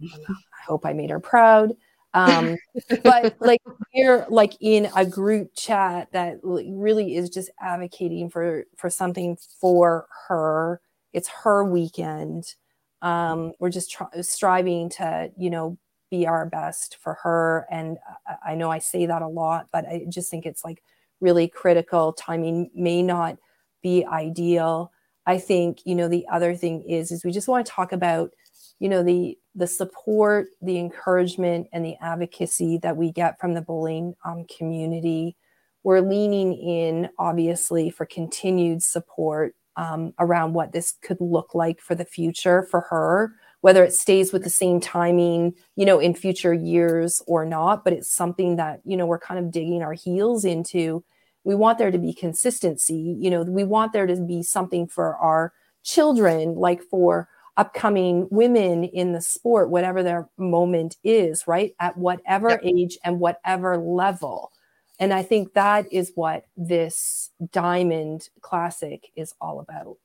I 0.02 0.64
hope 0.66 0.86
I 0.86 0.94
made 0.94 1.10
her 1.10 1.20
proud. 1.20 1.76
Um, 2.14 2.56
but 3.02 3.36
like 3.40 3.60
we're 3.94 4.26
like 4.30 4.56
in 4.60 4.88
a 4.96 5.04
group 5.04 5.50
chat 5.54 6.08
that 6.12 6.38
really 6.42 7.16
is 7.16 7.28
just 7.28 7.50
advocating 7.60 8.30
for 8.30 8.64
for 8.76 8.88
something 8.88 9.36
for 9.60 10.06
her. 10.28 10.80
It's 11.12 11.28
her 11.42 11.64
weekend. 11.64 12.54
Um, 13.02 13.52
we're 13.58 13.70
just 13.70 13.90
tr- 13.90 14.22
striving 14.22 14.88
to 14.90 15.30
you 15.36 15.50
know 15.50 15.78
be 16.10 16.26
our 16.26 16.46
best 16.46 16.96
for 17.00 17.14
her. 17.22 17.66
And 17.70 17.98
I 18.46 18.54
know 18.54 18.70
I 18.70 18.78
say 18.78 19.06
that 19.06 19.22
a 19.22 19.28
lot, 19.28 19.68
but 19.72 19.86
I 19.86 20.06
just 20.08 20.30
think 20.30 20.46
it's 20.46 20.64
like 20.64 20.82
really 21.20 21.48
critical. 21.48 22.12
Timing 22.12 22.70
may 22.74 23.02
not 23.02 23.36
be 23.82 24.04
ideal. 24.04 24.92
I 25.26 25.38
think, 25.38 25.80
you 25.84 25.94
know, 25.94 26.08
the 26.08 26.26
other 26.30 26.54
thing 26.54 26.82
is, 26.82 27.10
is 27.10 27.24
we 27.24 27.32
just 27.32 27.48
want 27.48 27.66
to 27.66 27.72
talk 27.72 27.92
about, 27.92 28.30
you 28.78 28.88
know, 28.88 29.02
the 29.02 29.38
the 29.54 29.66
support, 29.66 30.48
the 30.62 30.78
encouragement, 30.78 31.68
and 31.72 31.84
the 31.84 31.96
advocacy 32.00 32.78
that 32.78 32.96
we 32.96 33.12
get 33.12 33.38
from 33.40 33.54
the 33.54 33.62
bullying 33.62 34.14
um, 34.24 34.44
community. 34.56 35.36
We're 35.84 36.00
leaning 36.00 36.54
in, 36.54 37.10
obviously, 37.18 37.90
for 37.90 38.06
continued 38.06 38.82
support 38.82 39.54
um, 39.76 40.12
around 40.18 40.54
what 40.54 40.72
this 40.72 40.94
could 41.02 41.20
look 41.20 41.54
like 41.54 41.80
for 41.80 41.94
the 41.94 42.04
future 42.04 42.66
for 42.70 42.80
her, 42.82 43.34
whether 43.60 43.84
it 43.84 43.92
stays 43.92 44.32
with 44.32 44.44
the 44.44 44.50
same 44.50 44.80
timing, 44.80 45.54
you 45.76 45.84
know, 45.84 45.98
in 45.98 46.14
future 46.14 46.54
years 46.54 47.22
or 47.26 47.44
not. 47.44 47.84
But 47.84 47.92
it's 47.92 48.10
something 48.10 48.56
that, 48.56 48.80
you 48.84 48.96
know, 48.96 49.06
we're 49.06 49.18
kind 49.18 49.38
of 49.38 49.50
digging 49.50 49.82
our 49.82 49.92
heels 49.92 50.44
into. 50.44 51.04
We 51.44 51.54
want 51.54 51.78
there 51.78 51.90
to 51.90 51.98
be 51.98 52.14
consistency. 52.14 53.16
You 53.18 53.30
know, 53.30 53.42
we 53.42 53.64
want 53.64 53.92
there 53.92 54.06
to 54.06 54.16
be 54.16 54.42
something 54.42 54.86
for 54.86 55.16
our 55.16 55.52
children, 55.82 56.54
like 56.54 56.82
for 56.82 57.28
upcoming 57.56 58.26
women 58.30 58.84
in 58.84 59.12
the 59.12 59.20
sport, 59.20 59.70
whatever 59.70 60.02
their 60.02 60.28
moment 60.36 60.96
is, 61.04 61.46
right? 61.46 61.74
At 61.78 61.96
whatever 61.96 62.50
yep. 62.50 62.60
age 62.64 62.98
and 63.04 63.20
whatever 63.20 63.76
level. 63.76 64.52
And 64.98 65.12
I 65.12 65.22
think 65.22 65.54
that 65.54 65.92
is 65.92 66.12
what 66.14 66.46
this 66.56 67.30
Diamond 67.52 68.28
Classic 68.40 69.10
is 69.16 69.34
all 69.40 69.60
about. 69.60 69.96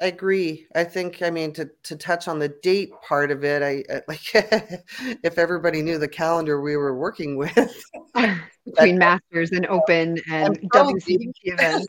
I 0.00 0.06
agree. 0.06 0.66
I 0.76 0.84
think, 0.84 1.22
I 1.22 1.30
mean, 1.30 1.52
to, 1.54 1.68
to 1.84 1.96
touch 1.96 2.28
on 2.28 2.38
the 2.38 2.48
date 2.48 2.92
part 3.06 3.32
of 3.32 3.42
it, 3.44 3.62
I, 3.62 3.82
I 3.92 4.02
like 4.08 4.20
if 5.24 5.38
everybody 5.38 5.82
knew 5.82 5.98
the 5.98 6.08
calendar 6.08 6.60
we 6.60 6.76
were 6.76 6.96
working 6.96 7.36
with 7.36 7.82
between 8.64 8.98
Masters 8.98 9.50
and 9.50 9.66
Open 9.66 10.18
and, 10.30 10.56
and 10.58 10.70
WCBT 10.70 11.32
events. 11.42 11.88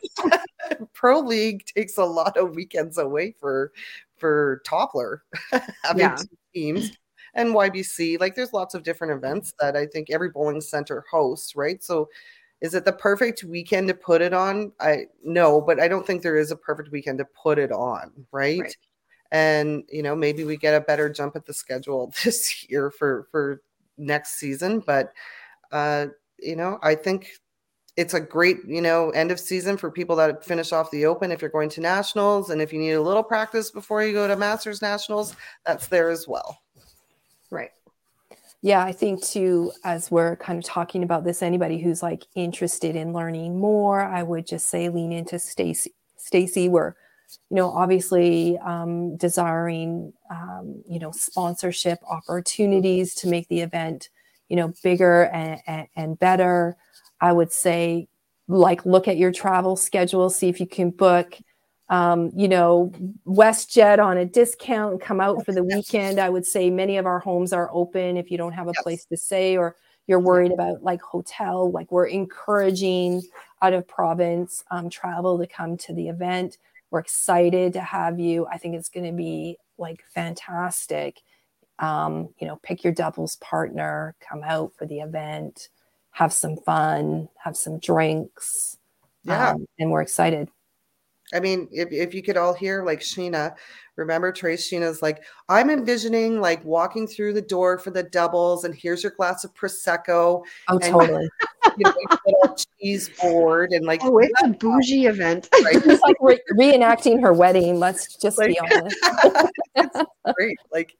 Pro 0.92 1.20
League 1.20 1.64
takes 1.66 1.98
a 1.98 2.04
lot 2.04 2.36
of 2.36 2.54
weekends 2.54 2.98
away 2.98 3.34
for 3.38 3.72
for 4.20 4.62
Toppler 4.66 5.18
having 5.82 6.00
yeah. 6.00 6.16
teams 6.54 6.92
and 7.34 7.54
YBC. 7.54 8.20
Like 8.20 8.34
there's 8.34 8.52
lots 8.52 8.74
of 8.74 8.82
different 8.82 9.12
events 9.12 9.54
that 9.60 9.76
I 9.76 9.86
think 9.86 10.10
every 10.10 10.30
bowling 10.30 10.60
center 10.60 11.04
hosts, 11.10 11.56
right? 11.56 11.82
So 11.82 12.08
is 12.60 12.74
it 12.74 12.84
the 12.84 12.92
perfect 12.92 13.42
weekend 13.42 13.88
to 13.88 13.94
put 13.94 14.20
it 14.20 14.34
on? 14.34 14.72
I 14.80 15.06
no, 15.24 15.60
but 15.60 15.80
I 15.80 15.88
don't 15.88 16.06
think 16.06 16.22
there 16.22 16.36
is 16.36 16.50
a 16.50 16.56
perfect 16.56 16.90
weekend 16.90 17.18
to 17.18 17.26
put 17.42 17.58
it 17.58 17.72
on, 17.72 18.12
right? 18.32 18.60
right. 18.60 18.76
And 19.32 19.84
you 19.88 20.02
know, 20.02 20.14
maybe 20.14 20.44
we 20.44 20.56
get 20.56 20.74
a 20.74 20.84
better 20.84 21.08
jump 21.08 21.36
at 21.36 21.46
the 21.46 21.54
schedule 21.54 22.12
this 22.24 22.68
year 22.68 22.90
for 22.90 23.26
for 23.30 23.62
next 23.96 24.38
season, 24.38 24.80
but 24.80 25.12
uh 25.72 26.06
you 26.38 26.56
know, 26.56 26.78
I 26.82 26.94
think 26.94 27.30
it's 27.96 28.14
a 28.14 28.20
great, 28.20 28.58
you 28.66 28.80
know, 28.80 29.10
end 29.10 29.30
of 29.30 29.40
season 29.40 29.76
for 29.76 29.90
people 29.90 30.16
that 30.16 30.44
finish 30.44 30.72
off 30.72 30.90
the 30.90 31.06
open 31.06 31.32
if 31.32 31.40
you're 31.40 31.50
going 31.50 31.68
to 31.70 31.80
nationals 31.80 32.50
and 32.50 32.62
if 32.62 32.72
you 32.72 32.78
need 32.78 32.92
a 32.92 33.02
little 33.02 33.22
practice 33.22 33.70
before 33.70 34.02
you 34.04 34.12
go 34.12 34.26
to 34.28 34.36
masters 34.36 34.80
nationals, 34.80 35.34
that's 35.66 35.88
there 35.88 36.10
as 36.10 36.26
well. 36.28 36.60
Right. 37.50 37.70
Yeah, 38.62 38.84
I 38.84 38.92
think 38.92 39.24
too, 39.24 39.72
as 39.84 40.10
we're 40.10 40.36
kind 40.36 40.58
of 40.58 40.64
talking 40.64 41.02
about 41.02 41.24
this, 41.24 41.42
anybody 41.42 41.78
who's 41.78 42.02
like 42.02 42.26
interested 42.34 42.94
in 42.94 43.12
learning 43.12 43.58
more, 43.58 44.02
I 44.02 44.22
would 44.22 44.46
just 44.46 44.68
say 44.68 44.88
lean 44.88 45.12
into 45.12 45.38
Stacy. 45.38 45.94
Stacy, 46.16 46.68
we're, 46.68 46.94
you 47.48 47.56
know, 47.56 47.70
obviously 47.70 48.58
um, 48.58 49.16
desiring, 49.16 50.12
um, 50.30 50.82
you 50.86 50.98
know, 50.98 51.10
sponsorship 51.10 51.98
opportunities 52.08 53.14
to 53.14 53.28
make 53.28 53.48
the 53.48 53.60
event, 53.60 54.10
you 54.48 54.56
know, 54.56 54.74
bigger 54.82 55.24
and, 55.26 55.60
and, 55.66 55.88
and 55.96 56.18
better. 56.18 56.76
I 57.20 57.32
would 57.32 57.52
say, 57.52 58.08
like, 58.48 58.84
look 58.84 59.08
at 59.08 59.16
your 59.16 59.32
travel 59.32 59.76
schedule, 59.76 60.30
see 60.30 60.48
if 60.48 60.58
you 60.60 60.66
can 60.66 60.90
book, 60.90 61.36
um, 61.88 62.30
you 62.34 62.48
know, 62.48 62.92
WestJet 63.26 63.98
on 63.98 64.16
a 64.16 64.24
discount, 64.24 65.00
come 65.00 65.20
out 65.20 65.44
for 65.44 65.52
the 65.52 65.64
weekend. 65.64 66.18
I 66.18 66.30
would 66.30 66.46
say 66.46 66.70
many 66.70 66.96
of 66.96 67.06
our 67.06 67.18
homes 67.18 67.52
are 67.52 67.70
open 67.72 68.16
if 68.16 68.30
you 68.30 68.38
don't 68.38 68.52
have 68.52 68.68
a 68.68 68.72
yes. 68.74 68.82
place 68.82 69.04
to 69.06 69.16
stay 69.16 69.56
or 69.56 69.76
you're 70.06 70.20
worried 70.20 70.52
about 70.52 70.82
like 70.82 71.00
hotel. 71.02 71.70
Like, 71.70 71.92
we're 71.92 72.06
encouraging 72.06 73.22
out 73.62 73.72
of 73.72 73.86
province 73.86 74.64
um, 74.70 74.88
travel 74.88 75.38
to 75.38 75.46
come 75.46 75.76
to 75.78 75.92
the 75.92 76.08
event. 76.08 76.58
We're 76.90 77.00
excited 77.00 77.74
to 77.74 77.80
have 77.80 78.18
you. 78.18 78.46
I 78.46 78.58
think 78.58 78.74
it's 78.74 78.88
going 78.88 79.06
to 79.06 79.12
be 79.12 79.58
like 79.78 80.02
fantastic. 80.12 81.20
Um, 81.78 82.30
you 82.38 82.46
know, 82.46 82.58
pick 82.62 82.82
your 82.82 82.92
doubles 82.92 83.36
partner, 83.36 84.14
come 84.20 84.42
out 84.44 84.72
for 84.76 84.86
the 84.86 85.00
event 85.00 85.68
have 86.10 86.32
some 86.32 86.56
fun, 86.56 87.28
have 87.42 87.56
some 87.56 87.78
drinks. 87.78 88.78
Yeah. 89.24 89.50
Um, 89.50 89.66
and 89.78 89.90
we're 89.90 90.02
excited. 90.02 90.48
I 91.32 91.40
mean, 91.40 91.68
if, 91.70 91.92
if 91.92 92.12
you 92.14 92.22
could 92.22 92.36
all 92.36 92.52
hear 92.52 92.84
like 92.84 93.00
Sheena, 93.00 93.54
remember 93.96 94.32
Trace 94.32 94.68
Sheena's 94.68 95.00
like, 95.00 95.22
I'm 95.48 95.70
envisioning 95.70 96.40
like 96.40 96.64
walking 96.64 97.06
through 97.06 97.34
the 97.34 97.42
door 97.42 97.78
for 97.78 97.90
the 97.90 98.02
doubles 98.02 98.64
and 98.64 98.74
here's 98.74 99.02
your 99.02 99.12
glass 99.12 99.44
of 99.44 99.54
Prosecco. 99.54 100.42
Oh, 100.68 100.78
and, 100.78 100.82
totally. 100.82 101.28
You 101.76 101.84
know, 102.26 102.56
cheese 102.80 103.10
board 103.20 103.70
and 103.70 103.86
like, 103.86 104.00
oh, 104.02 104.18
it's 104.18 104.42
a 104.42 104.48
bougie 104.60 105.06
event. 105.06 105.48
Right? 105.64 105.76
it's 105.76 106.02
like 106.02 106.16
re- 106.20 106.40
reenacting 106.52 107.20
her 107.22 107.32
wedding. 107.32 107.78
Let's 107.78 108.16
just 108.16 108.38
like, 108.38 108.48
be 108.50 108.58
honest. 108.58 108.96
great. 110.34 110.58
Like, 110.72 110.96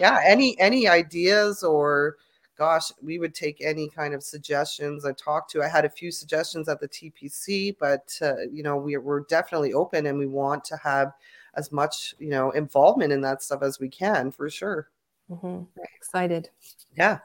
yeah, 0.00 0.20
any, 0.24 0.58
any 0.58 0.88
ideas 0.88 1.62
or, 1.62 2.16
gosh, 2.58 2.90
we 3.00 3.18
would 3.18 3.34
take 3.34 3.60
any 3.60 3.88
kind 3.88 4.12
of 4.12 4.22
suggestions. 4.22 5.04
I 5.04 5.12
talked 5.12 5.50
to, 5.52 5.62
I 5.62 5.68
had 5.68 5.84
a 5.84 5.90
few 5.90 6.10
suggestions 6.10 6.68
at 6.68 6.80
the 6.80 6.88
TPC, 6.88 7.76
but 7.78 8.12
uh, 8.20 8.42
you 8.52 8.62
know, 8.62 8.76
we, 8.76 8.96
we're 8.96 9.20
definitely 9.20 9.72
open 9.72 10.06
and 10.06 10.18
we 10.18 10.26
want 10.26 10.64
to 10.64 10.76
have 10.78 11.12
as 11.54 11.70
much, 11.70 12.14
you 12.18 12.28
know, 12.28 12.50
involvement 12.50 13.12
in 13.12 13.20
that 13.22 13.42
stuff 13.42 13.62
as 13.62 13.78
we 13.78 13.88
can 13.88 14.30
for 14.30 14.50
sure. 14.50 14.88
Mm-hmm. 15.30 15.64
Excited. 15.96 16.50
Yeah. 16.96 17.18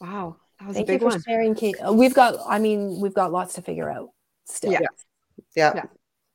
Wow. 0.00 0.36
That 0.60 0.68
was 0.68 0.76
Thank 0.76 0.88
a 0.88 0.92
big 0.92 1.00
you 1.00 1.08
for 1.08 1.14
one. 1.14 1.22
sharing, 1.22 1.54
Kate. 1.54 1.76
We've 1.90 2.14
got, 2.14 2.36
I 2.46 2.58
mean, 2.58 3.00
we've 3.00 3.14
got 3.14 3.32
lots 3.32 3.54
to 3.54 3.62
figure 3.62 3.90
out 3.90 4.10
still. 4.44 4.72
Yeah. 4.72 4.80
Yeah. 5.56 5.72
yeah 5.74 5.84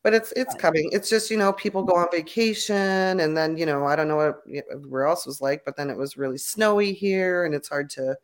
but 0.09 0.15
it's 0.15 0.31
it's 0.35 0.55
coming. 0.55 0.89
It's 0.91 1.07
just 1.07 1.29
you 1.29 1.37
know 1.37 1.53
people 1.53 1.83
go 1.83 1.95
on 1.95 2.07
vacation 2.11 3.19
and 3.19 3.37
then 3.37 3.57
you 3.57 3.65
know 3.67 3.85
i 3.85 3.95
don't 3.95 4.07
know 4.07 4.15
what 4.15 4.41
everywhere 4.71 5.05
else 5.05 5.27
was 5.27 5.39
like 5.39 5.63
but 5.65 5.77
then 5.77 5.91
it 5.91 5.97
was 5.97 6.17
really 6.17 6.37
snowy 6.39 6.93
here 6.93 7.45
and 7.45 7.53
it's 7.53 7.69
hard 7.69 7.91
to 7.91 8.15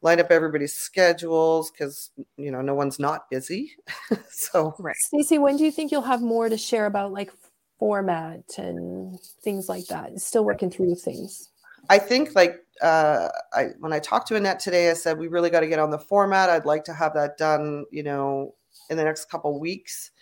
line 0.00 0.18
up 0.18 0.30
everybody's 0.30 0.74
schedules 0.74 1.70
because 1.70 2.10
you 2.38 2.50
know 2.50 2.62
no 2.62 2.74
one's 2.74 2.98
not 2.98 3.28
busy. 3.28 3.72
So 4.30 4.74
right. 4.78 4.96
Stacey, 4.96 5.36
when 5.36 5.58
do 5.58 5.64
you 5.64 5.70
think 5.70 5.92
you'll 5.92 6.00
have 6.00 6.22
more 6.22 6.48
to 6.48 6.56
share 6.56 6.86
about 6.86 7.12
like 7.12 7.30
format 7.78 8.40
and 8.56 9.20
things 9.44 9.68
like 9.68 9.84
that? 9.88 10.18
Still 10.18 10.46
working 10.46 10.70
through 10.70 10.94
things. 10.94 11.50
I 11.90 11.98
think 11.98 12.34
like 12.34 12.64
uh, 12.80 13.28
I 13.52 13.68
when 13.80 13.92
I 13.92 13.98
talked 13.98 14.28
to 14.28 14.36
Annette 14.36 14.60
today, 14.60 14.90
I 14.90 14.94
said 14.94 15.18
we 15.18 15.28
really 15.28 15.50
got 15.50 15.60
to 15.60 15.66
get 15.66 15.78
on 15.78 15.90
the 15.90 15.98
format. 15.98 16.48
I'd 16.48 16.64
like 16.64 16.84
to 16.84 16.94
have 16.94 17.12
that 17.12 17.36
done, 17.36 17.84
you 17.90 18.02
know, 18.02 18.54
in 18.88 18.96
the 18.96 19.04
next 19.04 19.30
couple 19.30 19.60
weeks 19.60 20.12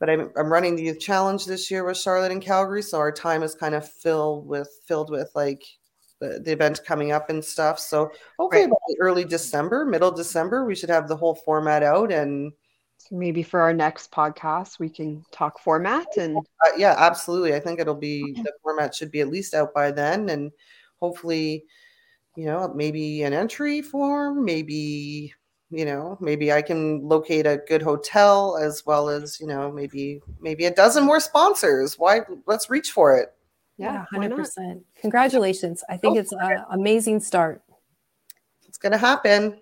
but 0.00 0.08
I'm, 0.10 0.32
I'm 0.36 0.50
running 0.50 0.74
the 0.74 0.82
youth 0.82 0.98
challenge 0.98 1.44
this 1.44 1.70
year 1.70 1.84
with 1.84 1.98
Charlotte 1.98 2.32
and 2.32 2.42
Calgary, 2.42 2.82
so 2.82 2.98
our 2.98 3.12
time 3.12 3.42
is 3.42 3.54
kind 3.54 3.74
of 3.74 3.88
filled 3.88 4.46
with 4.46 4.68
filled 4.88 5.10
with 5.10 5.30
like 5.34 5.62
the, 6.20 6.40
the 6.42 6.52
event 6.52 6.80
coming 6.84 7.12
up 7.12 7.30
and 7.30 7.44
stuff. 7.44 7.78
So 7.78 8.10
hopefully 8.38 8.64
right. 8.64 8.96
early 8.98 9.24
December, 9.24 9.84
middle 9.84 10.10
December, 10.10 10.64
we 10.64 10.74
should 10.74 10.90
have 10.90 11.06
the 11.06 11.16
whole 11.16 11.34
format 11.34 11.82
out 11.82 12.10
and 12.10 12.52
maybe 13.10 13.42
for 13.42 13.60
our 13.60 13.72
next 13.72 14.10
podcast 14.12 14.78
we 14.78 14.88
can 14.88 15.24
talk 15.32 15.58
format 15.58 16.06
and 16.16 16.36
uh, 16.36 16.70
yeah 16.76 16.94
absolutely 16.98 17.54
i 17.54 17.58
think 17.58 17.80
it'll 17.80 17.94
be 17.94 18.20
the 18.42 18.52
format 18.62 18.94
should 18.94 19.10
be 19.10 19.20
at 19.20 19.28
least 19.28 19.54
out 19.54 19.72
by 19.74 19.90
then 19.90 20.28
and 20.28 20.52
hopefully 21.00 21.64
you 22.36 22.44
know 22.44 22.70
maybe 22.74 23.22
an 23.22 23.32
entry 23.32 23.80
form 23.80 24.44
maybe 24.44 25.32
you 25.70 25.84
know 25.84 26.18
maybe 26.20 26.52
i 26.52 26.60
can 26.60 27.00
locate 27.08 27.46
a 27.46 27.58
good 27.68 27.80
hotel 27.80 28.58
as 28.60 28.84
well 28.84 29.08
as 29.08 29.38
you 29.40 29.46
know 29.46 29.70
maybe 29.70 30.20
maybe 30.40 30.64
a 30.64 30.74
dozen 30.74 31.04
more 31.04 31.20
sponsors. 31.20 31.98
Why 31.98 32.20
let's 32.46 32.70
reach 32.70 32.90
for 32.90 33.16
it. 33.16 33.32
Yeah, 33.76 34.04
100% 34.12 34.82
congratulations. 35.00 35.82
I 35.88 35.96
think 35.96 36.16
oh, 36.16 36.20
it's 36.20 36.32
an 36.32 36.64
amazing 36.70 37.20
start. 37.20 37.62
It's 38.68 38.78
gonna 38.78 38.98
happen. 38.98 39.60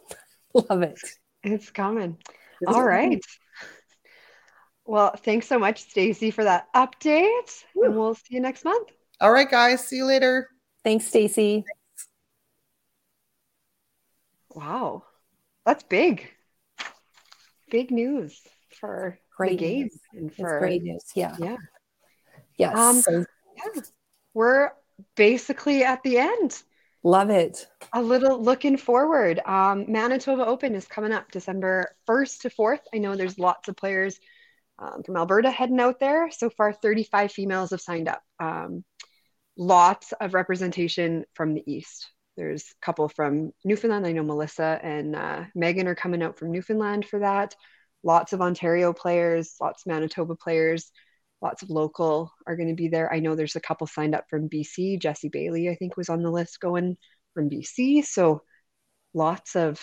Love 0.54 0.82
it. 0.82 1.00
It's 1.42 1.70
coming. 1.70 2.18
All 2.66 2.84
right. 2.84 3.20
Well 4.84 5.16
thanks 5.16 5.48
so 5.48 5.58
much 5.58 5.82
stacy 5.82 6.30
for 6.30 6.44
that 6.44 6.72
update 6.74 7.64
and 7.74 7.96
we'll 7.96 8.14
see 8.14 8.34
you 8.34 8.40
next 8.40 8.64
month. 8.64 8.90
All 9.20 9.32
right 9.32 9.50
guys. 9.50 9.86
See 9.86 9.96
you 9.96 10.04
later. 10.04 10.48
Thanks 10.84 11.06
stacy. 11.06 11.64
Wow 14.50 15.05
that's 15.66 15.82
big. 15.82 16.30
Big 17.70 17.90
news 17.90 18.40
for 18.80 19.18
great 19.36 19.50
the 19.50 19.56
game 19.56 19.82
news. 19.82 20.00
and 20.14 20.34
for 20.34 20.58
great 20.60 20.82
news. 20.82 21.04
Yeah. 21.14 21.36
Yeah. 21.38 21.56
Yes. 22.56 22.76
Um, 22.78 23.00
so, 23.02 23.24
yeah. 23.56 23.82
We're 24.32 24.70
basically 25.16 25.82
at 25.82 26.02
the 26.02 26.18
end. 26.18 26.62
Love 27.02 27.30
it. 27.30 27.66
A 27.92 28.02
little 28.02 28.42
looking 28.42 28.76
forward. 28.76 29.40
Um, 29.44 29.90
Manitoba 29.90 30.46
Open 30.46 30.74
is 30.74 30.86
coming 30.86 31.12
up 31.12 31.30
December 31.30 31.94
1st 32.08 32.40
to 32.40 32.50
4th. 32.50 32.80
I 32.94 32.98
know 32.98 33.14
there's 33.14 33.38
lots 33.38 33.68
of 33.68 33.76
players 33.76 34.18
um, 34.78 35.02
from 35.04 35.16
Alberta 35.16 35.50
heading 35.50 35.80
out 35.80 36.00
there. 36.00 36.30
So 36.30 36.50
far, 36.50 36.72
35 36.72 37.32
females 37.32 37.70
have 37.70 37.80
signed 37.80 38.08
up. 38.08 38.22
Um, 38.40 38.84
lots 39.56 40.12
of 40.20 40.34
representation 40.34 41.24
from 41.34 41.54
the 41.54 41.62
East. 41.66 42.08
There's 42.36 42.62
a 42.62 42.84
couple 42.84 43.08
from 43.08 43.52
Newfoundland. 43.64 44.06
I 44.06 44.12
know 44.12 44.22
Melissa 44.22 44.78
and 44.82 45.16
uh, 45.16 45.44
Megan 45.54 45.88
are 45.88 45.94
coming 45.94 46.22
out 46.22 46.38
from 46.38 46.52
Newfoundland 46.52 47.06
for 47.06 47.20
that. 47.20 47.54
Lots 48.02 48.32
of 48.32 48.40
Ontario 48.40 48.92
players, 48.92 49.56
lots 49.60 49.84
of 49.84 49.92
Manitoba 49.92 50.36
players, 50.36 50.90
lots 51.42 51.62
of 51.62 51.70
local 51.70 52.32
are 52.46 52.56
going 52.56 52.68
to 52.68 52.74
be 52.74 52.88
there. 52.88 53.12
I 53.12 53.20
know 53.20 53.34
there's 53.34 53.56
a 53.56 53.60
couple 53.60 53.86
signed 53.86 54.14
up 54.14 54.26
from 54.28 54.48
BC. 54.48 55.00
Jesse 55.00 55.28
Bailey, 55.28 55.68
I 55.68 55.74
think, 55.74 55.96
was 55.96 56.08
on 56.08 56.22
the 56.22 56.30
list 56.30 56.60
going 56.60 56.96
from 57.34 57.50
BC. 57.50 58.04
So 58.04 58.42
lots 59.14 59.56
of 59.56 59.80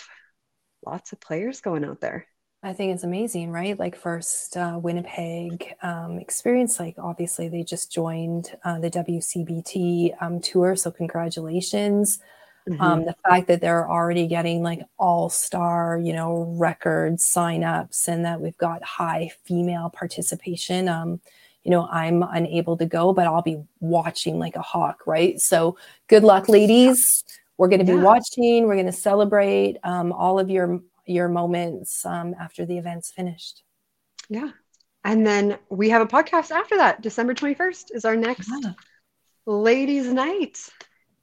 lots 0.86 1.12
of 1.12 1.20
players 1.22 1.62
going 1.62 1.84
out 1.84 2.02
there. 2.02 2.28
I 2.66 2.72
think 2.72 2.94
it's 2.94 3.04
amazing, 3.04 3.52
right? 3.52 3.78
Like 3.78 3.96
first 3.96 4.56
uh, 4.56 4.80
Winnipeg 4.82 5.74
um, 5.84 6.18
experience, 6.18 6.80
like 6.80 6.96
obviously 6.98 7.50
they 7.50 7.64
just 7.64 7.92
joined 7.92 8.56
uh, 8.64 8.80
the 8.80 8.90
WCBT 8.90 10.14
um, 10.22 10.40
tour, 10.40 10.78
so 10.78 10.90
congratulations. 10.90 12.20
Mm-hmm. 12.70 12.82
Um, 12.82 13.06
the 13.06 13.16
fact 13.28 13.48
that 13.48 13.60
they're 13.60 13.90
already 13.90 14.28
getting 14.28 14.64
like 14.64 14.82
all 14.98 15.30
star, 15.30 16.00
you 16.02 16.14
know, 16.14 16.56
record 16.58 17.16
signups 17.16 18.08
and 18.08 18.24
that 18.24 18.40
we've 18.40 18.58
got 18.58 18.84
high 18.84 19.32
female 19.44 19.90
participation. 19.90 20.88
Um, 20.88 21.20
you 21.64 21.72
know, 21.72 21.88
I'm 21.92 22.24
unable 22.24 22.78
to 22.78 22.86
go, 22.86 23.14
but 23.14 23.28
I'll 23.28 23.42
be 23.42 23.62
watching 23.80 24.40
like 24.40 24.56
a 24.56 24.62
hawk, 24.62 25.06
right? 25.06 25.40
So 25.40 25.78
good 26.08 26.24
luck, 26.24 26.48
ladies. 26.48 27.24
We're 27.58 27.70
going 27.70 27.80
to 27.80 27.86
be 27.86 27.98
yeah. 27.98 28.04
watching. 28.04 28.66
We're 28.66 28.76
going 28.76 28.86
to 28.86 28.92
celebrate 28.92 29.78
um, 29.84 30.12
all 30.12 30.40
of 30.40 30.50
your 30.50 30.82
your 31.06 31.28
moments 31.28 32.06
um, 32.06 32.34
after 32.40 32.66
the 32.66 32.78
event's 32.78 33.12
finished. 33.12 33.64
Yeah. 34.30 34.52
And 35.04 35.28
then 35.28 35.58
we 35.70 35.90
have 35.90 36.02
a 36.02 36.08
podcast 36.08 36.52
after 36.52 36.78
that. 36.78 37.02
December 37.02 37.34
21st 37.34 37.94
is 37.94 38.06
our 38.06 38.16
next 38.16 38.50
yeah. 38.50 38.72
ladies' 39.46 40.12
night, 40.12 40.58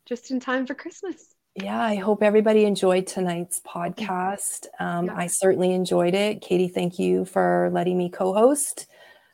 just 0.04 0.30
in 0.30 0.38
time 0.38 0.66
for 0.66 0.74
Christmas. 0.74 1.29
Yeah, 1.56 1.80
I 1.80 1.96
hope 1.96 2.22
everybody 2.22 2.64
enjoyed 2.64 3.06
tonight's 3.06 3.60
podcast. 3.60 4.66
Um, 4.78 5.06
yeah. 5.06 5.16
I 5.16 5.26
certainly 5.26 5.72
enjoyed 5.72 6.14
it. 6.14 6.42
Katie, 6.42 6.68
thank 6.68 6.98
you 6.98 7.24
for 7.24 7.70
letting 7.72 7.98
me 7.98 8.08
co 8.08 8.32
host. 8.32 8.86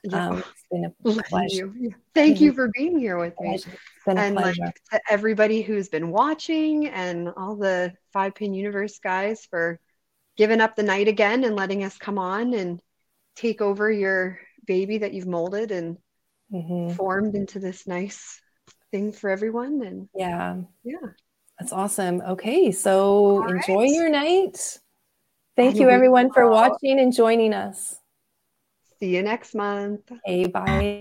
Yeah. 0.02 0.28
Um, 0.28 0.38
it's 0.38 0.66
been 0.70 1.18
a 1.18 1.22
pleasure. 1.28 1.72
You. 1.78 1.94
Thank 2.14 2.40
you 2.40 2.52
for 2.52 2.70
being 2.72 2.98
here 2.98 3.18
with 3.18 3.34
me. 3.40 3.58
and 4.06 4.34
like 4.34 4.54
to 4.54 5.00
everybody 5.10 5.62
who's 5.62 5.88
been 5.88 6.10
watching 6.10 6.88
and 6.88 7.28
all 7.36 7.56
the 7.56 7.92
Five 8.12 8.34
Pin 8.34 8.54
Universe 8.54 8.98
guys 8.98 9.46
for 9.50 9.78
giving 10.36 10.60
up 10.60 10.76
the 10.76 10.82
night 10.82 11.08
again 11.08 11.44
and 11.44 11.54
letting 11.54 11.84
us 11.84 11.98
come 11.98 12.18
on 12.18 12.54
and 12.54 12.80
take 13.34 13.60
over 13.60 13.90
your 13.90 14.38
baby 14.66 14.98
that 14.98 15.12
you've 15.12 15.26
molded 15.26 15.70
and 15.70 15.98
mm-hmm. 16.52 16.94
formed 16.94 17.34
into 17.34 17.58
this 17.58 17.86
nice 17.86 18.40
thing 18.90 19.12
for 19.12 19.28
everyone. 19.28 19.82
And 19.82 20.08
yeah, 20.14 20.56
yeah, 20.82 21.10
that's 21.58 21.72
awesome. 21.72 22.20
Okay, 22.20 22.70
so 22.72 23.42
All 23.42 23.48
enjoy 23.48 23.82
right. 23.82 23.90
your 23.90 24.08
night. 24.08 24.78
Thank 25.56 25.76
you, 25.76 25.88
everyone, 25.88 26.30
for 26.32 26.50
watching 26.50 27.00
and 27.00 27.14
joining 27.14 27.54
us. 27.54 27.98
See 29.00 29.16
you 29.16 29.22
next 29.22 29.54
month. 29.54 30.10
Hey, 30.24 30.46
bye. 30.46 30.98